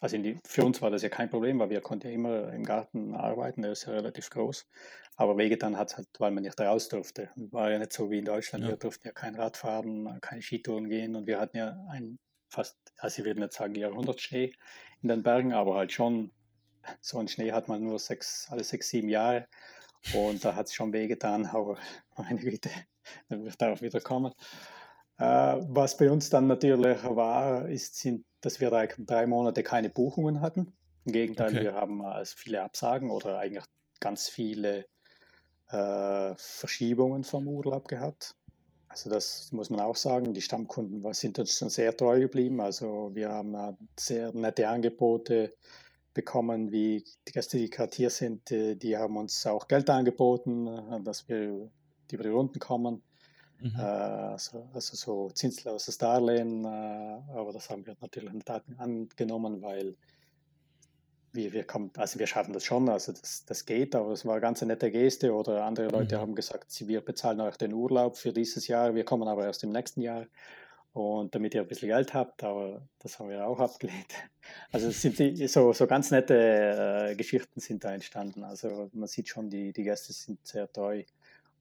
Also 0.00 0.16
in 0.16 0.22
die, 0.22 0.38
für 0.46 0.64
uns 0.64 0.80
war 0.80 0.90
das 0.90 1.02
ja 1.02 1.08
kein 1.08 1.28
Problem, 1.28 1.58
weil 1.58 1.70
wir 1.70 1.80
konnten 1.80 2.06
ja 2.06 2.12
immer 2.14 2.52
im 2.52 2.64
Garten 2.64 3.14
arbeiten, 3.14 3.62
der 3.62 3.72
ist 3.72 3.86
ja 3.86 3.92
relativ 3.92 4.30
groß. 4.30 4.66
Aber 5.16 5.36
wehgetan 5.36 5.76
hat 5.76 5.90
es 5.90 5.96
halt, 5.96 6.06
weil 6.18 6.30
man 6.30 6.44
nicht 6.44 6.60
raus 6.60 6.88
durfte. 6.88 7.30
War 7.34 7.70
ja 7.72 7.78
nicht 7.78 7.92
so 7.92 8.08
wie 8.10 8.18
in 8.18 8.24
Deutschland, 8.24 8.62
Ja. 8.64 8.70
wir 8.70 8.76
durften 8.76 9.08
ja 9.08 9.12
kein 9.12 9.34
Rad 9.34 9.56
fahren, 9.56 10.18
keine 10.20 10.42
Skitouren 10.42 10.88
gehen 10.88 11.16
und 11.16 11.26
wir 11.26 11.40
hatten 11.40 11.56
ja 11.56 11.76
ein 11.90 12.18
fast, 12.48 12.78
also 12.96 13.20
ich 13.20 13.26
würde 13.26 13.40
nicht 13.40 13.52
sagen 13.52 13.74
Jahrhundertschnee 13.74 14.52
in 15.02 15.08
den 15.08 15.22
Bergen, 15.24 15.52
aber 15.52 15.74
halt 15.74 15.92
schon, 15.92 16.30
so 17.00 17.18
einen 17.18 17.28
Schnee 17.28 17.52
hat 17.52 17.68
man 17.68 17.82
nur 17.82 17.98
sechs, 17.98 18.46
alle 18.50 18.64
sechs, 18.64 18.88
sieben 18.88 19.08
Jahre 19.08 19.46
und 20.14 20.44
da 20.44 20.54
hat 20.54 20.66
es 20.68 20.74
schon 20.74 20.92
wehgetan, 20.92 21.46
aber 21.46 21.76
meine 22.16 22.38
Güte, 22.38 22.70
dann 23.28 23.44
wird 23.44 23.60
darauf 23.60 23.82
wieder 23.82 24.00
kommen. 24.00 24.32
Äh, 25.18 25.56
was 25.68 25.96
bei 25.96 26.10
uns 26.10 26.30
dann 26.30 26.46
natürlich 26.46 27.02
war, 27.04 27.68
ist, 27.68 27.96
sind, 27.96 28.24
dass 28.40 28.60
wir 28.60 28.70
drei, 28.70 29.26
Monate 29.26 29.62
keine 29.62 29.90
Buchungen 29.90 30.40
hatten. 30.40 30.72
Im 31.04 31.12
Gegenteil, 31.12 31.48
Okay. 31.48 31.62
wir 31.62 31.74
haben 31.74 32.02
also 32.04 32.34
viele 32.36 32.62
Absagen 32.62 33.10
oder 33.10 33.38
eigentlich 33.38 33.64
ganz 34.00 34.28
viele 34.28 34.86
äh, 35.70 36.34
Verschiebungen 36.36 37.24
vom 37.24 37.48
Urlaub 37.48 37.88
gehabt. 37.88 38.36
Also 38.88 39.10
das 39.10 39.50
muss 39.52 39.70
man 39.70 39.80
auch 39.80 39.96
sagen. 39.96 40.34
Die 40.34 40.40
Stammkunden 40.40 41.12
sind 41.12 41.38
uns 41.38 41.58
schon 41.58 41.68
sehr 41.68 41.96
treu 41.96 42.20
geblieben. 42.20 42.60
Also 42.60 43.10
wir 43.12 43.30
haben 43.30 43.54
äh, 43.54 43.72
sehr 43.98 44.32
nette 44.32 44.68
Angebote 44.68 45.54
bekommen, 46.14 46.70
wie 46.70 47.04
die 47.26 47.32
Gäste, 47.32 47.58
die 47.58 47.70
gerade 47.70 47.94
hier 47.94 48.10
sind, 48.10 48.50
die 48.50 48.96
haben 48.96 49.16
uns 49.16 49.46
auch 49.46 49.68
Geld 49.68 49.88
angeboten, 49.88 51.04
dass 51.04 51.28
wir 51.28 51.70
über 52.10 52.24
die 52.24 52.30
Runden 52.30 52.58
kommen. 52.58 53.02
Mhm. 53.60 53.74
Also, 53.76 54.68
also 54.72 54.96
so 54.96 55.30
zinsloses 55.30 55.98
Darlehen, 55.98 56.64
äh, 56.64 56.68
aber 56.68 57.52
das 57.52 57.68
haben 57.70 57.84
wir 57.86 57.96
natürlich 58.00 58.32
nicht 58.32 58.48
an- 58.50 58.62
angenommen, 58.78 59.60
weil 59.62 59.96
wir, 61.32 61.52
wir, 61.52 61.64
kommen, 61.64 61.90
also 61.96 62.18
wir 62.18 62.26
schaffen 62.26 62.52
das 62.52 62.64
schon, 62.64 62.88
also 62.88 63.12
das, 63.12 63.44
das 63.44 63.66
geht, 63.66 63.94
aber 63.94 64.12
es 64.12 64.24
war 64.24 64.32
eine 64.34 64.40
ganz 64.40 64.62
nette 64.62 64.90
Geste 64.90 65.32
oder 65.34 65.64
andere 65.64 65.88
Leute 65.88 66.16
Mhm. 66.16 66.20
haben 66.20 66.34
gesagt, 66.34 66.72
wir 66.88 67.00
bezahlen 67.02 67.40
euch 67.40 67.56
den 67.56 67.74
Urlaub 67.74 68.16
für 68.16 68.32
dieses 68.32 68.66
Jahr, 68.68 68.94
wir 68.94 69.04
kommen 69.04 69.28
aber 69.28 69.44
erst 69.44 69.62
im 69.64 69.70
nächsten 69.70 70.00
Jahr 70.00 70.26
und 70.92 71.34
damit 71.34 71.54
ihr 71.54 71.60
ein 71.62 71.68
bisschen 71.68 71.88
Geld 71.88 72.14
habt, 72.14 72.42
aber 72.44 72.88
das 73.00 73.18
haben 73.18 73.28
wir 73.28 73.46
auch 73.46 73.60
abgelehnt. 73.60 74.12
Also 74.72 74.88
es 74.88 75.02
sind 75.02 75.18
die, 75.18 75.46
so, 75.46 75.74
so 75.74 75.86
ganz 75.86 76.10
nette 76.10 77.10
äh, 77.10 77.14
Geschichten 77.14 77.60
sind 77.60 77.84
da 77.84 77.92
entstanden, 77.92 78.44
also 78.44 78.88
man 78.94 79.06
sieht 79.08 79.28
schon, 79.28 79.50
die, 79.50 79.72
die 79.74 79.82
Gäste 79.82 80.12
sind 80.14 80.46
sehr 80.46 80.72
treu 80.72 81.04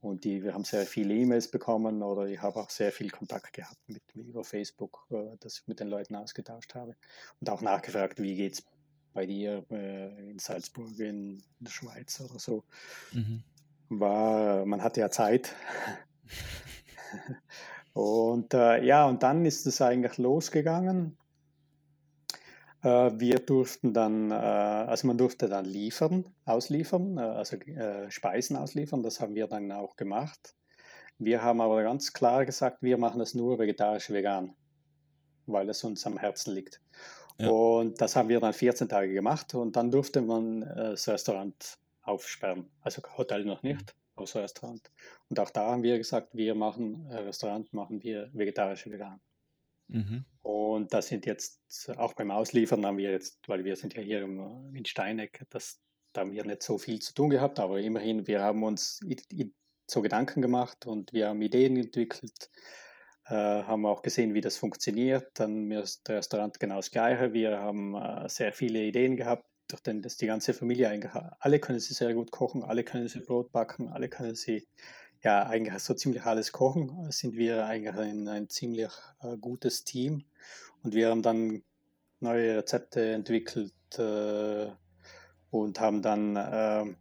und 0.02 0.24
die, 0.24 0.44
wir 0.44 0.54
haben 0.54 0.64
sehr 0.64 0.86
viele 0.86 1.14
E-Mails 1.14 1.50
bekommen 1.50 2.04
oder 2.04 2.28
ich 2.28 2.42
habe 2.42 2.60
auch 2.60 2.70
sehr 2.70 2.92
viel 2.92 3.10
Kontakt 3.10 3.54
gehabt 3.54 3.78
mit, 3.88 4.04
über 4.14 4.44
Facebook, 4.44 5.06
äh, 5.10 5.38
dass 5.40 5.60
ich 5.60 5.68
mit 5.68 5.80
den 5.80 5.88
Leuten 5.88 6.16
ausgetauscht 6.16 6.76
habe 6.76 6.96
und 7.40 7.50
auch 7.50 7.62
nachgefragt, 7.62 8.22
wie 8.22 8.36
geht 8.36 8.54
es 8.54 8.64
bei 9.14 9.26
dir 9.26 9.66
äh, 9.72 10.30
in 10.30 10.38
Salzburg, 10.38 11.00
in 11.00 11.42
der 11.60 11.72
Schweiz 11.72 12.22
oder 12.22 12.38
so. 12.38 12.64
Mhm. 13.14 13.44
War, 13.90 14.66
man 14.66 14.84
hatte 14.84 15.00
ja 15.00 15.10
Zeit. 15.10 15.56
und 17.94 18.54
äh, 18.54 18.84
ja, 18.84 19.06
und 19.06 19.24
dann 19.24 19.46
ist 19.46 19.66
es 19.66 19.82
eigentlich 19.82 20.18
losgegangen. 20.20 21.18
Äh, 22.84 23.12
wir 23.20 23.40
durften 23.40 23.94
dann, 23.94 24.32
äh, 24.32 24.36
also 24.36 25.08
man 25.08 25.18
durfte 25.18 25.50
dann 25.50 25.66
liefern, 25.66 26.26
ausliefern, 26.46 27.18
äh, 27.18 27.22
also 27.22 27.58
Speisen 28.10 28.56
ausliefern, 28.56 29.04
das 29.04 29.20
haben 29.20 29.36
wir 29.36 29.48
dann 29.48 29.72
auch 29.72 29.96
gemacht. 29.96 30.56
Wir 31.18 31.42
haben 31.42 31.62
aber 31.62 31.82
ganz 31.82 32.14
klar 32.14 32.46
gesagt, 32.46 32.84
wir 32.84 32.98
machen 32.98 33.20
das 33.20 33.34
nur 33.34 33.58
vegetarisch 33.58 34.12
vegan, 34.12 34.56
weil 35.48 35.68
es 35.70 35.84
uns 35.84 36.06
am 36.06 36.18
Herzen 36.18 36.54
liegt. 36.54 36.80
Ja. 37.40 37.50
Und 37.50 38.00
das 38.02 38.16
haben 38.16 38.30
wir 38.30 38.40
dann 38.40 38.54
14 38.54 38.88
Tage 38.88 39.14
gemacht 39.14 39.54
und 39.56 39.76
dann 39.76 39.90
durfte 39.90 40.22
man 40.22 40.62
das 40.62 41.08
Restaurant 41.08 41.80
aufsperren. 42.04 42.70
Also 42.82 43.02
Hotel 43.18 43.46
noch 43.46 43.64
nicht, 43.64 43.96
aber 44.16 44.26
das 44.26 44.36
Restaurant. 44.36 44.92
Und 45.30 45.40
auch 45.40 45.50
da 45.50 45.72
haben 45.72 45.84
wir 45.84 45.98
gesagt, 45.98 46.36
wir 46.36 46.54
machen 46.54 47.08
Restaurant, 47.12 47.74
machen 47.74 48.02
wir 48.04 48.30
vegetarisch 48.34 48.88
vegan. 48.88 49.20
Mhm. 49.88 50.26
Und 50.42 50.94
das 50.94 51.08
sind 51.08 51.26
jetzt, 51.26 51.90
auch 51.98 52.14
beim 52.14 52.32
Ausliefern 52.32 52.86
haben 52.86 52.98
wir 52.98 53.12
jetzt, 53.12 53.40
weil 53.48 53.64
wir 53.66 53.76
sind 53.76 53.96
ja 53.96 54.02
hier 54.02 54.22
in 54.22 54.86
Steineck, 54.86 55.46
das, 55.50 55.82
da 56.14 56.22
haben 56.22 56.32
wir 56.32 56.46
nicht 56.46 56.64
so 56.64 56.78
viel 56.78 57.00
zu 57.00 57.14
tun 57.14 57.30
gehabt, 57.30 57.60
aber 57.60 57.80
immerhin, 57.80 58.28
wir 58.28 58.42
haben 58.42 58.64
uns 58.64 59.00
so 59.88 60.02
Gedanken 60.02 60.42
gemacht 60.42 60.86
und 60.86 61.14
wir 61.14 61.30
haben 61.30 61.42
Ideen 61.42 61.78
entwickelt, 61.78 62.50
äh, 63.26 63.34
haben 63.34 63.86
auch 63.86 64.02
gesehen, 64.02 64.34
wie 64.34 64.42
das 64.42 64.58
funktioniert. 64.58 65.32
Dann 65.36 65.72
ist 65.72 66.08
das 66.08 66.18
Restaurant 66.18 66.60
genau 66.60 66.78
das 66.78 66.92
Gleiche. 66.92 67.34
Wir 67.34 67.60
haben 67.60 67.96
äh, 67.96 68.28
sehr 68.30 68.54
viele 68.54 68.84
Ideen 68.84 69.16
gehabt, 69.18 69.46
durch 69.68 69.82
den 69.82 70.02
dass 70.02 70.18
die 70.18 70.28
ganze 70.28 70.54
Familie 70.54 70.90
alle 71.40 71.60
können 71.60 71.80
sie 71.80 71.94
sehr 71.94 72.14
gut 72.14 72.32
kochen, 72.32 72.64
alle 72.64 72.84
können 72.84 73.08
sie 73.08 73.20
Brot 73.20 73.52
backen, 73.52 73.90
alle 73.90 74.08
können 74.08 74.36
sie 74.36 74.68
ja 75.24 75.46
eigentlich 75.48 75.80
so 75.84 75.94
ziemlich 75.94 76.24
alles 76.24 76.52
kochen. 76.52 77.12
Sind 77.12 77.36
wir 77.36 77.66
eigentlich 77.66 77.96
ein, 77.96 78.28
ein 78.28 78.50
ziemlich 78.50 78.92
äh, 79.22 79.38
gutes 79.38 79.84
Team 79.84 80.26
und 80.84 80.94
wir 80.96 81.10
haben 81.10 81.22
dann 81.22 81.64
neue 82.20 82.58
Rezepte 82.58 83.12
entwickelt 83.14 83.74
äh, 83.98 84.70
und 85.52 85.80
haben 85.80 86.02
dann 86.02 86.36
äh, 86.36 86.96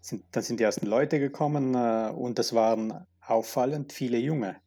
sind, 0.00 0.24
dann 0.32 0.42
sind 0.42 0.60
die 0.60 0.64
ersten 0.64 0.86
Leute 0.86 1.18
gekommen 1.18 1.74
äh, 1.74 2.10
und 2.14 2.38
das 2.38 2.52
waren 2.54 3.06
auffallend 3.20 3.92
viele 3.92 4.18
Junge. 4.18 4.60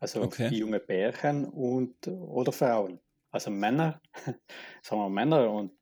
Also 0.00 0.24
Okay. 0.24 0.48
junge 0.48 0.80
Pärchen 0.80 1.44
und 1.44 2.08
oder 2.08 2.52
Frauen. 2.52 3.00
Also 3.30 3.50
Männer, 3.50 4.00
sagen 4.82 5.02
wir 5.02 5.10
Männer 5.10 5.50
und 5.50 5.72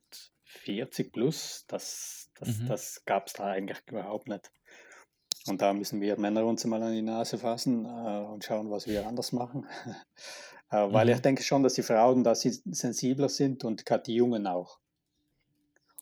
40 0.45 1.13
plus, 1.13 1.65
das, 1.69 2.31
das, 2.35 2.59
Mhm. 2.59 2.69
das 2.69 3.05
gab 3.05 3.27
es 3.29 3.35
da 3.35 3.45
eigentlich 3.47 3.79
überhaupt 3.89 4.29
nicht. 4.29 4.51
Und 5.47 5.63
da 5.63 5.73
müssen 5.73 6.01
wir 6.01 6.19
Männer 6.19 6.45
uns 6.45 6.65
mal 6.67 6.83
an 6.83 6.93
die 6.93 7.03
Nase 7.03 7.39
fassen 7.39 7.85
äh, 7.85 7.89
und 7.89 8.45
schauen, 8.45 8.71
was 8.71 8.87
wir 8.87 9.07
anders 9.07 9.33
machen. 9.33 9.67
äh, 10.71 10.93
weil 10.93 11.09
Mhm. 11.09 11.15
ich 11.15 11.21
denke 11.21 11.43
schon, 11.43 11.63
dass 11.63 11.75
die 11.75 11.83
Frauen 11.83 12.25
da 12.25 12.35
si- 12.35 12.61
sensibler 12.67 13.29
sind 13.29 13.65
und 13.65 13.87
gerade 13.87 14.03
die 14.05 14.15
Jungen 14.17 14.47
auch. 14.47 14.79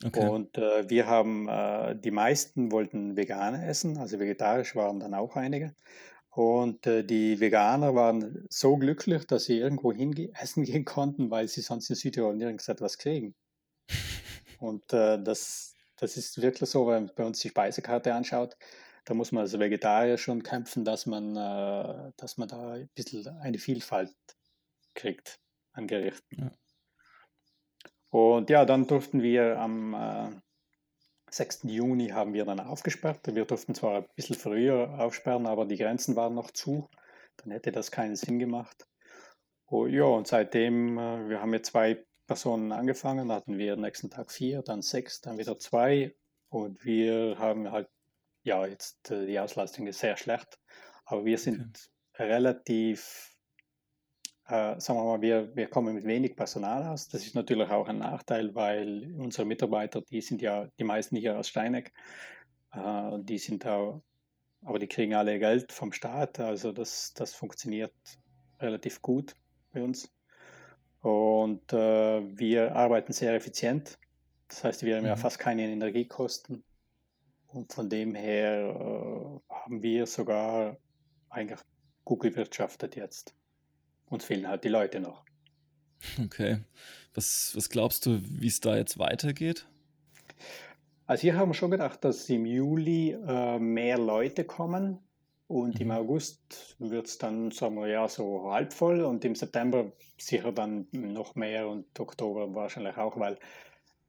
Okay. 0.05 0.29
Und 0.29 0.59
äh, 0.59 0.89
wir 0.91 1.07
haben, 1.07 1.49
äh, 1.49 1.97
die 1.99 2.11
meisten 2.11 2.71
wollten 2.71 3.17
vegan 3.17 3.55
essen, 3.55 3.97
also 3.99 4.19
vegetarisch 4.19 4.77
waren 4.77 5.01
dann 5.01 5.15
auch 5.15 5.37
einige. 5.37 5.75
Und 6.31 6.87
äh, 6.87 7.03
die 7.03 7.41
Veganer 7.41 7.95
waren 7.95 8.45
so 8.51 8.77
glücklich, 8.77 9.27
dass 9.27 9.45
sie 9.45 9.59
irgendwo 9.59 9.93
hinge 9.93 10.31
essen 10.35 10.65
gehen 10.65 10.85
konnten, 10.85 11.31
weil 11.31 11.49
sie 11.49 11.63
sonst 11.63 11.89
in 11.89 11.97
Südtirol 11.97 12.37
nirgends 12.37 12.69
etwas 12.69 12.99
kriegen. 12.99 13.35
Und 14.59 14.93
äh, 14.93 15.23
das, 15.23 15.75
das 15.97 16.17
ist 16.17 16.43
wirklich 16.43 16.69
so, 16.69 16.87
wenn 16.89 17.07
man 17.07 17.15
bei 17.15 17.25
uns 17.25 17.41
die 17.41 17.49
Speisekarte 17.49 18.13
anschaut, 18.13 18.57
da 19.07 19.15
muss 19.15 19.33
man 19.33 19.43
als 19.43 19.59
Vegetarier 19.59 20.19
schon 20.19 20.43
kämpfen, 20.43 20.85
dass 20.85 21.07
man, 21.07 21.37
äh, 21.37 22.13
dass 22.17 22.37
man 22.37 22.49
da 22.49 22.73
ein 22.73 22.91
bisschen 22.95 23.27
eine 23.39 23.59
Vielfalt 23.59 24.15
kriegt 24.95 25.41
an 25.73 25.87
Gerichten. 25.87 26.43
Ja. 26.43 26.53
Und 28.11 28.51
ja, 28.51 28.65
dann 28.65 28.87
durften 28.87 29.23
wir 29.23 29.59
am 29.59 29.95
äh, 29.95 30.31
6. 31.31 31.61
Juni 31.65 32.09
haben 32.09 32.35
wir 32.35 32.45
dann 32.45 32.61
aufgesperrt. 32.61 33.21
Wir 33.35 33.45
durften 33.45 33.75
zwar 33.75 33.99
ein 33.99 34.07
bisschen 34.17 34.37
früher 34.37 34.99
aufsperren, 34.99 35.47
aber 35.47 35.67
die 35.67 35.77
Grenzen 35.77 36.17
waren 36.17 36.35
noch 36.35 36.51
zu. 36.51 36.89
Dann 37.37 37.53
hätte 37.53 37.73
das 37.73 37.91
keinen 37.91 38.17
Sinn 38.17 38.39
gemacht. 38.39 38.87
Oh, 39.69 39.87
ja, 39.87 40.05
und 40.05 40.27
seitdem, 40.27 40.99
äh, 40.99 41.29
wir 41.29 41.41
haben 41.41 41.51
mit 41.51 41.65
zwei 41.65 42.05
Personen 42.27 42.73
angefangen, 42.73 43.31
hatten 43.31 43.57
wir 43.57 43.77
nächsten 43.77 44.11
Tag 44.11 44.33
vier, 44.33 44.63
dann 44.63 44.83
sechs, 44.83 45.21
dann 45.21 45.39
wieder 45.39 45.59
zwei. 45.59 46.17
Und 46.49 46.85
wir 46.85 47.39
haben 47.39 47.71
halt 47.71 47.89
ja, 48.47 48.65
jetzt 48.67 49.11
äh, 49.11 49.27
die 49.27 49.39
Auslastung 49.39 49.87
ist 49.87 49.99
sehr 49.99 50.17
schlecht, 50.17 50.59
aber 51.05 51.25
wir 51.25 51.37
sind 51.37 51.91
okay. 52.15 52.23
relativ 52.25 53.33
äh, 54.49 54.79
sagen 54.79 55.01
wir 55.01 55.05
mal, 55.05 55.21
wir, 55.21 55.57
wir 55.57 55.67
kommen 55.67 55.97
mit 55.97 56.05
wenig 56.05 56.37
Personal 56.37 56.85
aus. 56.85 57.09
Das 57.09 57.27
ist 57.27 57.35
natürlich 57.35 57.69
auch 57.69 57.89
ein 57.89 57.99
Nachteil, 57.99 58.55
weil 58.55 59.13
unsere 59.19 59.45
Mitarbeiter, 59.45 60.03
die 60.03 60.21
sind 60.21 60.41
ja 60.41 60.69
die 60.79 60.85
meisten 60.85 61.17
hier 61.17 61.37
aus 61.37 61.49
Steineck, 61.49 61.93
äh, 62.73 63.19
die 63.23 63.39
sind 63.39 63.67
auch, 63.67 64.03
aber 64.63 64.79
die 64.79 64.87
kriegen 64.87 65.15
alle 65.15 65.41
Geld 65.41 65.73
vom 65.73 65.93
Staat, 65.93 66.39
also 66.39 66.71
das, 66.71 67.13
das 67.15 67.35
funktioniert 67.35 67.93
relativ 68.61 69.03
gut 69.03 69.35
bei 69.73 69.83
uns. 69.83 70.13
Und 71.01 71.73
äh, 71.73 72.39
wir 72.39 72.77
arbeiten 72.77 73.13
sehr 73.13 73.35
effizient. 73.35 73.99
Das 74.47 74.63
heißt, 74.63 74.85
wir 74.85 74.97
haben 74.97 75.03
mhm. 75.03 75.09
ja 75.09 75.17
fast 75.17 75.41
keine 75.41 75.63
Energiekosten. 75.63 76.63
Und 77.49 77.73
von 77.73 77.89
dem 77.89 78.15
her 78.15 78.71
äh, 78.71 79.55
haben 79.55 79.83
wir 79.83 80.07
sogar 80.07 80.77
eigentlich 81.31 81.61
gut 82.05 82.21
gewirtschaftet 82.21 82.97
jetzt. 82.97 83.35
Uns 84.07 84.25
fehlen 84.25 84.49
halt 84.49 84.65
die 84.65 84.69
Leute 84.69 85.01
noch. 85.01 85.25
Okay. 86.23 86.61
Was, 87.15 87.53
was 87.57 87.71
glaubst 87.71 88.07
du, 88.07 88.21
wie 88.23 88.47
es 88.47 88.61
da 88.61 88.77
jetzt 88.77 88.99
weitergeht? 88.99 89.67
Also 91.07 91.23
hier 91.23 91.37
haben 91.37 91.51
wir 91.51 91.55
schon 91.55 91.71
gedacht, 91.71 92.05
dass 92.05 92.29
im 92.29 92.47
Juli 92.47 93.13
äh, 93.13 93.59
mehr 93.59 93.97
Leute 93.97 94.45
kommen 94.45 94.99
und 95.47 95.77
mhm. 95.77 95.81
im 95.81 95.91
August 95.93 96.77
wird 96.79 97.07
es 97.07 97.19
dann, 97.19 97.51
sagen 97.53 97.77
wir 97.77 97.87
ja, 97.87 98.09
so 98.09 98.51
halb 98.51 98.73
voll 98.73 99.03
und 99.03 99.25
im 99.25 99.35
September 99.35 99.93
sicher 100.19 100.53
dann 100.53 100.89
noch 100.91 101.37
mehr 101.37 101.69
und 101.69 101.99
Oktober 101.99 102.55
wahrscheinlich 102.55 102.97
auch, 102.97 103.19
weil 103.19 103.39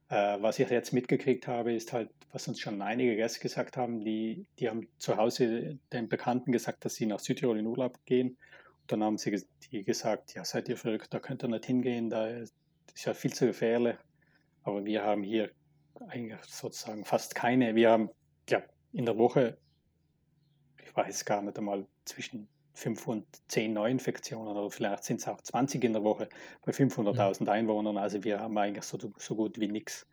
äh, 0.09 0.37
was 0.41 0.59
ich 0.59 0.69
jetzt 0.69 0.93
mitgekriegt 0.93 1.47
habe, 1.47 1.73
ist 1.73 1.93
halt, 1.93 2.09
was 2.31 2.47
uns 2.47 2.59
schon 2.59 2.81
einige 2.81 3.15
Gäste 3.15 3.39
gesagt 3.39 3.77
haben, 3.77 4.01
die, 4.01 4.45
die 4.59 4.69
haben 4.69 4.87
zu 4.97 5.17
Hause 5.17 5.79
den 5.91 6.09
Bekannten 6.09 6.51
gesagt, 6.51 6.85
dass 6.85 6.95
sie 6.95 7.05
nach 7.05 7.19
Südtirol 7.19 7.59
in 7.59 7.67
Urlaub 7.67 7.97
gehen 8.05 8.37
dann 8.87 9.03
haben 9.03 9.17
sie 9.17 9.43
die 9.71 9.83
gesagt, 9.83 10.33
ja, 10.33 10.43
seid 10.43 10.69
ihr 10.69 10.77
verrückt, 10.77 11.13
da 11.13 11.19
könnt 11.19 11.43
ihr 11.43 11.49
nicht 11.49 11.65
hingehen, 11.65 12.09
da 12.09 12.27
ist 12.27 12.53
ja 12.95 13.13
viel 13.13 13.33
zu 13.33 13.45
gefährlich. 13.45 13.97
Aber 14.63 14.83
wir 14.85 15.03
haben 15.03 15.23
hier 15.23 15.51
eigentlich 16.07 16.39
sozusagen 16.43 17.05
fast 17.05 17.35
keine. 17.35 17.75
Wir 17.75 17.91
haben 17.91 18.09
ja 18.49 18.63
in 18.93 19.05
der 19.05 19.17
Woche, 19.17 19.57
ich 20.83 20.95
weiß 20.95 21.25
gar 21.25 21.41
nicht 21.41 21.57
einmal, 21.57 21.85
zwischen 22.05 22.47
5 22.77 23.07
und 23.07 23.25
10 23.47 23.73
Neuinfektionen 23.73 24.55
oder 24.55 24.69
vielleicht 24.69 25.03
sind 25.03 25.19
es 25.19 25.27
auch 25.27 25.41
20 25.41 25.83
in 25.83 25.93
der 25.93 26.03
Woche 26.03 26.29
bei 26.65 26.71
500.000 26.71 27.43
mhm. 27.43 27.49
Einwohnern. 27.49 27.97
Also 27.97 28.23
wir 28.23 28.39
haben 28.39 28.57
eigentlich 28.57 28.85
so, 28.85 28.97
so 29.17 29.35
gut 29.35 29.59
wie 29.59 29.67
nichts. 29.67 30.07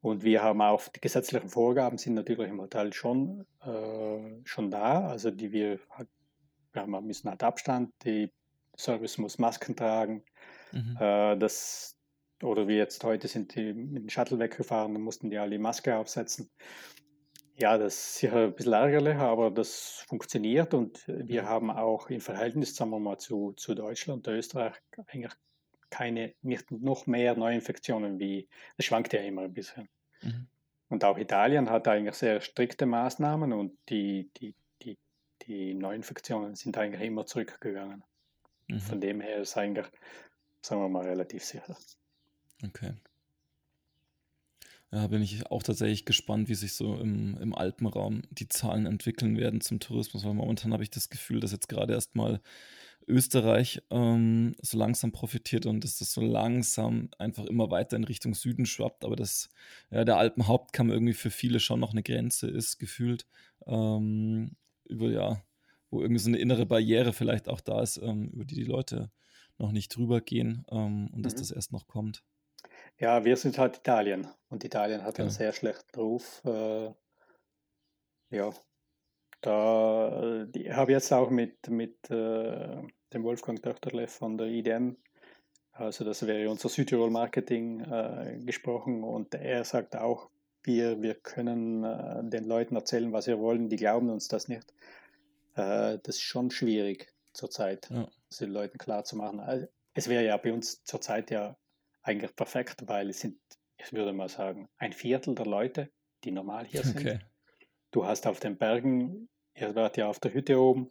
Und 0.00 0.22
wir 0.22 0.42
haben 0.42 0.60
auch 0.60 0.86
die 0.88 1.00
gesetzlichen 1.00 1.48
Vorgaben 1.48 1.98
sind 1.98 2.14
natürlich 2.14 2.50
im 2.50 2.60
Hotel 2.60 2.92
schon, 2.92 3.46
äh, 3.62 4.44
schon 4.44 4.70
da, 4.70 5.08
also 5.08 5.30
die 5.30 5.50
wir 5.50 5.80
halt 5.90 6.08
ja, 6.74 6.86
man 6.86 7.04
müssen 7.04 7.28
halt 7.28 7.42
Abstand, 7.42 7.92
die 8.04 8.30
Service 8.76 9.18
muss 9.18 9.38
Masken 9.38 9.74
tragen. 9.76 10.22
Mhm. 10.72 10.96
Äh, 11.00 11.36
das, 11.36 11.96
oder 12.42 12.68
wie 12.68 12.76
jetzt 12.76 13.02
heute 13.04 13.28
sind 13.28 13.54
die 13.54 13.72
mit 13.72 14.02
dem 14.02 14.08
Shuttle 14.08 14.38
weggefahren, 14.38 14.94
dann 14.94 15.02
mussten 15.02 15.30
die 15.30 15.38
alle 15.38 15.52
die 15.52 15.58
Maske 15.58 15.96
aufsetzen. 15.96 16.50
Ja, 17.58 17.76
das 17.76 17.94
ist 17.94 18.14
sicher 18.16 18.44
ein 18.44 18.54
bisschen 18.54 18.72
ärgerlich, 18.72 19.16
aber 19.16 19.50
das 19.50 20.04
funktioniert 20.06 20.74
und 20.74 21.06
wir 21.08 21.42
mhm. 21.42 21.46
haben 21.46 21.70
auch 21.70 22.08
im 22.08 22.20
Verhältnis, 22.20 22.76
sagen 22.76 22.90
wir 22.90 23.00
mal, 23.00 23.18
zu, 23.18 23.52
zu 23.52 23.74
Deutschland 23.74 24.28
und 24.28 24.34
Österreich 24.34 24.74
eigentlich 25.08 25.32
keine, 25.90 26.34
nicht 26.42 26.70
noch 26.70 27.06
mehr 27.06 27.34
Neuinfektionen 27.34 28.20
wie, 28.20 28.48
das 28.76 28.86
schwankt 28.86 29.12
ja 29.12 29.20
immer 29.20 29.42
ein 29.42 29.52
bisschen. 29.52 29.88
Mhm. 30.22 30.46
Und 30.88 31.04
auch 31.04 31.18
Italien 31.18 31.68
hat 31.68 31.88
eigentlich 31.88 32.14
sehr 32.14 32.40
strikte 32.40 32.86
Maßnahmen 32.86 33.52
und 33.52 33.76
die, 33.88 34.30
die 34.36 34.54
die 35.48 35.74
Neuinfektionen 35.74 36.54
sind 36.54 36.76
eigentlich 36.76 37.02
immer 37.02 37.26
zurückgegangen. 37.26 38.04
Mhm. 38.68 38.80
Von 38.80 39.00
dem 39.00 39.20
her 39.20 39.38
ist 39.38 39.56
eigentlich, 39.56 39.86
sagen 40.60 40.82
wir 40.82 40.88
mal, 40.88 41.06
relativ 41.06 41.42
sicher. 41.44 41.76
Okay. 42.64 42.92
Ja, 44.90 45.06
bin 45.06 45.20
ich 45.20 45.46
auch 45.46 45.62
tatsächlich 45.62 46.06
gespannt, 46.06 46.48
wie 46.48 46.54
sich 46.54 46.72
so 46.72 46.96
im, 46.96 47.36
im 47.38 47.54
Alpenraum 47.54 48.22
die 48.30 48.48
Zahlen 48.48 48.86
entwickeln 48.86 49.36
werden 49.36 49.60
zum 49.60 49.80
Tourismus, 49.80 50.24
weil 50.24 50.32
momentan 50.32 50.72
habe 50.72 50.82
ich 50.82 50.90
das 50.90 51.10
Gefühl, 51.10 51.40
dass 51.40 51.52
jetzt 51.52 51.68
gerade 51.68 51.92
erstmal 51.92 52.40
Österreich 53.06 53.82
ähm, 53.90 54.54
so 54.62 54.78
langsam 54.78 55.12
profitiert 55.12 55.66
und 55.66 55.84
dass 55.84 55.98
das 55.98 56.12
so 56.12 56.22
langsam 56.22 57.10
einfach 57.18 57.44
immer 57.44 57.70
weiter 57.70 57.96
in 57.96 58.04
Richtung 58.04 58.34
Süden 58.34 58.66
schwappt, 58.66 59.04
aber 59.04 59.16
dass 59.16 59.50
ja, 59.90 60.04
der 60.04 60.18
Alpenhauptkamm 60.18 60.90
irgendwie 60.90 61.14
für 61.14 61.30
viele 61.30 61.60
schon 61.60 61.80
noch 61.80 61.92
eine 61.92 62.02
Grenze 62.02 62.48
ist, 62.48 62.78
gefühlt. 62.78 63.26
Ähm, 63.66 64.56
über 64.84 65.10
ja, 65.10 65.42
wo 65.90 66.02
irgendwie 66.02 66.20
so 66.20 66.28
eine 66.28 66.38
innere 66.38 66.66
Barriere 66.66 67.12
vielleicht 67.12 67.48
auch 67.48 67.60
da 67.60 67.82
ist, 67.82 67.98
ähm, 67.98 68.28
über 68.28 68.44
die 68.44 68.54
die 68.54 68.64
Leute 68.64 69.10
noch 69.58 69.72
nicht 69.72 69.94
drüber 69.94 70.20
gehen 70.20 70.64
ähm, 70.70 71.08
und 71.08 71.18
mhm. 71.18 71.22
dass 71.22 71.34
das 71.34 71.50
erst 71.50 71.72
noch 71.72 71.86
kommt. 71.88 72.22
Ja, 72.98 73.24
wir 73.24 73.36
sind 73.36 73.58
halt 73.58 73.78
Italien 73.78 74.28
und 74.48 74.64
Italien 74.64 75.04
hat 75.04 75.18
ja. 75.18 75.24
einen 75.24 75.30
sehr 75.30 75.52
schlechten 75.52 75.98
Ruf. 75.98 76.42
Äh, 76.44 76.92
ja, 78.30 78.52
da 79.40 80.46
ich 80.52 80.70
habe 80.70 80.92
jetzt 80.92 81.12
auch 81.12 81.30
mit, 81.30 81.68
mit 81.68 82.10
äh, 82.10 82.82
dem 83.12 83.22
Wolfgang 83.22 83.62
Döchterle 83.62 84.08
von 84.08 84.36
der 84.36 84.48
IDM, 84.48 84.96
also 85.72 86.04
das 86.04 86.26
wäre 86.26 86.50
unser 86.50 86.68
Südtirol 86.68 87.10
Marketing, 87.10 87.80
äh, 87.80 88.40
gesprochen 88.44 89.04
und 89.04 89.34
er 89.34 89.64
sagt 89.64 89.94
auch, 89.94 90.28
wir, 90.64 91.00
wir 91.00 91.14
können 91.14 91.84
äh, 91.84 92.24
den 92.24 92.44
Leuten 92.44 92.74
erzählen, 92.74 93.12
was 93.12 93.28
wir 93.28 93.38
wollen, 93.38 93.68
die 93.68 93.76
glauben 93.76 94.10
uns 94.10 94.26
das 94.26 94.48
nicht. 94.48 94.74
Äh, 95.54 95.98
das 96.02 96.16
ist 96.16 96.22
schon 96.22 96.50
schwierig 96.50 97.14
zurzeit, 97.32 97.88
ja. 97.90 98.08
den 98.40 98.50
Leuten 98.50 98.76
klar 98.76 99.04
zu 99.04 99.16
machen. 99.16 99.38
Also, 99.38 99.68
es 99.94 100.08
wäre 100.08 100.24
ja 100.24 100.36
bei 100.36 100.52
uns 100.52 100.82
zurzeit 100.82 101.30
ja 101.30 101.56
eigentlich 102.02 102.34
perfekt, 102.34 102.82
weil 102.86 103.10
es 103.10 103.20
sind, 103.20 103.38
ich 103.76 103.92
würde 103.92 104.12
mal 104.12 104.28
sagen, 104.28 104.68
ein 104.78 104.92
Viertel 104.92 105.34
der 105.34 105.46
Leute, 105.46 105.90
die 106.24 106.30
normal 106.30 106.66
hier 106.66 106.82
sind. 106.82 107.00
Okay. 107.00 107.18
Du 107.90 108.04
hast 108.04 108.26
auf 108.26 108.40
den 108.40 108.58
Bergen, 108.58 109.28
ihr 109.54 109.74
wart 109.74 109.96
ja 109.96 110.08
auf 110.08 110.20
der 110.20 110.34
Hütte 110.34 110.60
oben, 110.60 110.90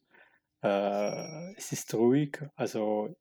äh, 0.64 1.54
es 1.56 1.72
ist 1.72 1.94
ruhig, 1.94 2.40
also 2.56 3.16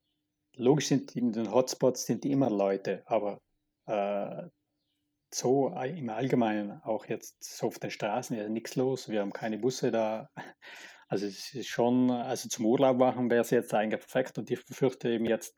logisch 0.55 0.89
sind 0.89 1.15
in 1.15 1.33
den 1.33 1.53
Hotspots 1.53 2.07
sind 2.07 2.25
immer 2.25 2.51
Leute, 2.51 3.03
aber 3.07 3.41
äh, 3.87 4.49
so 5.33 5.69
im 5.69 6.09
Allgemeinen 6.09 6.81
auch 6.83 7.07
jetzt 7.07 7.43
so 7.43 7.67
auf 7.67 7.79
den 7.79 7.91
Straßen 7.91 8.37
ist 8.37 8.49
nichts 8.49 8.77
los. 8.77 9.09
Wir 9.09 9.21
haben 9.21 9.33
keine 9.33 9.59
Busse 9.59 9.91
da. 9.91 10.31
Also 11.09 11.27
es 11.27 11.55
ist 11.55 11.69
schon, 11.69 12.11
also 12.11 12.49
zum 12.49 12.67
Urlaub 12.67 12.97
machen 12.97 13.31
wäre 13.31 13.43
es 13.43 13.51
jetzt 13.51 13.73
eigentlich 13.73 14.01
perfekt 14.01 14.39
und 14.39 14.51
ich 14.51 14.65
befürchte 14.67 15.09
eben 15.09 15.25
jetzt, 15.25 15.57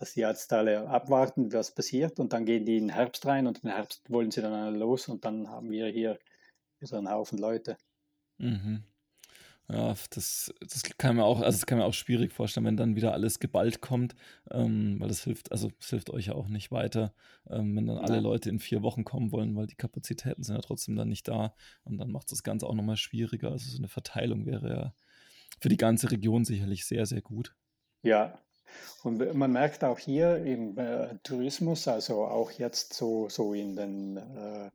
dass 0.00 0.14
die 0.14 0.24
alle 0.24 0.88
abwarten, 0.88 1.52
was 1.52 1.74
passiert 1.74 2.18
und 2.18 2.32
dann 2.32 2.46
gehen 2.46 2.64
die 2.64 2.78
in 2.78 2.88
den 2.88 2.94
Herbst 2.94 3.26
rein 3.26 3.46
und 3.46 3.62
im 3.62 3.68
Herbst 3.68 4.10
wollen 4.10 4.30
sie 4.30 4.40
dann 4.40 4.54
alle 4.54 4.78
los 4.78 5.08
und 5.08 5.26
dann 5.26 5.48
haben 5.48 5.70
wir 5.70 5.88
hier 5.88 6.18
so 6.80 6.96
einen 6.96 7.10
Haufen 7.10 7.38
Leute. 7.38 7.76
Mhm. 8.38 8.82
Ja, 9.68 9.94
das, 10.08 10.52
das 10.60 10.82
kann 10.96 11.16
mir 11.16 11.24
auch, 11.24 11.42
also 11.42 11.50
das 11.56 11.66
kann 11.66 11.78
mir 11.78 11.84
auch 11.84 11.94
schwierig 11.94 12.32
vorstellen, 12.32 12.64
wenn 12.64 12.78
dann 12.78 12.96
wieder 12.96 13.12
alles 13.12 13.40
geballt 13.40 13.82
kommt, 13.82 14.16
ähm, 14.50 14.98
weil 14.98 15.08
das 15.08 15.22
hilft, 15.22 15.52
also 15.52 15.70
es 15.78 15.90
hilft 15.90 16.08
euch 16.08 16.26
ja 16.26 16.32
auch 16.32 16.48
nicht 16.48 16.72
weiter, 16.72 17.14
ähm, 17.48 17.76
wenn 17.76 17.86
dann 17.86 17.98
alle 17.98 18.14
Nein. 18.14 18.22
Leute 18.22 18.48
in 18.48 18.58
vier 18.58 18.82
Wochen 18.82 19.04
kommen 19.04 19.30
wollen, 19.32 19.54
weil 19.54 19.66
die 19.66 19.76
Kapazitäten 19.76 20.42
sind 20.42 20.56
ja 20.56 20.62
trotzdem 20.62 20.96
dann 20.96 21.10
nicht 21.10 21.28
da 21.28 21.54
und 21.84 21.98
dann 21.98 22.10
macht 22.10 22.32
das 22.32 22.42
Ganze 22.42 22.66
auch 22.66 22.74
nochmal 22.74 22.96
schwieriger. 22.96 23.52
Also 23.52 23.70
so 23.70 23.78
eine 23.78 23.88
Verteilung 23.88 24.46
wäre 24.46 24.70
ja 24.70 24.94
für 25.60 25.68
die 25.68 25.76
ganze 25.76 26.10
Region 26.10 26.46
sicherlich 26.46 26.86
sehr, 26.86 27.04
sehr 27.04 27.20
gut. 27.20 27.54
Ja, 28.02 28.40
und 29.02 29.34
man 29.34 29.52
merkt 29.52 29.82
auch 29.84 29.98
hier 29.98 30.36
im 30.36 30.76
äh, 30.78 31.16
Tourismus, 31.22 31.88
also 31.88 32.24
auch 32.24 32.50
jetzt 32.50 32.94
so, 32.94 33.28
so 33.28 33.54
in 33.54 33.76
den 33.76 34.16
äh, 34.16 34.70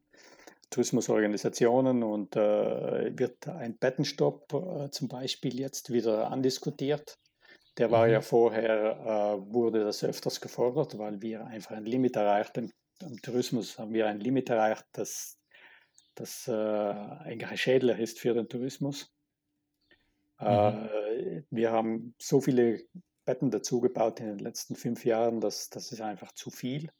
Tourismusorganisationen 0.72 2.04
und 2.04 2.36
äh, 2.36 3.18
wird 3.18 3.48
ein 3.48 3.78
Bettenstopp 3.78 4.54
äh, 4.54 4.90
zum 4.90 5.08
Beispiel 5.08 5.60
jetzt 5.60 5.94
wieder 5.94 6.32
andiskutiert. 6.32 7.18
Der 7.78 7.92
war 7.92 8.08
mhm. 8.08 8.14
ja 8.14 8.22
vorher, 8.22 9.40
äh, 9.40 9.54
wurde 9.54 9.84
das 9.84 10.04
öfters 10.04 10.42
gefordert, 10.42 10.98
weil 10.98 11.22
wir 11.22 11.46
einfach 11.46 11.76
ein 11.76 11.86
Limit 11.86 12.16
erreicht 12.16 12.58
im, 12.58 12.72
im 13.02 13.22
Tourismus 13.22 13.78
haben 13.78 13.94
wir 13.94 14.08
ein 14.08 14.20
Limit 14.20 14.50
erreicht, 14.50 14.86
das, 14.94 15.38
das 16.16 16.48
äh, 16.48 16.52
eigentlich 16.52 17.62
schädlich 17.62 18.00
ist 18.00 18.20
für 18.20 18.34
den 18.34 18.48
Tourismus. 18.48 19.12
Mhm. 20.38 21.46
wir 21.50 21.72
haben 21.72 22.14
so 22.20 22.42
viele 22.42 22.82
Betten 23.26 23.52
dazugebaut 23.52 24.20
in 24.20 24.28
den 24.28 24.40
letzten 24.40 24.76
fünf 24.76 25.04
Jahren, 25.06 25.42
dass 25.42 25.70
das 25.70 25.92
ist 25.92 26.02
einfach 26.02 26.32
zu 26.34 26.50
viel. 26.50 26.92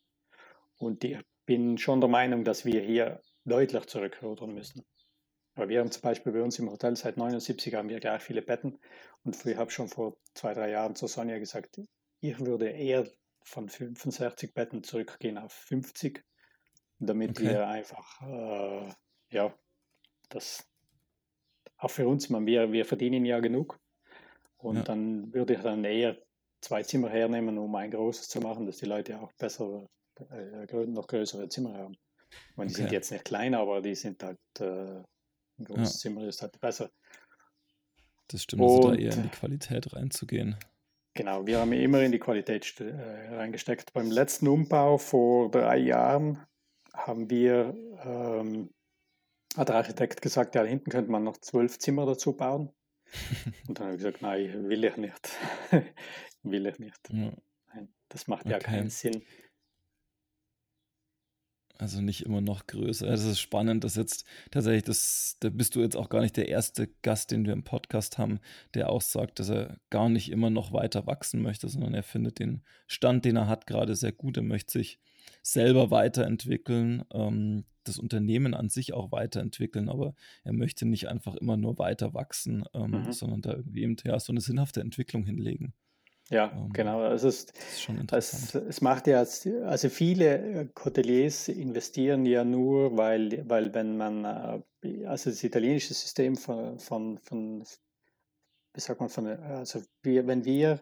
Und 0.78 1.04
ich 1.04 1.18
bin 1.46 1.78
schon 1.78 2.02
der 2.02 2.10
Meinung, 2.10 2.44
dass 2.44 2.66
wir 2.66 2.82
hier 2.82 3.22
deutlich 3.46 3.86
zurückrudern 3.86 4.54
müssen. 4.54 4.84
Aber 5.56 5.70
wir 5.70 5.80
haben 5.80 5.92
zum 5.92 6.02
Beispiel 6.02 6.34
bei 6.34 6.42
uns 6.42 6.60
im 6.60 6.70
Hotel 6.70 6.96
seit 6.98 7.18
79 7.18 7.74
haben 7.76 7.88
wir 7.88 8.00
gleich 8.00 8.22
viele 8.22 8.42
Betten 8.42 8.78
und 9.24 9.46
ich 9.46 9.56
habe 9.56 9.72
schon 9.72 9.88
vor 9.88 10.18
zwei, 10.34 10.54
drei 10.54 10.70
Jahren 10.70 10.96
zu 10.96 11.08
Sonja 11.08 11.40
gesagt, 11.40 11.80
ich 12.20 12.40
würde 12.40 12.70
eher 12.70 13.08
von 13.42 13.70
65 13.70 14.54
Betten 14.54 14.84
zurückgehen 14.84 15.38
auf 15.38 15.54
50, 15.54 16.26
damit 17.00 17.32
okay. 17.32 17.50
wir 17.50 17.68
einfach, 17.68 18.22
äh, 18.22 18.90
ja, 19.30 19.54
das, 20.30 20.68
auch 21.78 21.92
für 21.92 22.08
uns, 22.08 22.30
man, 22.30 22.46
wir, 22.46 22.72
wir 22.72 22.86
verdienen 22.86 23.24
ja 23.24 23.40
genug. 23.40 23.80
Und 24.58 24.78
ja. 24.78 24.84
dann 24.84 25.34
würde 25.34 25.54
ich 25.54 25.62
dann 25.62 25.84
eher 25.84 26.18
zwei 26.62 26.84
Zimmer 26.84 27.10
hernehmen, 27.10 27.58
um 27.58 27.76
ein 27.76 27.92
großes 27.92 28.28
zu 28.28 28.40
machen, 28.40 28.66
dass 28.66 28.78
die 28.78 28.86
Leute 28.86 29.20
auch 29.20 29.32
besser, 29.34 29.88
äh, 30.32 30.86
noch 30.88 31.08
größere 31.08 31.48
Zimmer 31.50 31.74
haben. 31.74 31.98
meine, 32.56 32.70
die 32.70 32.76
okay. 32.76 32.84
sind 32.84 32.92
jetzt 32.92 33.12
nicht 33.12 33.26
klein, 33.26 33.54
aber 33.54 33.82
die 33.82 33.96
sind 33.96 34.24
halt, 34.24 34.40
äh, 34.60 35.02
ein 35.58 35.66
großes 35.66 35.94
ja. 35.96 36.00
Zimmer 36.00 36.28
ist 36.28 36.42
halt 36.42 36.60
besser. 36.60 36.90
Das 38.28 38.44
stimmt, 38.44 38.64
also 38.64 38.90
da 38.90 38.96
eher 38.96 39.14
in 39.14 39.24
die 39.24 39.30
Qualität 39.30 39.94
reinzugehen. 39.94 40.58
Genau, 41.14 41.46
wir 41.48 41.60
haben 41.60 41.72
immer 41.72 42.02
in 42.02 42.12
die 42.12 42.20
Qualität 42.20 42.80
äh, 42.82 43.36
reingesteckt. 43.36 43.94
Beim 43.94 44.12
letzten 44.12 44.48
Umbau 44.48 44.98
vor 44.98 45.50
drei 45.50 45.78
Jahren 45.78 46.46
haben 46.94 47.30
wir, 47.30 47.74
ähm, 48.04 48.70
hat 49.56 49.70
der 49.70 49.78
Architekt 49.78 50.22
gesagt, 50.22 50.56
ja, 50.56 50.64
hinten 50.64 50.90
könnte 50.90 51.12
man 51.12 51.24
noch 51.24 51.38
zwölf 51.38 51.80
Zimmer 51.80 52.06
dazu 52.06 52.36
bauen. 52.36 52.72
Und 53.68 53.80
dann 53.80 53.88
habe 53.88 53.96
ich 53.96 54.04
gesagt, 54.04 54.22
nein, 54.22 54.70
will 54.70 54.84
ich 54.84 54.98
nicht. 54.98 55.30
will 56.44 56.66
ich 56.66 56.80
nicht. 56.80 57.00
Ja. 57.12 57.32
Nein, 57.74 57.94
das 58.10 58.28
macht 58.28 58.48
ja 58.48 58.60
keinen 58.60 58.90
Sinn. 58.90 59.24
Also 61.78 62.02
nicht 62.02 62.26
immer 62.26 62.40
noch 62.40 62.68
größer. 62.68 63.08
Es 63.08 63.26
ist 63.26 63.40
spannend, 63.40 63.84
dass 63.84 63.96
jetzt 63.96 64.26
tatsächlich, 64.50 64.84
das, 64.84 65.36
da 65.42 65.50
bist 65.50 65.76
du 65.76 65.82
jetzt 65.82 65.98
auch 65.98 66.08
gar 66.08 66.22
nicht 66.22 66.38
der 66.38 66.48
erste 66.48 66.88
Gast, 67.02 67.32
den 67.32 67.46
wir 67.46 67.52
im 67.52 67.66
Podcast 67.66 68.18
haben, 68.18 68.40
der 68.74 68.90
auch 68.90 69.02
sagt, 69.02 69.40
dass 69.40 69.50
er 69.50 69.78
gar 69.90 70.08
nicht 70.08 70.32
immer 70.32 70.50
noch 70.50 70.72
weiter 70.72 71.06
wachsen 71.06 71.42
möchte, 71.42 71.68
sondern 71.68 71.94
er 71.94 72.04
findet 72.04 72.40
den 72.40 72.64
Stand, 72.88 73.26
den 73.26 73.36
er 73.36 73.48
hat, 73.48 73.68
gerade 73.68 73.96
sehr 73.96 74.14
gut. 74.14 74.38
Er 74.38 74.44
möchte 74.44 74.72
sich 74.72 75.02
selber 75.42 75.92
weiterentwickeln, 75.92 77.04
ähm, 77.12 77.66
das 77.88 78.00
Unternehmen 78.00 78.54
an 78.54 78.70
sich 78.70 78.94
auch 78.94 79.12
weiterentwickeln, 79.12 79.90
aber 79.90 80.14
er 80.44 80.54
möchte 80.54 80.86
nicht 80.86 81.08
einfach 81.08 81.36
immer 81.36 81.58
nur 81.58 81.78
weiter 81.78 82.14
wachsen, 82.14 82.64
ähm, 82.74 82.92
mhm. 82.92 83.12
sondern 83.12 83.42
da 83.42 83.54
irgendwie 83.54 83.84
eben 83.84 83.96
ja, 84.04 84.20
so 84.20 84.32
eine 84.32 84.42
sinnhafte 84.42 84.82
Entwicklung 84.82 85.24
hinlegen. 85.24 85.74
Ja, 86.30 86.52
ähm, 86.56 86.74
genau. 86.74 87.06
Es, 87.12 87.24
ist 87.24 87.54
schon 87.80 87.98
interessant. 87.98 88.56
Es, 88.56 88.78
es 88.78 88.82
macht 88.82 89.08
ja, 89.08 89.20
also 89.20 89.90
viele 89.90 90.38
äh, 90.38 90.68
Hoteliers 90.84 91.48
investieren 91.50 92.26
ja 92.26 92.44
nur, 92.44 92.98
weil, 92.98 93.48
weil 93.48 93.74
wenn 93.74 93.98
man, 93.98 94.26
äh, 94.84 95.06
also 95.06 95.30
das 95.30 95.44
italienische 95.44 95.94
System 95.94 96.36
von, 96.36 96.80
von, 96.80 97.18
von 97.20 97.64
wie 98.74 98.80
sagt 98.80 99.00
man, 99.00 99.10
von, 99.10 99.28
also 99.28 99.82
wir, 100.02 100.26
wenn 100.28 100.44
wir, 100.46 100.82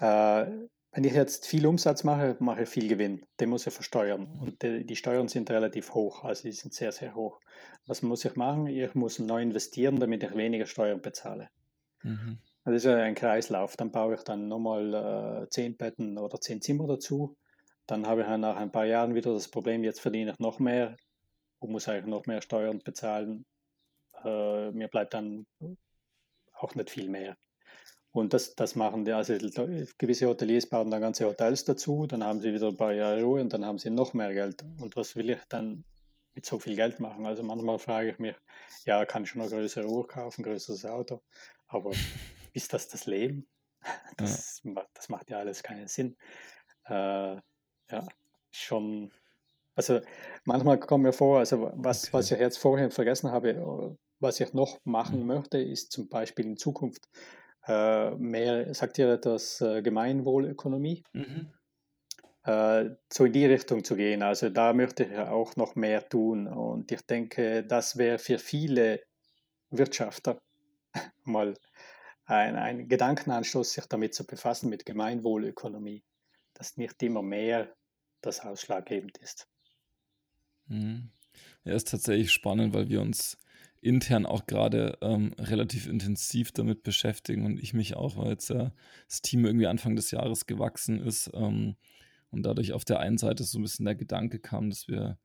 äh, 0.00 0.46
wenn 0.92 1.04
ich 1.04 1.12
jetzt 1.12 1.46
viel 1.46 1.66
Umsatz 1.66 2.02
mache, 2.04 2.36
mache 2.40 2.62
ich 2.62 2.68
viel 2.68 2.88
Gewinn. 2.88 3.24
Den 3.40 3.50
muss 3.50 3.66
ich 3.66 3.74
versteuern. 3.74 4.38
Und 4.40 4.62
die, 4.62 4.84
die 4.84 4.96
Steuern 4.96 5.28
sind 5.28 5.50
relativ 5.50 5.94
hoch, 5.94 6.24
also 6.24 6.44
die 6.44 6.52
sind 6.52 6.72
sehr, 6.72 6.92
sehr 6.92 7.14
hoch. 7.14 7.40
Was 7.86 8.02
muss 8.02 8.24
ich 8.24 8.36
machen? 8.36 8.66
Ich 8.66 8.94
muss 8.94 9.18
neu 9.18 9.42
investieren, 9.42 10.00
damit 10.00 10.22
ich 10.22 10.34
weniger 10.34 10.66
Steuern 10.66 11.02
bezahle. 11.02 11.50
Mhm. 12.02 12.38
Das 12.64 12.74
ist 12.74 12.84
ja 12.84 12.96
ein 12.96 13.14
Kreislauf. 13.14 13.76
Dann 13.76 13.90
baue 13.90 14.14
ich 14.14 14.22
dann 14.22 14.48
nochmal 14.48 15.44
äh, 15.44 15.48
zehn 15.50 15.76
Betten 15.76 16.18
oder 16.18 16.40
zehn 16.40 16.60
Zimmer 16.60 16.86
dazu. 16.86 17.36
Dann 17.86 18.06
habe 18.06 18.22
ich 18.22 18.28
nach 18.28 18.56
ein 18.56 18.72
paar 18.72 18.84
Jahren 18.84 19.14
wieder 19.14 19.32
das 19.32 19.48
Problem, 19.48 19.84
jetzt 19.84 20.00
verdiene 20.00 20.32
ich 20.32 20.38
noch 20.38 20.58
mehr 20.58 20.96
und 21.58 21.70
muss 21.70 21.88
eigentlich 21.88 22.06
noch 22.06 22.26
mehr 22.26 22.42
Steuern 22.42 22.80
bezahlen. 22.84 23.46
Äh, 24.24 24.70
mir 24.72 24.88
bleibt 24.88 25.14
dann 25.14 25.46
auch 26.52 26.74
nicht 26.74 26.90
viel 26.90 27.08
mehr. 27.08 27.36
Und 28.12 28.32
das, 28.32 28.54
das 28.54 28.74
machen 28.74 29.04
die, 29.04 29.12
also 29.12 29.34
gewisse 29.98 30.26
Hoteliers 30.26 30.66
bauen 30.66 30.90
dann 30.90 31.00
ganze 31.00 31.26
Hotels 31.26 31.64
dazu, 31.64 32.06
dann 32.06 32.24
haben 32.24 32.40
sie 32.40 32.54
wieder 32.54 32.68
ein 32.68 32.76
paar 32.76 32.92
Jahre 32.92 33.22
Ruhe 33.22 33.40
und 33.40 33.52
dann 33.52 33.64
haben 33.64 33.78
sie 33.78 33.90
noch 33.90 34.14
mehr 34.14 34.32
Geld. 34.32 34.64
Und 34.80 34.96
was 34.96 35.14
will 35.14 35.30
ich 35.30 35.38
dann 35.48 35.84
mit 36.34 36.46
so 36.46 36.58
viel 36.58 36.74
Geld 36.74 37.00
machen? 37.00 37.26
Also 37.26 37.42
manchmal 37.42 37.78
frage 37.78 38.10
ich 38.10 38.18
mich, 38.18 38.34
ja, 38.84 39.04
kann 39.04 39.24
ich 39.24 39.30
schon 39.30 39.42
eine 39.42 39.50
größere 39.50 39.86
Uhr 39.86 40.08
kaufen, 40.08 40.40
ein 40.40 40.44
größeres 40.44 40.86
Auto, 40.86 41.20
aber 41.66 41.90
ist 42.54 42.72
das 42.72 42.88
das 42.88 43.06
Leben? 43.06 43.46
Das, 44.16 44.62
ja. 44.64 44.86
das 44.94 45.08
macht 45.08 45.30
ja 45.30 45.38
alles 45.38 45.62
keinen 45.62 45.86
Sinn. 45.86 46.16
Äh, 46.86 47.36
ja, 47.90 48.08
schon. 48.50 49.12
Also 49.74 50.00
manchmal 50.44 50.80
kommt 50.80 51.04
mir 51.04 51.12
vor, 51.12 51.38
also 51.38 51.70
was, 51.74 52.04
okay. 52.04 52.12
was 52.12 52.30
ich 52.30 52.38
jetzt 52.38 52.58
vorhin 52.58 52.90
vergessen 52.90 53.30
habe, 53.30 53.50
äh, 53.50 53.96
was 54.18 54.40
ich 54.40 54.52
noch 54.52 54.80
machen 54.84 55.20
mhm. 55.20 55.26
möchte, 55.26 55.58
ist 55.58 55.92
zum 55.92 56.08
Beispiel 56.08 56.46
in 56.46 56.56
Zukunft 56.56 57.08
mehr, 57.68 58.74
sagt 58.74 58.98
ihr 58.98 59.12
etwas, 59.12 59.60
äh, 59.60 59.82
Gemeinwohlökonomie? 59.82 61.04
Mhm. 61.12 61.52
Äh, 62.44 62.96
so 63.12 63.26
in 63.26 63.32
die 63.32 63.46
Richtung 63.46 63.84
zu 63.84 63.96
gehen. 63.96 64.22
Also 64.22 64.48
da 64.48 64.72
möchte 64.72 65.04
ich 65.04 65.18
auch 65.18 65.56
noch 65.56 65.74
mehr 65.74 66.08
tun. 66.08 66.46
Und 66.46 66.90
ich 66.90 67.02
denke, 67.02 67.64
das 67.64 67.98
wäre 67.98 68.18
für 68.18 68.38
viele 68.38 69.02
Wirtschafter 69.70 70.38
mal 71.24 71.54
ein, 72.24 72.56
ein 72.56 72.88
Gedankenanstoß, 72.88 73.72
sich 73.72 73.86
damit 73.86 74.14
zu 74.14 74.26
befassen, 74.26 74.70
mit 74.70 74.86
Gemeinwohlökonomie, 74.86 76.02
dass 76.54 76.76
nicht 76.76 77.02
immer 77.02 77.22
mehr 77.22 77.74
das 78.20 78.40
ausschlaggebend 78.40 79.18
ist. 79.18 79.48
Mhm. 80.66 81.10
Ja, 81.64 81.74
ist 81.74 81.88
tatsächlich 81.88 82.32
spannend, 82.32 82.74
weil 82.74 82.88
wir 82.88 83.00
uns 83.00 83.36
intern 83.80 84.26
auch 84.26 84.46
gerade 84.46 84.98
ähm, 85.00 85.34
relativ 85.38 85.86
intensiv 85.86 86.52
damit 86.52 86.82
beschäftigen 86.82 87.46
und 87.46 87.60
ich 87.60 87.74
mich 87.74 87.96
auch, 87.96 88.16
weil 88.16 88.30
jetzt 88.30 88.50
äh, 88.50 88.70
das 89.08 89.22
Team 89.22 89.44
irgendwie 89.44 89.66
Anfang 89.66 89.96
des 89.96 90.10
Jahres 90.10 90.46
gewachsen 90.46 91.00
ist 91.00 91.30
ähm, 91.34 91.76
und 92.30 92.42
dadurch 92.44 92.72
auf 92.72 92.84
der 92.84 93.00
einen 93.00 93.18
Seite 93.18 93.44
so 93.44 93.58
ein 93.58 93.62
bisschen 93.62 93.84
der 93.84 93.94
Gedanke 93.94 94.38
kam, 94.38 94.70
dass 94.70 94.88
wir 94.88 95.18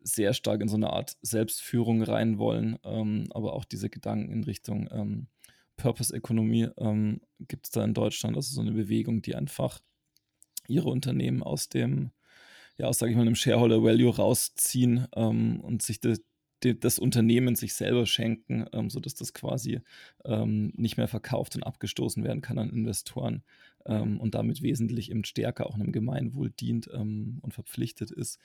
sehr 0.00 0.34
stark 0.34 0.60
in 0.60 0.68
so 0.68 0.76
eine 0.76 0.90
Art 0.90 1.16
Selbstführung 1.22 2.02
rein 2.02 2.38
wollen, 2.38 2.78
ähm, 2.84 3.28
aber 3.30 3.54
auch 3.54 3.64
diese 3.64 3.90
Gedanken 3.90 4.32
in 4.32 4.44
Richtung 4.44 4.88
ähm, 4.92 5.28
Purpose-Ökonomie 5.76 6.68
ähm, 6.76 7.20
gibt 7.40 7.66
es 7.66 7.70
da 7.70 7.84
in 7.84 7.94
Deutschland, 7.94 8.36
also 8.36 8.54
so 8.54 8.60
eine 8.60 8.72
Bewegung, 8.72 9.22
die 9.22 9.34
einfach 9.34 9.80
ihre 10.66 10.90
Unternehmen 10.90 11.42
aus 11.42 11.68
dem, 11.68 12.10
ja, 12.76 12.86
aus, 12.86 12.98
sage 12.98 13.12
ich 13.12 13.16
mal, 13.16 13.22
einem 13.22 13.34
Shareholder 13.34 13.82
Value 13.82 14.14
rausziehen 14.14 15.06
ähm, 15.16 15.60
und 15.60 15.82
sich 15.82 16.00
de, 16.00 16.18
de, 16.62 16.74
das 16.74 16.98
Unternehmen 16.98 17.56
sich 17.56 17.74
selber 17.74 18.06
schenken, 18.06 18.66
ähm, 18.72 18.90
sodass 18.90 19.14
das 19.14 19.34
quasi 19.34 19.80
ähm, 20.24 20.72
nicht 20.76 20.96
mehr 20.96 21.08
verkauft 21.08 21.56
und 21.56 21.62
abgestoßen 21.62 22.24
werden 22.24 22.40
kann 22.40 22.58
an 22.58 22.70
Investoren 22.70 23.42
ähm, 23.86 24.20
und 24.20 24.34
damit 24.34 24.62
wesentlich 24.62 25.10
eben 25.10 25.24
stärker 25.24 25.66
auch 25.66 25.74
einem 25.74 25.92
Gemeinwohl 25.92 26.50
dient 26.50 26.88
ähm, 26.92 27.38
und 27.42 27.54
verpflichtet 27.54 28.10
ist. 28.10 28.38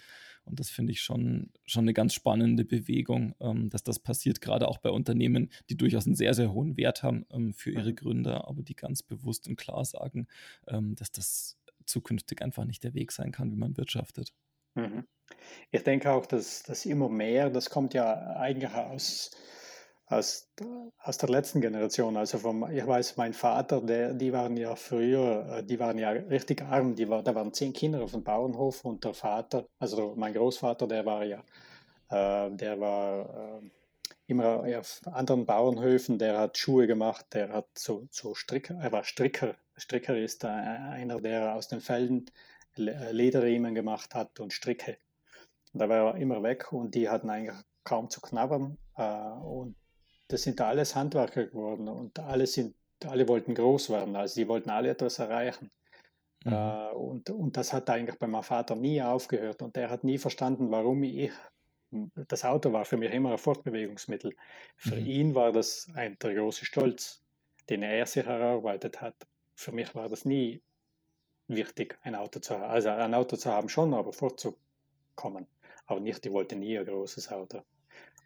Und 0.46 0.60
das 0.60 0.70
finde 0.70 0.92
ich 0.92 1.02
schon, 1.02 1.52
schon 1.66 1.84
eine 1.84 1.94
ganz 1.94 2.14
spannende 2.14 2.66
Bewegung, 2.66 3.36
ähm, 3.40 3.70
dass 3.70 3.84
das 3.84 4.00
passiert, 4.00 4.42
gerade 4.42 4.68
auch 4.68 4.78
bei 4.78 4.90
Unternehmen, 4.90 5.50
die 5.70 5.78
durchaus 5.78 6.06
einen 6.06 6.16
sehr, 6.16 6.34
sehr 6.34 6.54
hohen 6.54 6.78
Wert 6.78 7.04
haben 7.04 7.26
ähm, 7.32 7.54
für 7.54 7.72
ihre 7.72 7.92
mhm. 7.92 7.96
Gründer, 7.96 8.48
aber 8.48 8.64
die 8.64 8.76
ganz 8.76 9.04
bewusst 9.04 9.48
und 9.48 9.56
klar 9.56 9.84
sagen, 9.86 10.28
dass 10.66 11.12
das 11.12 11.58
zukünftig 11.86 12.42
einfach 12.42 12.64
nicht 12.64 12.84
der 12.84 12.94
Weg 12.94 13.12
sein 13.12 13.32
kann, 13.32 13.52
wie 13.52 13.58
man 13.58 13.76
wirtschaftet. 13.76 14.34
Mhm. 14.76 15.06
Ich 15.72 15.84
denke 15.84 16.12
auch, 16.12 16.26
dass 16.26 16.64
das 16.64 16.86
immer 16.86 17.10
mehr, 17.10 17.50
das 17.50 17.70
kommt 17.70 17.94
ja 17.94 18.36
eigentlich 18.38 18.74
aus 18.74 19.32
aus, 20.14 20.52
aus 21.00 21.18
der 21.18 21.30
letzten 21.30 21.62
Generation. 21.62 22.18
Also 22.18 22.38
vom, 22.38 22.70
ich 22.72 22.86
weiß, 22.86 23.18
mein 23.18 23.34
Vater, 23.34 23.82
der, 23.82 24.14
die 24.14 24.34
waren 24.34 24.58
ja 24.58 24.76
früher, 24.76 25.58
äh, 25.58 25.64
die 25.64 25.80
waren 25.80 25.98
ja 25.98 26.10
richtig 26.12 26.62
arm. 26.62 26.96
Die 26.96 27.10
war, 27.10 27.24
da 27.24 27.36
waren 27.36 27.54
zehn 27.54 27.74
Kinder 27.74 28.04
auf 28.04 28.12
dem 28.12 28.24
Bauernhof 28.24 28.86
und 28.86 29.04
der 29.04 29.14
Vater, 29.14 29.68
also 29.80 30.14
mein 30.16 30.34
Großvater, 30.34 30.88
der 30.88 31.06
war 31.06 31.24
ja, 31.24 31.44
äh, 32.10 32.52
der 32.56 32.80
war 32.80 33.62
äh, 33.62 33.70
immer 34.28 34.64
auf 34.80 35.02
anderen 35.06 35.46
Bauernhöfen, 35.46 36.18
der 36.18 36.40
hat 36.40 36.58
Schuhe 36.58 36.88
gemacht, 36.88 37.26
der 37.34 37.50
hat 37.50 37.68
so, 37.78 38.08
so 38.12 38.36
Stricker, 38.36 38.76
er 38.82 38.92
war 38.92 39.04
Stricker. 39.04 39.56
Stricker 39.76 40.18
ist 40.18 40.46
einer, 40.46 41.20
der 41.20 41.56
aus 41.56 41.68
den 41.68 41.82
Felden 41.82 42.28
Lederriemen 42.76 43.76
gemacht 43.76 44.16
hat 44.16 44.40
und 44.40 44.54
Stricke. 44.54 44.98
da 45.74 45.90
war 45.90 46.16
er 46.16 46.22
immer 46.22 46.44
weg 46.44 46.72
und 46.72 46.96
die 46.96 47.10
hatten 47.10 47.30
eigentlich 47.30 47.58
kaum 47.84 48.10
zu 48.10 48.22
knabbern. 48.22 48.78
und 48.96 49.76
das 50.28 50.44
sind 50.44 50.60
da 50.60 50.70
alles 50.70 50.96
Handwerker 50.96 51.46
geworden 51.46 51.88
und 51.88 52.18
alle, 52.20 52.48
sind, 52.48 52.76
alle 53.06 53.28
wollten 53.28 53.54
groß 53.54 53.90
werden, 53.90 54.16
also 54.16 54.42
die 54.42 54.48
wollten 54.48 54.70
alle 54.70 54.90
etwas 54.90 55.20
erreichen. 55.20 55.70
Mhm. 56.44 56.54
Äh, 56.54 56.92
und, 56.94 57.30
und 57.30 57.58
das 57.58 57.74
hat 57.74 57.90
eigentlich 57.90 58.18
bei 58.20 58.28
meinem 58.28 58.44
Vater 58.44 58.76
nie 58.76 59.02
aufgehört 59.02 59.62
und 59.62 59.76
der 59.76 59.90
hat 59.90 60.04
nie 60.04 60.18
verstanden, 60.18 60.72
warum 60.72 61.04
ich, 61.04 61.32
das 62.28 62.44
Auto 62.44 62.74
war 62.74 62.86
für 62.86 62.98
mich 62.98 63.12
immer 63.12 63.34
ein 63.34 63.38
Fortbewegungsmittel. 63.38 64.36
Für 64.76 64.96
mhm. 64.96 65.06
ihn 65.06 65.36
war 65.36 65.52
das 65.52 65.88
ein, 65.94 66.18
der 66.20 66.34
große 66.34 66.66
Stolz, 66.66 67.22
den 67.70 67.84
er 67.84 68.06
sich 68.06 68.26
erarbeitet 68.26 69.02
hat. 69.02 69.16
Für 69.56 69.72
mich 69.72 69.94
war 69.94 70.10
das 70.10 70.26
nie 70.26 70.62
wichtig, 71.56 71.98
ein 72.04 72.16
Auto 72.16 72.40
zu 72.40 72.56
haben. 72.56 72.64
Also 72.64 72.90
ein 72.90 73.14
Auto 73.14 73.36
zu 73.38 73.52
haben 73.52 73.70
schon, 73.70 73.94
aber 73.94 74.14
fortzukommen. 74.14 75.48
Aber 75.86 76.00
nicht, 76.00 76.26
ich 76.26 76.32
wollte 76.32 76.56
nie 76.56 76.78
ein 76.78 76.86
großes 76.86 77.32
Auto. 77.32 77.62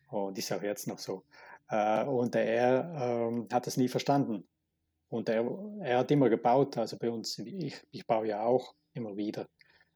Und 0.09 0.37
ist 0.37 0.51
auch 0.51 0.61
jetzt 0.61 0.87
noch 0.87 0.99
so. 0.99 1.23
Äh, 1.69 2.03
und 2.05 2.35
er 2.35 3.29
ähm, 3.29 3.47
hat 3.51 3.67
es 3.67 3.77
nie 3.77 3.87
verstanden. 3.89 4.47
Und 5.09 5.29
er, 5.29 5.45
er 5.81 5.99
hat 5.99 6.11
immer 6.11 6.29
gebaut, 6.29 6.77
also 6.77 6.97
bei 6.97 7.09
uns, 7.09 7.39
ich, 7.39 7.75
ich 7.91 8.05
baue 8.07 8.27
ja 8.27 8.43
auch 8.43 8.75
immer 8.93 9.15
wieder, 9.15 9.47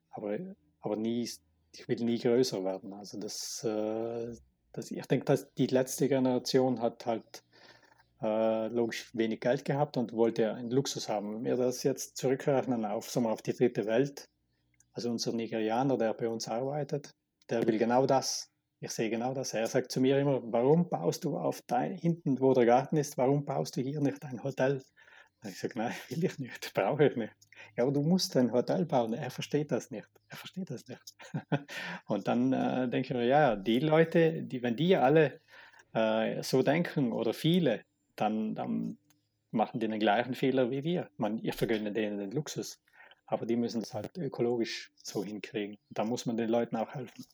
aber, 0.09 0.37
aber 0.81 0.95
nie, 0.95 1.29
ich 1.73 1.87
will 1.87 1.97
nie 1.97 2.19
größer 2.19 2.63
werden. 2.63 2.93
Also 2.93 3.19
das, 3.19 3.63
äh, 3.63 4.35
Das, 4.73 4.89
ich 4.89 5.05
denke, 5.07 5.25
dass 5.25 5.53
die 5.55 5.67
letzte 5.67 6.07
Generation 6.07 6.79
hat 6.81 7.05
halt 7.05 7.43
äh, 8.21 8.67
logisch 8.67 9.09
wenig 9.15 9.41
Geld 9.41 9.65
gehabt 9.65 9.97
und 9.97 10.13
wollte 10.13 10.53
einen 10.53 10.71
Luxus 10.71 11.09
haben. 11.09 11.35
Wenn 11.35 11.43
wir 11.43 11.57
das 11.57 11.83
jetzt 11.83 12.17
zurückrechnen 12.17 12.85
auf, 12.85 13.13
wir, 13.15 13.29
auf 13.29 13.41
die 13.41 13.53
dritte 13.53 13.85
Welt, 13.85 14.29
also 14.93 15.09
unser 15.09 15.33
Nigerianer, 15.33 15.97
der 15.97 16.13
bei 16.13 16.27
uns 16.27 16.47
arbeitet, 16.47 17.15
der 17.49 17.65
will 17.67 17.77
genau 17.77 18.05
das. 18.05 18.49
Ich 18.79 18.91
sehe 18.91 19.09
genau 19.09 19.33
das. 19.33 19.53
Er 19.53 19.67
sagt 19.67 19.91
zu 19.91 20.01
mir 20.01 20.19
immer, 20.19 20.41
warum 20.43 20.89
baust 20.89 21.23
du 21.23 21.37
auf 21.37 21.61
dein, 21.67 21.95
hinten, 21.95 22.39
wo 22.39 22.53
der 22.53 22.65
Garten 22.65 22.97
ist, 22.97 23.17
warum 23.17 23.45
baust 23.45 23.77
du 23.77 23.81
hier 23.81 24.01
nicht 24.01 24.23
ein 24.23 24.43
Hotel? 24.43 24.81
Und 25.43 25.49
ich 25.49 25.59
sage, 25.59 25.77
nein, 25.77 25.93
will 26.09 26.23
ich 26.23 26.39
nicht, 26.39 26.71
brauche 26.73 27.07
ich 27.07 27.15
nicht. 27.15 27.33
Ja, 27.75 27.83
aber 27.83 27.91
du 27.91 28.01
musst 28.01 28.35
ein 28.37 28.51
Hotel 28.51 28.85
bauen. 28.85 29.13
Er 29.13 29.31
versteht 29.31 29.71
das 29.71 29.91
nicht. 29.91 30.07
Er 30.29 30.37
versteht 30.37 30.69
das 30.69 30.87
nicht. 30.87 31.15
und 32.07 32.27
dann 32.27 32.53
äh, 32.53 32.89
denke 32.89 33.13
ich 33.13 33.13
mir, 33.13 33.25
ja, 33.25 33.55
die 33.55 33.79
Leute, 33.79 34.43
die, 34.43 34.61
wenn 34.61 34.75
die 34.75 34.95
alle 34.95 35.41
äh, 35.93 36.41
so 36.43 36.63
denken 36.63 37.11
oder 37.11 37.33
viele, 37.33 37.83
dann, 38.21 38.55
dann 38.55 38.97
machen 39.51 39.79
die 39.79 39.87
den 39.87 39.99
gleichen 39.99 40.35
Fehler 40.35 40.71
wie 40.71 40.83
wir. 40.83 41.09
Man, 41.17 41.39
ihr 41.39 41.53
vergönnt 41.53 41.95
denen 41.95 42.17
den 42.17 42.31
Luxus. 42.31 42.79
Aber 43.25 43.45
die 43.45 43.55
müssen 43.55 43.81
es 43.81 43.93
halt 43.93 44.17
ökologisch 44.17 44.91
so 45.01 45.23
hinkriegen. 45.23 45.77
Da 45.89 46.03
muss 46.03 46.25
man 46.25 46.37
den 46.37 46.49
Leuten 46.49 46.75
auch 46.75 46.93
helfen. 46.93 47.25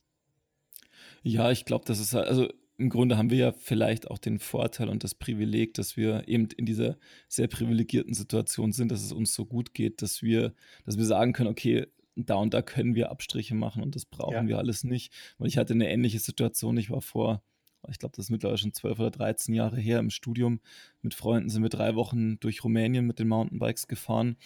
Ja, 1.24 1.52
ich 1.52 1.66
glaube, 1.66 1.86
das 1.86 2.00
ist 2.00 2.14
also 2.14 2.48
im 2.78 2.90
Grunde 2.90 3.18
haben 3.18 3.32
wir 3.32 3.38
ja 3.38 3.52
vielleicht 3.52 4.10
auch 4.10 4.20
den 4.20 4.38
Vorteil 4.38 4.90
und 4.90 5.04
das 5.04 5.16
Privileg, 5.16 5.74
dass 5.74 5.98
wir 5.98 6.28
eben 6.28 6.48
in 6.58 6.68
dieser 6.68 6.98
sehr 7.28 7.48
privilegierten 7.48 8.14
Situation 8.14 8.72
sind, 8.72 8.92
dass 8.92 9.04
es 9.04 9.12
uns 9.12 9.34
so 9.34 9.46
gut 9.46 9.74
geht, 9.74 10.04
dass 10.04 10.22
wir, 10.22 10.54
dass 10.86 10.98
wir 10.98 11.06
sagen 11.06 11.34
können, 11.34 11.50
okay, 11.50 11.88
da 12.16 12.36
und 12.36 12.54
da 12.54 12.62
können 12.62 12.94
wir 12.94 13.10
Abstriche 13.10 13.56
machen 13.56 13.82
und 13.82 13.96
das 13.96 14.06
brauchen 14.06 14.34
ja. 14.34 14.48
wir 14.48 14.58
alles 14.60 14.84
nicht. 14.84 15.12
Weil 15.40 15.48
ich 15.48 15.58
hatte 15.58 15.74
eine 15.74 15.90
ähnliche 15.90 16.20
Situation. 16.20 16.78
Ich 16.78 16.92
war 16.92 17.02
vor, 17.02 17.42
ich 17.90 18.00
glaube, 18.00 18.16
das 18.16 18.26
ist 18.26 18.32
mittlerweile 18.32 18.58
schon 18.58 18.74
zwölf 18.74 19.00
oder 19.00 19.12
dreizehn 19.12 19.54
Jahre 19.56 19.80
her 19.80 20.00
im 20.00 20.10
Studium. 20.10 20.60
Mit 21.02 21.14
Freunden 21.14 21.50
sind 21.50 21.64
wir 21.64 21.70
drei 21.70 21.96
Wochen 21.96 22.40
durch 22.40 22.64
Rumänien 22.64 23.06
mit 23.06 23.20
den 23.20 23.28
Mountainbikes 23.28 23.88
gefahren 23.88 24.38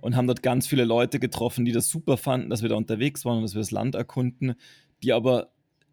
und 0.00 0.16
haben 0.16 0.26
dort 0.26 0.42
ganz 0.42 0.66
viele 0.66 0.84
Leute 0.84 1.20
getroffen, 1.20 1.64
die 1.64 1.72
das 1.72 1.88
super 1.88 2.16
fanden, 2.16 2.50
dass 2.50 2.62
wir 2.62 2.68
da 2.68 2.76
unterwegs 2.76 3.24
waren 3.24 3.38
und 3.38 3.42
dass 3.42 3.54
wir 3.54 3.60
das 3.60 3.70
Land 3.70 3.94
erkunden, 3.94 4.54
die 5.02 5.12
aber 5.12 5.52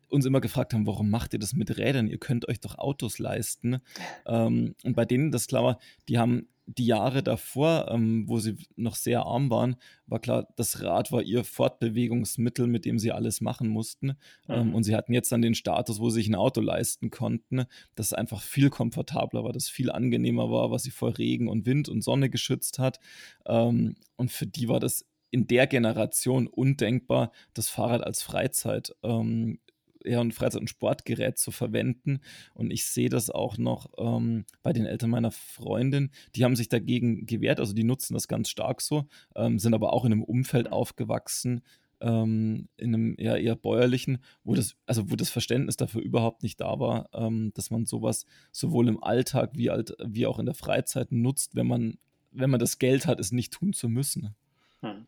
uns 0.10 0.26
immer 0.26 0.42
gefragt 0.42 0.74
haben, 0.74 0.88
warum 0.88 1.10
macht 1.10 1.34
ihr 1.34 1.40
das 1.40 1.54
mit 1.54 1.78
Rädern? 1.78 2.08
Ihr 2.08 2.18
könnt 2.18 2.48
euch 2.48 2.60
doch 2.60 2.78
Autos 2.78 3.20
leisten. 3.20 3.82
Ähm, 4.26 4.76
und 4.84 4.96
bei 4.96 5.06
denen, 5.06 5.32
das 5.32 5.48
klar 5.48 5.64
war, 5.64 5.80
die 6.08 6.18
haben 6.18 6.48
die 6.68 6.86
Jahre 6.86 7.24
davor, 7.24 7.88
ähm, 7.90 8.28
wo 8.28 8.40
sie 8.40 8.58
noch 8.76 8.96
sehr 8.96 9.26
arm 9.26 9.50
waren, 9.50 9.78
war 10.06 10.20
klar, 10.20 10.48
das 10.58 10.84
Rad 10.84 11.14
war 11.14 11.22
ihr 11.22 11.46
Fortbewegungsmittel, 11.46 12.68
mit 12.68 12.84
dem 12.84 13.00
sie 13.00 13.14
alles 13.14 13.40
machen 13.40 13.70
mussten. 13.70 14.18
Ähm, 14.50 14.70
mhm. 14.70 14.76
und 14.76 14.84
sie 14.84 14.96
hatten 14.96 15.14
jetzt 15.14 15.32
dann 15.32 15.42
den 15.42 15.56
Status, 15.56 16.00
wo 16.00 16.10
sie 16.10 16.16
sich 16.16 16.28
ein 16.28 16.36
Auto 16.36 16.60
leisten 16.60 17.10
konnten, 17.10 17.66
das 17.96 18.12
einfach 18.12 18.42
viel 18.42 18.70
komfortabler 18.70 19.46
war, 19.46 19.54
das 19.54 19.70
viel 19.70 19.90
angenehmer 19.90 20.52
war, 20.52 20.70
was 20.70 20.84
sie 20.84 20.92
vor 20.92 21.18
Regen 21.18 21.48
und 21.48 21.66
Wind 21.66 21.88
und 21.88 22.04
Sonne 22.04 22.30
geschützt 22.30 22.80
hat. 22.80 23.00
Ähm, 23.46 23.96
und 24.18 24.32
für 24.32 24.46
die 24.46 24.68
war 24.68 24.82
das 24.82 25.06
in 25.32 25.48
der 25.48 25.68
Generation 25.68 26.48
undenkbar, 26.48 27.32
das 27.54 27.70
Fahrrad 27.70 28.04
als 28.04 28.22
Freizeit 28.22 28.94
ähm, 29.04 29.60
eher 30.04 30.22
ein 30.22 30.32
Freizeit- 30.32 30.62
und 30.62 30.70
Sportgerät 30.70 31.38
zu 31.38 31.52
verwenden. 31.52 32.20
Und 32.54 32.72
ich 32.72 32.86
sehe 32.86 33.10
das 33.10 33.30
auch 33.30 33.58
noch 33.58 33.92
ähm, 33.98 34.46
bei 34.64 34.74
den 34.74 34.86
Eltern 34.86 35.10
meiner 35.10 35.32
Freundin. 35.32 36.12
Die 36.36 36.44
haben 36.44 36.56
sich 36.56 36.70
dagegen 36.70 37.26
gewehrt, 37.26 37.60
also 37.60 37.74
die 37.74 37.84
nutzen 37.84 38.14
das 38.14 38.28
ganz 38.28 38.50
stark 38.50 38.82
so, 38.82 39.08
ähm, 39.36 39.60
sind 39.60 39.74
aber 39.74 39.94
auch 39.94 40.06
in 40.06 40.12
einem 40.12 40.24
Umfeld 40.24 40.72
aufgewachsen, 40.72 41.62
ähm, 42.02 42.68
in 42.78 42.94
einem 42.94 43.16
eher, 43.18 43.38
eher 43.38 43.56
bäuerlichen, 43.56 44.20
wo 44.44 44.56
das, 44.56 44.76
also 44.86 45.10
wo 45.12 45.16
das 45.16 45.30
Verständnis 45.30 45.78
dafür 45.78 46.02
überhaupt 46.02 46.44
nicht 46.44 46.62
da 46.62 46.80
war, 46.80 47.10
ähm, 47.14 47.52
dass 47.56 47.72
man 47.72 47.86
sowas 47.86 48.26
sowohl 48.52 48.88
im 48.88 49.04
Alltag 49.04 49.52
wie, 49.56 49.70
halt, 49.70 49.96
wie 50.04 50.28
auch 50.28 50.40
in 50.40 50.46
der 50.46 50.56
Freizeit 50.56 51.12
nutzt, 51.12 51.56
wenn 51.56 51.68
man, 51.68 51.98
wenn 52.32 52.50
man 52.50 52.60
das 52.60 52.80
Geld 52.80 53.08
hat, 53.08 53.20
es 53.20 53.32
nicht 53.32 53.54
tun 53.54 53.74
zu 53.74 53.90
müssen. 53.90 54.36
Hm. 54.82 55.08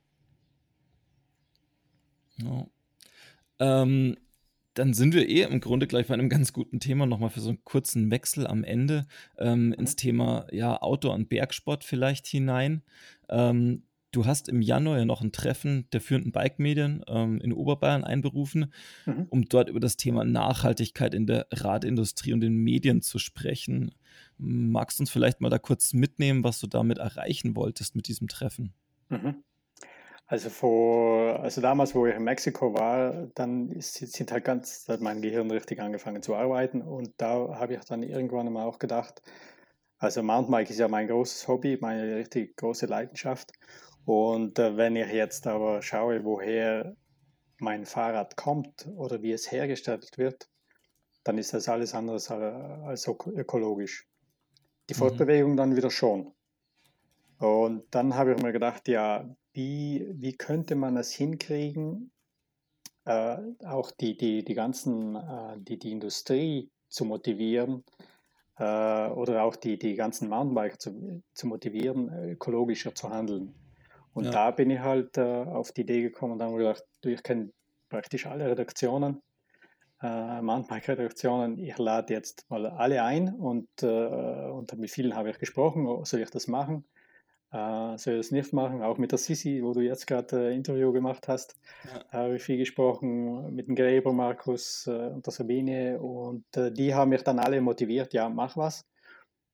Ja. 2.37 2.67
Ähm, 3.59 4.17
dann 4.80 4.93
sind 4.93 5.13
wir 5.13 5.27
eh 5.27 5.41
im 5.41 5.59
Grunde 5.59 5.88
gleich 5.88 6.07
bei 6.07 6.13
einem 6.13 6.30
ganz 6.30 6.53
guten 6.53 6.80
Thema 6.80 7.05
nochmal 7.05 7.30
für 7.30 7.41
so 7.41 7.49
einen 7.49 7.65
kurzen 7.65 8.11
Wechsel 8.11 8.47
am 8.47 8.63
Ende 8.63 9.07
ähm, 9.38 9.73
ins 9.73 9.97
Thema 9.97 10.47
ja, 10.53 10.82
Outdoor- 10.82 11.15
und 11.15 11.27
Bergsport 11.27 11.84
vielleicht 11.84 12.25
hinein. 12.27 12.82
Ähm, 13.27 13.84
du 14.11 14.25
hast 14.25 14.47
im 14.47 14.61
Januar 14.61 14.99
ja 14.99 15.03
noch 15.03 15.21
ein 15.21 15.34
Treffen 15.34 15.89
der 15.91 15.99
führenden 15.99 16.32
Bike-Medien 16.32 17.03
ähm, 17.07 17.41
in 17.41 17.51
Oberbayern 17.51 18.05
einberufen, 18.05 18.71
mhm. 19.05 19.27
um 19.30 19.45
dort 19.49 19.69
über 19.69 19.82
das 19.82 19.97
Thema 19.97 20.23
Nachhaltigkeit 20.23 21.13
in 21.13 21.27
der 21.27 21.47
Radindustrie 21.51 22.32
und 22.32 22.39
den 22.39 22.55
Medien 22.55 23.01
zu 23.01 23.19
sprechen. 23.19 23.91
Magst 24.38 24.99
du 24.99 25.03
uns 25.03 25.09
vielleicht 25.09 25.41
mal 25.41 25.49
da 25.49 25.59
kurz 25.59 25.91
mitnehmen, 25.91 26.45
was 26.45 26.61
du 26.61 26.67
damit 26.67 26.99
erreichen 26.99 27.57
wolltest 27.57 27.97
mit 27.97 28.07
diesem 28.07 28.30
Treffen? 28.30 28.73
Mhm. 29.09 29.43
Also 30.32 30.51
vor, 30.51 31.39
also 31.39 31.59
damals, 31.59 31.95
wo 31.95 32.05
ich 32.05 32.15
in 32.15 32.23
Mexiko 32.23 32.71
war, 32.75 33.30
dann 33.34 33.71
ist, 33.71 33.95
sind 33.95 34.32
halt 34.32 34.45
ganz, 34.45 34.88
hat 34.88 35.01
mein 35.01 35.23
Gehirn 35.23 35.49
richtig 35.49 35.80
angefangen 35.80 36.21
zu 36.21 36.36
arbeiten 36.36 36.84
und 36.84 37.15
da 37.17 37.55
habe 37.59 37.73
ich 37.73 37.84
dann 37.86 38.03
irgendwann 38.03 38.53
mal 38.53 38.63
auch 38.63 38.77
gedacht, 38.77 39.23
also 39.97 40.21
Mountainbike 40.21 40.69
ist 40.69 40.77
ja 40.77 40.88
mein 40.88 41.07
großes 41.07 41.47
Hobby, 41.47 41.80
meine 41.82 42.15
richtig 42.15 42.55
große 42.57 42.86
Leidenschaft 42.86 43.53
und 44.05 44.59
äh, 44.59 44.77
wenn 44.77 44.95
ich 44.95 45.11
jetzt 45.11 45.47
aber 45.47 45.82
schaue, 45.82 46.23
woher 46.23 46.95
mein 47.57 47.88
Fahrrad 47.88 48.36
kommt 48.36 48.88
oder 48.97 49.23
wie 49.23 49.32
es 49.32 49.51
hergestellt 49.51 50.19
wird, 50.19 50.47
dann 51.23 51.39
ist 51.39 51.55
das 51.55 51.67
alles 51.67 51.95
anderes 51.95 52.30
als 52.30 53.07
ökologisch. 53.07 54.07
Die 54.91 54.93
mhm. 54.93 54.97
Fortbewegung 54.99 55.57
dann 55.57 55.75
wieder 55.75 55.89
schon. 55.89 56.36
Und 57.39 57.84
dann 57.89 58.13
habe 58.13 58.34
ich 58.34 58.43
mir 58.43 58.51
gedacht, 58.51 58.88
ja, 58.88 59.25
wie, 59.60 60.07
wie 60.14 60.38
könnte 60.38 60.76
man 60.76 60.95
es 60.95 61.12
hinkriegen, 61.12 62.12
äh, 63.05 63.38
auch 63.66 63.91
die, 63.91 64.16
die, 64.16 64.45
die 64.45 64.53
ganzen, 64.53 65.16
äh, 65.16 65.57
die, 65.57 65.78
die 65.78 65.91
Industrie 65.91 66.70
zu 66.88 67.03
motivieren 67.03 67.84
äh, 68.57 69.10
oder 69.10 69.43
auch 69.43 69.57
die, 69.57 69.78
die 69.78 69.95
ganzen 69.95 70.30
Mountainbiker 70.30 70.80
zu, 70.80 71.22
zu 71.34 71.47
motivieren, 71.47 72.10
ökologischer 72.30 72.95
zu 72.95 73.10
handeln. 73.10 73.53
Und 74.14 74.26
ja. 74.26 74.32
da 74.32 74.51
bin 74.51 74.70
ich 74.70 74.80
halt 74.80 75.18
äh, 75.18 75.43
auf 75.60 75.74
die 75.74 75.82
Idee 75.82 76.01
gekommen 76.03 76.34
und 76.34 76.41
habe 76.41 76.57
gedacht, 76.57 76.86
du, 77.01 77.10
ich 77.10 77.22
kenne 77.22 77.51
praktisch 77.89 78.28
alle 78.28 78.49
Redaktionen, 78.49 79.22
äh, 80.01 80.41
Mountainbike-Redaktionen. 80.41 81.60
Ich 81.60 81.78
lade 81.78 82.14
jetzt 82.14 82.49
mal 82.49 82.66
alle 82.66 83.03
ein 83.03 83.34
und, 83.34 83.68
äh, 83.84 83.88
und 83.88 84.74
mit 84.78 84.89
vielen 84.89 85.16
habe 85.16 85.32
ich 85.32 85.38
gesprochen, 85.38 86.05
soll 86.05 86.22
ich 86.22 86.30
das 86.30 86.47
machen? 86.47 86.86
Äh, 87.52 87.95
das 87.95 88.32
nicht 88.32 88.54
machen. 88.54 88.82
Auch 88.82 88.97
mit 88.97 89.12
der 89.12 89.18
Sisi, 89.18 89.62
wo 89.64 89.74
du 89.74 89.82
jetzt 89.82 90.08
gerade 90.08 90.47
ein 90.47 90.54
Interview 90.54 90.91
gemacht 90.91 91.28
hast, 91.28 91.56
ja. 91.86 92.06
habe 92.12 92.36
ich 92.36 92.43
viel 92.43 92.58
gesprochen 92.58 93.54
mit 93.56 93.68
dem 93.68 93.76
Gräber, 93.76 94.14
Markus 94.14 94.88
äh, 94.88 95.08
und 95.08 95.26
der 95.26 95.34
Sabine. 95.34 96.00
Und 96.00 96.45
äh, 96.56 96.72
die 96.72 96.93
haben 96.93 97.10
mich 97.10 97.24
dann 97.24 97.39
alle 97.39 97.62
motiviert, 97.62 98.14
ja, 98.14 98.30
mach 98.30 98.56
was. 98.58 98.86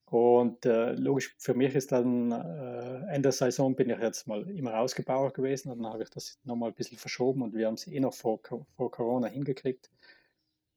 Und 0.06 0.66
äh, 0.66 0.94
logisch, 0.94 1.36
für 1.40 1.56
mich 1.56 1.74
ist 1.74 1.92
dann 1.92 2.32
äh, 2.32 3.14
Ende 3.14 3.24
der 3.24 3.32
Saison 3.32 3.76
bin 3.76 3.90
ich 3.90 3.98
jetzt 3.98 4.28
mal 4.28 4.48
immer 4.52 4.80
ausgebaut 4.80 5.34
gewesen 5.34 5.72
und 5.72 5.82
dann 5.82 5.92
habe 5.92 6.04
ich 6.04 6.10
das 6.12 6.40
nochmal 6.44 6.70
ein 6.70 6.76
bisschen 6.76 7.00
verschoben 7.00 7.42
und 7.42 7.56
wir 7.56 7.66
haben 7.66 7.74
es 7.74 7.88
eh 7.88 8.00
noch 8.00 8.14
vor, 8.14 8.40
vor 8.76 8.92
Corona 8.92 9.28
hingekriegt. 9.28 9.90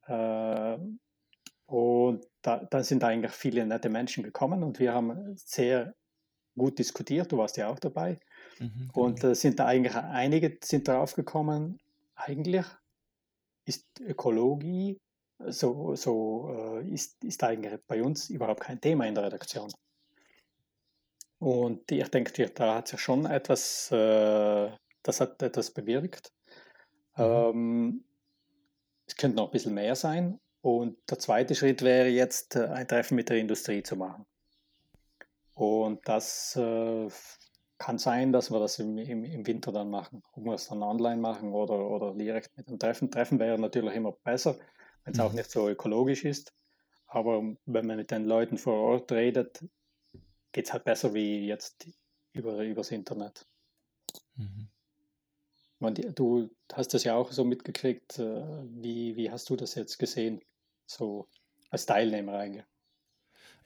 Äh, 0.07 0.79
und 1.67 2.27
da, 2.41 2.65
da 2.71 2.83
sind 2.83 3.05
eigentlich 3.05 3.33
viele 3.33 3.67
nette 3.67 3.91
Menschen 3.91 4.25
gekommen 4.25 4.63
und 4.63 4.79
wir 4.79 4.95
haben 4.95 5.37
sehr 5.37 5.95
gut 6.59 6.79
diskutiert, 6.79 7.33
du 7.33 7.39
warst 7.39 7.57
ja 7.57 7.69
auch 7.69 7.79
dabei. 7.79 8.19
Mhm, 8.59 8.91
und 8.93 9.25
äh, 9.25 9.35
sind 9.35 9.59
da 9.59 9.67
eigentlich 9.67 9.95
einige 9.95 10.59
sind 10.63 10.89
darauf 10.89 11.15
gekommen, 11.15 11.79
eigentlich 12.17 12.67
ist 13.65 13.87
Ökologie 14.01 14.99
so, 15.39 15.95
so 15.95 16.81
äh, 16.81 16.89
ist, 16.89 17.23
ist 17.23 17.43
eigentlich 17.45 17.79
bei 17.87 18.03
uns 18.03 18.31
überhaupt 18.31 18.61
kein 18.61 18.81
Thema 18.81 19.07
in 19.07 19.15
der 19.15 19.25
Redaktion. 19.25 19.71
Und 21.39 21.91
ich 21.91 22.09
denke, 22.09 22.51
da 22.51 22.75
hat 22.75 22.89
sich 22.89 23.01
schon 23.01 23.25
etwas, 23.27 23.91
äh, 23.93 24.71
das 25.03 25.21
hat 25.21 25.41
etwas 25.43 25.71
bewirkt. 25.71 26.33
Mhm. 27.17 27.25
Ähm, 27.25 28.05
es 29.07 29.17
könnte 29.17 29.37
noch 29.37 29.47
ein 29.47 29.53
bisschen 29.53 29.75
mehr 29.75 29.95
sein. 29.95 30.39
Und 30.61 30.99
der 31.09 31.19
zweite 31.19 31.55
Schritt 31.55 31.83
wäre 31.83 32.09
jetzt, 32.09 32.57
äh, 32.57 32.67
ein 32.67 32.89
Treffen 32.89 33.15
mit 33.15 33.29
der 33.29 33.39
Industrie 33.39 33.83
zu 33.83 33.97
machen. 33.97 34.27
Und 35.59 36.07
das 36.09 36.57
äh, 36.57 37.09
kann 37.79 37.99
sein, 37.99 38.33
dass 38.33 38.51
wir 38.51 38.61
das 38.61 38.79
im, 38.79 38.99
im, 38.99 39.25
im, 39.25 39.47
Winter 39.47 39.73
dann 39.73 39.91
machen. 39.91 40.23
Ob 40.33 40.45
wir 40.45 40.55
es 40.55 40.69
dann 40.69 40.83
online 40.83 41.21
machen 41.21 41.53
oder, 41.53 41.79
oder 41.91 42.15
direkt 42.15 42.57
mit 42.57 42.69
einem 42.69 42.79
Treffen. 42.79 43.11
Treffen 43.11 43.39
wäre 43.39 43.59
natürlich 43.59 43.95
immer 43.95 44.13
besser, 44.13 44.57
wenn 45.05 45.13
es 45.13 45.19
mhm. 45.19 45.25
auch 45.25 45.33
nicht 45.33 45.51
so 45.51 45.69
ökologisch 45.69 46.25
ist. 46.25 46.55
Aber 47.07 47.43
wenn 47.65 47.87
man 47.87 47.97
mit 47.97 48.11
den 48.11 48.25
Leuten 48.25 48.59
vor 48.59 48.75
Ort 48.75 49.11
redet, 49.13 49.65
geht 50.53 50.67
es 50.67 50.73
halt 50.73 50.85
besser 50.85 51.15
wie 51.15 51.47
jetzt 51.47 51.89
über, 52.33 52.63
übers 52.65 52.91
Internet. 52.91 53.47
Mhm. 54.37 54.69
du 56.15 56.51
hast 56.73 56.95
das 56.95 57.05
ja 57.05 57.17
auch 57.17 57.33
so 57.33 57.45
mitgekriegt. 57.45 58.19
Äh, 58.19 58.65
wie, 58.65 59.17
wie 59.17 59.31
hast 59.31 59.49
du 59.51 59.57
das 59.57 59.75
jetzt 59.75 59.99
gesehen? 59.99 60.41
so 60.91 61.29
als 61.71 61.87
Teilnehmer 61.87 62.35
eigentlich? 62.35 62.65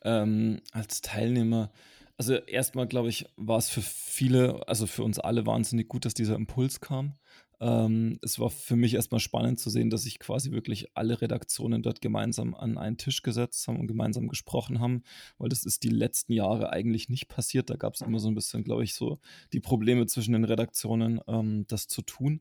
Ähm, 0.05 0.61
als 0.73 1.01
Teilnehmer, 1.01 1.71
also 2.17 2.35
erstmal 2.35 2.87
glaube 2.87 3.09
ich, 3.09 3.27
war 3.37 3.59
es 3.59 3.69
für 3.69 3.83
viele, 3.83 4.67
also 4.69 4.87
für 4.87 5.05
uns 5.05 5.19
alle 5.19 5.47
wahnsinnig 5.47 5.89
gut, 5.89 6.05
dass 6.05 6.15
dieser 6.15 6.37
Impuls 6.37 6.81
kam. 6.81 7.15
Ähm, 7.63 8.19
es 8.23 8.41
war 8.41 8.51
für 8.51 8.75
mich 8.75 8.95
erstmal 8.95 9.21
spannend 9.21 9.61
zu 9.61 9.71
sehen, 9.71 9.89
dass 9.89 10.03
sich 10.03 10.19
quasi 10.19 10.51
wirklich 10.51 10.97
alle 10.97 11.21
Redaktionen 11.23 11.81
dort 11.81 12.01
gemeinsam 12.01 12.57
an 12.57 12.77
einen 12.77 12.99
Tisch 12.99 13.23
gesetzt 13.23 13.69
haben 13.69 13.79
und 13.79 13.87
gemeinsam 13.87 14.27
gesprochen 14.27 14.81
haben, 14.81 15.05
weil 15.39 15.49
das 15.49 15.65
ist 15.65 15.85
die 15.85 15.89
letzten 15.89 16.33
Jahre 16.33 16.73
eigentlich 16.73 17.09
nicht 17.09 17.29
passiert. 17.29 17.71
Da 17.71 17.77
gab 17.77 17.95
es 17.95 18.01
immer 18.01 18.19
so 18.19 18.27
ein 18.27 18.35
bisschen, 18.35 18.65
glaube 18.65 18.83
ich, 18.83 18.95
so 18.95 19.21
die 19.53 19.61
Probleme 19.61 20.07
zwischen 20.07 20.33
den 20.33 20.45
Redaktionen, 20.45 21.21
ähm, 21.29 21.65
das 21.69 21.87
zu 21.87 22.03
tun. 22.03 22.41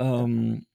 Ähm, 0.00 0.66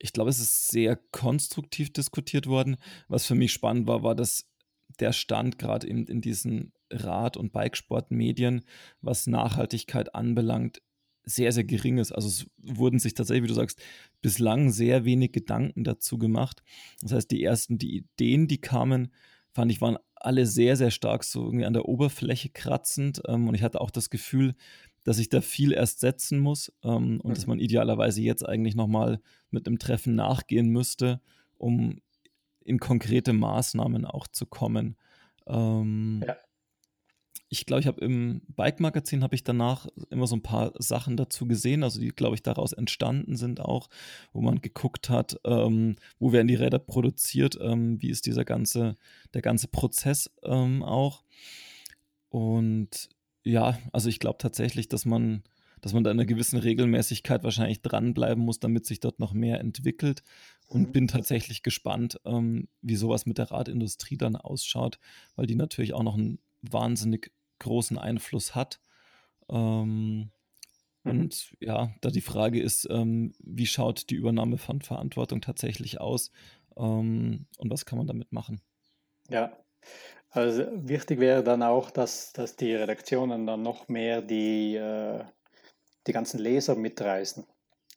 ich 0.00 0.12
glaube, 0.12 0.30
es 0.30 0.40
ist 0.40 0.68
sehr 0.70 0.96
konstruktiv 0.96 1.92
diskutiert 1.92 2.48
worden. 2.48 2.78
Was 3.06 3.26
für 3.26 3.36
mich 3.36 3.52
spannend 3.52 3.86
war, 3.86 4.02
war, 4.02 4.16
dass 4.16 4.49
der 4.98 5.12
Stand 5.12 5.58
gerade 5.58 5.86
in, 5.86 6.06
in 6.06 6.20
diesen 6.20 6.72
Rad- 6.90 7.36
und 7.36 7.52
Bikesportmedien, 7.52 8.62
was 9.00 9.26
Nachhaltigkeit 9.26 10.14
anbelangt, 10.14 10.82
sehr, 11.24 11.52
sehr 11.52 11.64
gering 11.64 11.98
ist. 11.98 12.12
Also 12.12 12.28
es 12.28 12.46
wurden 12.56 12.98
sich 12.98 13.14
tatsächlich, 13.14 13.44
wie 13.44 13.48
du 13.48 13.54
sagst, 13.54 13.80
bislang 14.22 14.70
sehr 14.70 15.04
wenig 15.04 15.32
Gedanken 15.32 15.84
dazu 15.84 16.18
gemacht. 16.18 16.62
Das 17.00 17.12
heißt, 17.12 17.30
die 17.30 17.42
ersten, 17.42 17.78
die 17.78 17.98
Ideen, 17.98 18.48
die 18.48 18.60
kamen, 18.60 19.12
fand 19.52 19.70
ich, 19.70 19.80
waren 19.80 19.98
alle 20.14 20.46
sehr, 20.46 20.76
sehr 20.76 20.90
stark 20.90 21.24
so 21.24 21.44
irgendwie 21.44 21.64
an 21.64 21.72
der 21.72 21.86
Oberfläche 21.86 22.50
kratzend. 22.50 23.22
Ähm, 23.26 23.48
und 23.48 23.54
ich 23.54 23.62
hatte 23.62 23.80
auch 23.80 23.90
das 23.90 24.10
Gefühl, 24.10 24.54
dass 25.04 25.18
ich 25.18 25.28
da 25.28 25.40
viel 25.40 25.72
erst 25.72 26.00
setzen 26.00 26.40
muss 26.40 26.72
ähm, 26.82 27.20
und 27.20 27.30
mhm. 27.30 27.34
dass 27.34 27.46
man 27.46 27.58
idealerweise 27.58 28.20
jetzt 28.22 28.46
eigentlich 28.46 28.74
nochmal 28.74 29.20
mit 29.50 29.66
einem 29.66 29.78
Treffen 29.78 30.14
nachgehen 30.14 30.68
müsste, 30.68 31.20
um 31.56 32.00
in 32.64 32.78
konkrete 32.78 33.32
Maßnahmen 33.32 34.04
auch 34.04 34.26
zu 34.26 34.46
kommen. 34.46 34.96
Ähm, 35.46 36.22
ja. 36.26 36.36
Ich 37.52 37.66
glaube, 37.66 37.80
ich 37.80 37.88
habe 37.88 38.00
im 38.00 38.42
Bike-Magazin 38.54 39.24
habe 39.24 39.34
ich 39.34 39.42
danach 39.42 39.88
immer 40.10 40.28
so 40.28 40.36
ein 40.36 40.42
paar 40.42 40.72
Sachen 40.78 41.16
dazu 41.16 41.48
gesehen, 41.48 41.82
also 41.82 41.98
die, 41.98 42.10
glaube 42.10 42.36
ich, 42.36 42.44
daraus 42.44 42.72
entstanden 42.72 43.36
sind 43.36 43.60
auch, 43.60 43.88
wo 44.32 44.40
man 44.40 44.60
geguckt 44.60 45.10
hat, 45.10 45.36
ähm, 45.44 45.96
wo 46.20 46.32
werden 46.32 46.46
die 46.46 46.54
Räder 46.54 46.78
produziert, 46.78 47.58
ähm, 47.60 48.00
wie 48.00 48.10
ist 48.10 48.26
dieser 48.26 48.44
ganze, 48.44 48.96
der 49.34 49.42
ganze 49.42 49.66
Prozess 49.66 50.30
ähm, 50.44 50.84
auch. 50.84 51.24
Und 52.28 53.08
ja, 53.42 53.78
also 53.92 54.08
ich 54.08 54.20
glaube 54.20 54.38
tatsächlich, 54.38 54.88
dass 54.88 55.04
man, 55.04 55.42
dass 55.80 55.92
man 55.92 56.04
da 56.04 56.10
in 56.10 56.18
einer 56.18 56.26
gewissen 56.26 56.58
Regelmäßigkeit 56.58 57.42
wahrscheinlich 57.42 57.82
dranbleiben 57.82 58.44
muss, 58.44 58.60
damit 58.60 58.86
sich 58.86 59.00
dort 59.00 59.18
noch 59.18 59.32
mehr 59.32 59.60
entwickelt. 59.60 60.22
Und 60.70 60.88
mhm. 60.88 60.92
bin 60.92 61.08
tatsächlich 61.08 61.64
gespannt, 61.64 62.20
ähm, 62.24 62.68
wie 62.80 62.94
sowas 62.94 63.26
mit 63.26 63.38
der 63.38 63.50
Radindustrie 63.50 64.16
dann 64.16 64.36
ausschaut, 64.36 65.00
weil 65.34 65.46
die 65.46 65.56
natürlich 65.56 65.94
auch 65.94 66.04
noch 66.04 66.14
einen 66.16 66.38
wahnsinnig 66.62 67.32
großen 67.58 67.98
Einfluss 67.98 68.54
hat. 68.54 68.80
Ähm, 69.48 70.30
mhm. 71.02 71.10
Und 71.10 71.56
ja, 71.58 71.92
da 72.00 72.10
die 72.10 72.20
Frage 72.20 72.62
ist, 72.62 72.86
ähm, 72.88 73.32
wie 73.40 73.66
schaut 73.66 74.10
die 74.10 74.14
Übernahme 74.14 74.58
von 74.58 74.80
Verantwortung 74.80 75.40
tatsächlich 75.40 76.00
aus 76.00 76.30
ähm, 76.76 77.46
und 77.58 77.70
was 77.70 77.84
kann 77.84 77.98
man 77.98 78.06
damit 78.06 78.30
machen? 78.32 78.60
Ja, 79.28 79.56
also 80.30 80.68
wichtig 80.72 81.18
wäre 81.18 81.42
dann 81.42 81.64
auch, 81.64 81.90
dass, 81.90 82.32
dass 82.32 82.54
die 82.54 82.72
Redaktionen 82.74 83.44
dann 83.44 83.62
noch 83.62 83.88
mehr 83.88 84.22
die, 84.22 84.76
äh, 84.76 85.24
die 86.06 86.12
ganzen 86.12 86.38
Leser 86.38 86.76
mitreißen. 86.76 87.44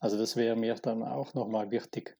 Also 0.00 0.18
das 0.18 0.34
wäre 0.34 0.56
mir 0.56 0.74
dann 0.74 1.04
auch 1.04 1.34
nochmal 1.34 1.70
wichtig. 1.70 2.16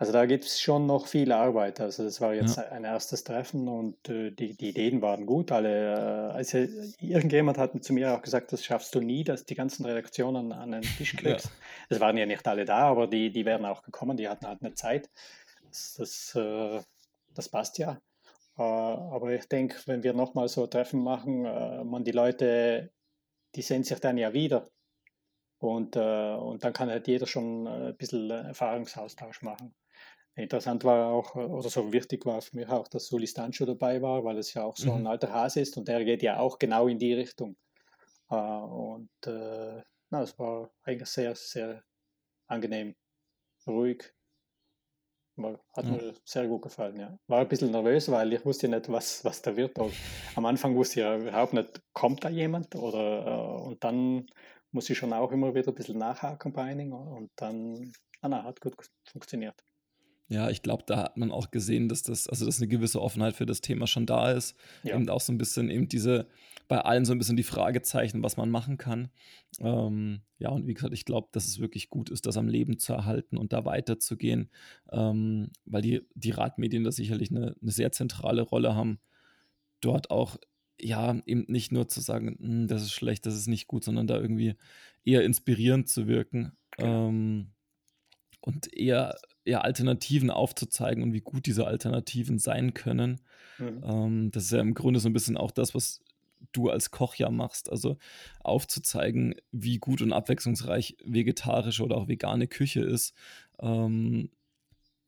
Also 0.00 0.12
da 0.12 0.26
gibt 0.26 0.44
es 0.44 0.60
schon 0.60 0.86
noch 0.86 1.08
viel 1.08 1.32
Arbeit. 1.32 1.80
Also 1.80 2.04
das 2.04 2.20
war 2.20 2.32
jetzt 2.32 2.56
ja. 2.56 2.68
ein 2.68 2.84
erstes 2.84 3.24
Treffen 3.24 3.66
und 3.66 4.08
äh, 4.08 4.30
die, 4.30 4.56
die 4.56 4.68
Ideen 4.68 5.02
waren 5.02 5.26
gut. 5.26 5.50
Alle, 5.50 6.30
äh, 6.30 6.36
also 6.36 6.58
irgendjemand 7.00 7.58
hat 7.58 7.82
zu 7.82 7.92
mir 7.92 8.14
auch 8.14 8.22
gesagt, 8.22 8.52
das 8.52 8.64
schaffst 8.64 8.94
du 8.94 9.00
nie, 9.00 9.24
dass 9.24 9.44
die 9.44 9.56
ganzen 9.56 9.84
Redaktionen 9.84 10.52
an 10.52 10.70
den 10.70 10.82
Tisch 10.82 11.16
kriegst. 11.16 11.46
Ja. 11.46 11.52
Es 11.88 12.00
waren 12.00 12.16
ja 12.16 12.26
nicht 12.26 12.46
alle 12.46 12.64
da, 12.64 12.78
aber 12.82 13.08
die, 13.08 13.32
die 13.32 13.44
wären 13.44 13.66
auch 13.66 13.82
gekommen, 13.82 14.16
die 14.16 14.28
hatten 14.28 14.46
halt 14.46 14.62
eine 14.62 14.72
Zeit. 14.74 15.10
Das, 15.66 15.96
das, 15.98 16.34
äh, 16.36 16.80
das 17.34 17.48
passt 17.48 17.78
ja. 17.78 18.00
Äh, 18.56 18.62
aber 18.62 19.32
ich 19.32 19.48
denke, 19.48 19.78
wenn 19.86 20.04
wir 20.04 20.12
nochmal 20.12 20.46
so 20.46 20.68
Treffen 20.68 21.02
machen, 21.02 21.44
äh, 21.44 21.82
man 21.82 22.04
die 22.04 22.12
Leute, 22.12 22.92
die 23.56 23.62
sehen 23.62 23.82
sich 23.82 23.98
dann 23.98 24.16
ja 24.16 24.32
wieder. 24.32 24.70
Und, 25.58 25.96
äh, 25.96 26.34
und 26.34 26.62
dann 26.62 26.72
kann 26.72 26.88
halt 26.88 27.08
jeder 27.08 27.26
schon 27.26 27.66
ein 27.66 27.96
bisschen 27.96 28.30
Erfahrungsaustausch 28.30 29.42
machen. 29.42 29.74
Interessant 30.38 30.84
war 30.84 31.10
auch, 31.10 31.34
oder 31.34 31.68
so 31.68 31.92
wichtig 31.92 32.24
war 32.24 32.40
für 32.40 32.56
mich 32.56 32.68
auch, 32.68 32.88
dass 32.88 33.06
Suli 33.06 33.26
Stancho 33.26 33.66
dabei 33.66 34.00
war, 34.00 34.24
weil 34.24 34.38
es 34.38 34.54
ja 34.54 34.64
auch 34.64 34.76
so 34.76 34.92
ein 34.92 35.00
mhm. 35.00 35.06
alter 35.08 35.32
Hase 35.32 35.60
ist 35.60 35.76
und 35.76 35.88
der 35.88 36.04
geht 36.04 36.22
ja 36.22 36.38
auch 36.38 36.58
genau 36.58 36.86
in 36.86 36.98
die 36.98 37.12
Richtung. 37.12 37.56
Und 38.28 39.10
äh, 39.26 39.82
na, 40.10 40.22
es 40.22 40.38
war 40.38 40.70
eigentlich 40.82 41.08
sehr, 41.08 41.34
sehr 41.34 41.82
angenehm, 42.46 42.94
ruhig 43.66 44.14
hat 45.76 45.84
mir 45.84 46.02
ja. 46.08 46.12
sehr 46.24 46.46
gut 46.48 46.62
gefallen, 46.62 46.98
ja. 46.98 47.18
War 47.26 47.40
ein 47.40 47.48
bisschen 47.48 47.70
nervös, 47.70 48.10
weil 48.10 48.32
ich 48.32 48.44
wusste 48.44 48.68
nicht, 48.68 48.90
was, 48.90 49.24
was 49.24 49.42
da 49.42 49.56
wird. 49.56 49.78
Und 49.78 49.94
am 50.34 50.46
Anfang 50.46 50.74
wusste 50.74 51.00
ich 51.00 51.06
ja 51.06 51.16
überhaupt 51.16 51.52
nicht, 51.52 51.80
kommt 51.92 52.24
da 52.24 52.28
jemand? 52.28 52.74
Oder, 52.74 53.26
äh, 53.26 53.62
und 53.62 53.82
dann 53.84 54.26
muss 54.72 54.90
ich 54.90 54.98
schon 54.98 55.12
auch 55.12 55.32
immer 55.32 55.54
wieder 55.54 55.68
ein 55.68 55.74
bisschen 55.74 55.98
nachhaken 55.98 56.52
bei 56.52 56.62
einigen. 56.62 56.92
Und 56.92 57.30
dann, 57.36 57.92
ah, 58.20 58.28
na, 58.28 58.44
hat 58.44 58.60
gut 58.60 58.74
funktioniert. 59.04 59.54
Ja, 60.28 60.50
ich 60.50 60.62
glaube, 60.62 60.84
da 60.86 60.98
hat 60.98 61.16
man 61.16 61.30
auch 61.30 61.50
gesehen, 61.50 61.88
dass 61.88 62.02
das, 62.02 62.28
also 62.28 62.44
dass 62.44 62.58
eine 62.58 62.68
gewisse 62.68 63.00
Offenheit 63.00 63.34
für 63.34 63.46
das 63.46 63.62
Thema 63.62 63.86
schon 63.86 64.04
da 64.04 64.30
ist. 64.30 64.56
Ja. 64.82 64.94
Eben 64.94 65.08
auch 65.08 65.22
so 65.22 65.32
ein 65.32 65.38
bisschen 65.38 65.70
eben 65.70 65.88
diese, 65.88 66.26
bei 66.68 66.80
allen 66.80 67.06
so 67.06 67.12
ein 67.12 67.18
bisschen 67.18 67.36
die 67.38 67.42
Fragezeichen, 67.42 68.22
was 68.22 68.36
man 68.36 68.50
machen 68.50 68.76
kann. 68.76 69.08
Ähm, 69.58 70.20
ja, 70.38 70.50
und 70.50 70.66
wie 70.66 70.74
gesagt, 70.74 70.92
ich 70.92 71.06
glaube, 71.06 71.28
dass 71.32 71.46
es 71.46 71.60
wirklich 71.60 71.88
gut 71.88 72.10
ist, 72.10 72.26
das 72.26 72.36
am 72.36 72.46
Leben 72.46 72.78
zu 72.78 72.92
erhalten 72.92 73.38
und 73.38 73.54
da 73.54 73.64
weiterzugehen, 73.64 74.50
ähm, 74.92 75.50
weil 75.64 75.80
die, 75.80 76.02
die 76.14 76.30
Radmedien 76.30 76.84
da 76.84 76.92
sicherlich 76.92 77.30
eine, 77.30 77.56
eine 77.60 77.70
sehr 77.70 77.90
zentrale 77.90 78.42
Rolle 78.42 78.74
haben, 78.74 79.00
dort 79.80 80.10
auch 80.10 80.36
ja, 80.80 81.20
eben 81.26 81.44
nicht 81.48 81.72
nur 81.72 81.88
zu 81.88 82.00
sagen, 82.00 82.36
hm, 82.38 82.68
das 82.68 82.82
ist 82.82 82.92
schlecht, 82.92 83.26
das 83.26 83.34
ist 83.34 83.48
nicht 83.48 83.66
gut, 83.66 83.82
sondern 83.82 84.06
da 84.06 84.20
irgendwie 84.20 84.54
eher 85.04 85.24
inspirierend 85.24 85.88
zu 85.88 86.06
wirken. 86.06 86.52
Genau. 86.76 87.08
Ähm, 87.08 87.50
und 88.40 88.72
eher, 88.72 89.16
eher 89.48 89.64
Alternativen 89.64 90.30
aufzuzeigen 90.30 91.02
und 91.02 91.12
wie 91.12 91.20
gut 91.20 91.46
diese 91.46 91.66
Alternativen 91.66 92.38
sein 92.38 92.74
können. 92.74 93.20
Mhm. 93.58 93.82
Ähm, 93.84 94.30
das 94.30 94.44
ist 94.44 94.52
ja 94.52 94.60
im 94.60 94.74
Grunde 94.74 95.00
so 95.00 95.08
ein 95.08 95.12
bisschen 95.12 95.36
auch 95.36 95.50
das, 95.50 95.74
was 95.74 96.00
du 96.52 96.70
als 96.70 96.90
Koch 96.90 97.14
ja 97.14 97.30
machst. 97.30 97.70
Also 97.70 97.96
aufzuzeigen, 98.40 99.34
wie 99.50 99.78
gut 99.78 100.02
und 100.02 100.12
abwechslungsreich 100.12 100.96
vegetarische 101.04 101.82
oder 101.82 101.96
auch 101.96 102.08
vegane 102.08 102.46
Küche 102.46 102.80
ist. 102.80 103.14
Ähm, 103.60 104.30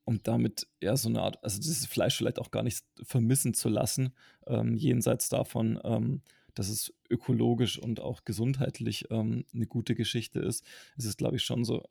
und 0.04 0.26
damit 0.26 0.66
ja 0.82 0.96
so 0.96 1.08
eine 1.08 1.20
Art, 1.22 1.42
also 1.44 1.60
dieses 1.60 1.86
Fleisch 1.86 2.16
vielleicht 2.16 2.40
auch 2.40 2.50
gar 2.50 2.64
nicht 2.64 2.84
vermissen 3.02 3.54
zu 3.54 3.68
lassen, 3.68 4.12
ähm, 4.46 4.74
jenseits 4.74 5.28
davon, 5.28 5.78
ähm, 5.84 6.22
dass 6.54 6.68
es 6.68 6.92
ökologisch 7.08 7.78
und 7.78 8.00
auch 8.00 8.24
gesundheitlich 8.24 9.04
ähm, 9.10 9.44
eine 9.54 9.66
gute 9.66 9.94
Geschichte 9.94 10.40
ist, 10.40 10.64
ist 10.96 11.04
es, 11.04 11.16
glaube 11.16 11.36
ich, 11.36 11.44
schon 11.44 11.64
so 11.64 11.84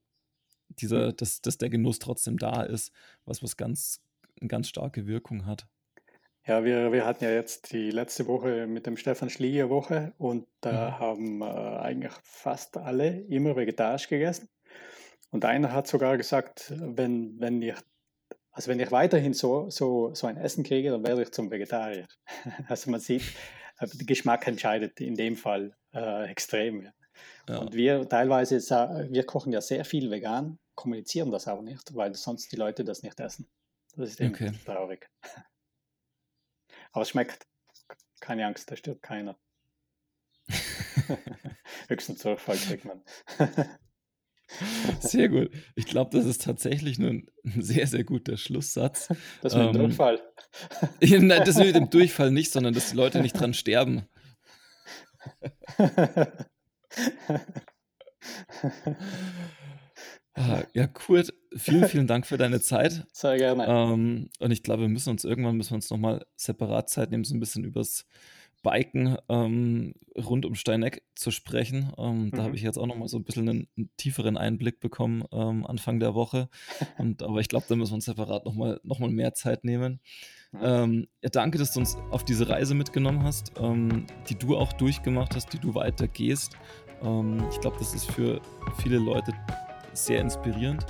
dieser, 0.70 1.08
mhm. 1.08 1.18
dass, 1.18 1.42
dass 1.42 1.58
der 1.58 1.70
Genuss 1.70 2.00
trotzdem 2.00 2.38
da 2.38 2.64
ist, 2.64 2.92
was 3.26 3.44
was 3.44 3.58
ganz, 3.58 4.02
eine 4.40 4.48
ganz 4.48 4.70
starke 4.70 5.08
Wirkung 5.08 5.46
hat. 5.46 5.68
Ja, 6.46 6.64
wir, 6.64 6.92
wir 6.92 7.06
hatten 7.06 7.24
ja 7.24 7.32
jetzt 7.32 7.74
die 7.74 7.92
letzte 7.92 8.26
Woche 8.26 8.66
mit 8.66 8.88
dem 8.88 8.98
Stefan 8.98 9.30
Schlieger 9.30 9.70
Woche 9.70 10.14
und 10.18 10.48
da 10.62 10.72
mhm. 10.72 11.00
haben 11.00 11.42
äh, 11.42 11.46
eigentlich 11.46 12.14
fast 12.24 12.78
alle 12.78 13.22
immer 13.22 13.56
vegetarisch 13.56 14.08
gegessen. 14.08 14.50
Und 15.32 15.46
einer 15.46 15.74
hat 15.74 15.88
sogar 15.88 16.18
gesagt, 16.18 16.74
wenn, 16.76 17.40
wenn 17.40 17.62
ich, 17.62 17.76
also 18.52 18.72
wenn 18.72 18.80
ich 18.80 18.92
weiterhin 18.92 19.34
so, 19.34 19.70
so, 19.70 20.14
so 20.16 20.26
ein 20.26 20.38
Essen 20.38 20.64
kriege, 20.64 20.90
dann 20.90 21.06
werde 21.06 21.22
ich 21.22 21.32
zum 21.32 21.52
Vegetarier. 21.52 22.08
also 22.68 22.90
man 22.90 23.00
sieht, 23.00 23.22
äh, 23.80 23.88
der 23.88 24.06
Geschmack 24.08 24.48
entscheidet 24.48 25.00
in 25.02 25.16
dem 25.16 25.36
Fall 25.36 25.76
äh, 25.94 26.30
extrem. 26.32 26.90
Ja. 27.48 27.58
Und 27.60 27.74
wir 27.74 28.08
teilweise, 28.08 28.58
wir 29.12 29.26
kochen 29.26 29.52
ja 29.52 29.62
sehr 29.62 29.86
viel 29.86 30.12
vegan, 30.12 30.60
kommunizieren 30.76 31.32
das 31.32 31.48
aber 31.48 31.62
nicht, 31.62 31.96
weil 31.96 32.16
sonst 32.16 32.52
die 32.52 32.56
Leute 32.56 32.84
das 32.84 33.04
nicht 33.04 33.20
essen. 33.20 33.50
Das 33.96 34.10
ist 34.10 34.22
eben 34.22 34.34
okay. 34.34 34.52
traurig. 34.66 35.10
Aber 36.92 37.04
es 37.04 37.10
schmeckt. 37.10 37.46
Keine 38.20 38.46
Angst, 38.46 38.70
da 38.70 38.76
stirbt 38.76 39.02
keiner. 39.02 39.38
Höchstens 41.88 42.20
Zurfall 42.20 42.58
kriegt 42.58 42.86
man. 42.86 43.04
Sehr 45.00 45.30
gut. 45.30 45.52
Ich 45.76 45.86
glaube, 45.86 46.16
das 46.16 46.26
ist 46.26 46.44
tatsächlich 46.44 47.00
nur 47.00 47.12
ein, 47.12 47.30
sehr, 47.44 47.88
sehr 47.88 48.04
guter 48.04 48.38
Schlusssatz. 48.38 49.08
Das 49.42 49.56
mit 49.56 49.64
dem 49.64 49.76
ähm, 49.76 49.82
Durchfall. 49.82 50.22
Nein, 51.02 51.44
das 51.46 51.58
mit 51.58 51.76
dem 51.76 51.90
Durchfall 51.90 52.32
nicht, 52.32 52.52
sondern 52.52 52.74
dass 52.74 52.90
die 52.90 52.96
Leute 52.96 53.22
nicht 53.22 53.40
dran 53.40 53.54
sterben. 53.54 54.08
Ah, 60.36 60.64
ja, 60.74 60.88
Kurt, 60.88 61.34
vielen, 61.56 61.86
vielen 61.86 62.08
Dank 62.08 62.26
für 62.26 62.38
deine 62.38 62.62
Zeit. 62.62 63.06
Sehr 63.12 63.38
gerne. 63.38 63.66
Ähm, 63.68 64.30
und 64.40 64.52
ich 64.52 64.64
glaube, 64.64 64.84
wir 64.84 64.88
müssen 64.90 65.10
uns 65.10 65.26
irgendwann 65.26 65.58
müssen 65.58 65.72
wir 65.72 65.76
uns 65.76 65.90
nochmal 65.90 66.26
separat 66.36 66.90
Zeit 66.90 67.12
nehmen, 67.12 67.24
so 67.26 67.36
ein 67.36 67.40
bisschen 67.42 67.66
übers 67.66 68.06
Biken 68.62 69.18
ähm, 69.28 69.96
rund 70.18 70.46
um 70.46 70.56
Steineck 70.56 71.04
zu 71.16 71.32
sprechen. 71.32 71.92
Ähm, 71.98 72.32
da 72.32 72.40
habe 72.40 72.50
Mhm. 72.50 72.56
ich 72.56 72.62
jetzt 72.62 72.78
auch 72.78 72.88
nochmal 72.88 73.08
so 73.10 73.18
ein 73.18 73.24
bisschen 73.24 73.50
einen, 73.50 73.68
einen 73.76 73.90
tieferen 73.98 74.38
Einblick 74.38 74.80
bekommen 74.80 75.24
ähm, 75.32 75.66
Anfang 75.66 76.00
der 76.00 76.14
Woche. 76.14 76.50
Und, 76.98 77.22
aber 77.24 77.40
ich 77.40 77.50
glaube, 77.50 77.66
da 77.68 77.76
müssen 77.76 77.92
wir 77.92 77.96
uns 77.96 78.06
separat 78.06 78.46
nochmal 78.46 78.80
noch 78.84 79.00
mal 79.00 79.10
mehr 79.10 79.34
Zeit 79.34 79.64
nehmen. 79.66 80.00
Mhm. 80.52 81.08
Ja, 81.22 81.30
danke, 81.32 81.58
dass 81.58 81.74
du 81.74 81.80
uns 81.80 81.98
auf 82.12 82.24
diese 82.24 82.50
Reise 82.50 82.76
mitgenommen 82.76 83.24
hast, 83.24 83.54
ähm, 83.60 84.08
die 84.30 84.36
du 84.36 84.56
auch 84.58 84.74
durchgemacht 84.74 85.36
hast, 85.36 85.52
die 85.54 85.60
du 85.60 85.76
weitergehst. 85.76 86.56
Ähm, 87.04 87.44
ich 87.50 87.60
glaube, 87.60 87.78
das 87.80 87.94
ist 87.94 88.10
für 88.12 88.40
viele 88.82 88.98
Leute 88.98 89.34
sehr 89.94 90.22
inspirierend 90.22 90.86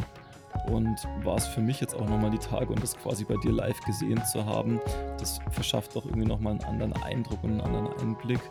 und 0.68 0.98
war 1.24 1.38
es 1.38 1.48
für 1.48 1.62
mich 1.62 1.80
jetzt 1.80 1.96
auch 1.96 2.08
nochmal 2.08 2.32
die 2.32 2.38
Tage 2.38 2.68
und 2.68 2.82
das 2.82 2.96
quasi 2.98 3.24
bei 3.24 3.36
dir 3.38 3.52
live 3.52 3.80
gesehen 3.82 4.24
zu 4.26 4.46
haben, 4.46 4.80
das 5.18 5.40
verschafft 5.52 5.96
auch 5.98 6.06
irgendwie 6.06 6.28
nochmal 6.28 6.54
einen 6.54 6.64
anderen 6.64 6.94
Eindruck 7.04 7.44
und 7.44 7.52
einen 7.52 7.62
anderen 7.62 7.88
Einblick. 8.00 8.42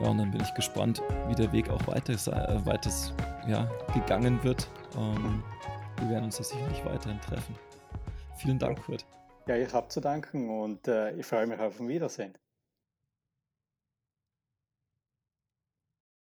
Ja, 0.00 0.08
und 0.08 0.18
dann 0.18 0.30
bin 0.30 0.40
ich 0.40 0.54
gespannt, 0.54 1.02
wie 1.28 1.34
der 1.34 1.52
Weg 1.52 1.70
auch 1.70 1.86
weiter, 1.86 2.12
äh, 2.12 3.50
ja, 3.50 3.70
gegangen 3.92 4.42
wird. 4.42 4.68
Ähm, 4.96 5.42
wir 6.00 6.10
werden 6.10 6.24
uns 6.24 6.36
da 6.36 6.44
sicherlich 6.44 6.84
weiterhin 6.84 7.20
treffen. 7.20 7.54
Vielen 8.36 8.58
Dank, 8.58 8.84
Kurt. 8.84 9.06
Ja, 9.46 9.56
ich 9.56 9.72
habe 9.72 9.88
zu 9.88 10.00
danken 10.00 10.48
und 10.48 10.88
äh, 10.88 11.12
ich 11.12 11.26
freue 11.26 11.46
mich 11.46 11.60
auf 11.60 11.78
ein 11.78 11.88
Wiedersehen. 11.88 12.34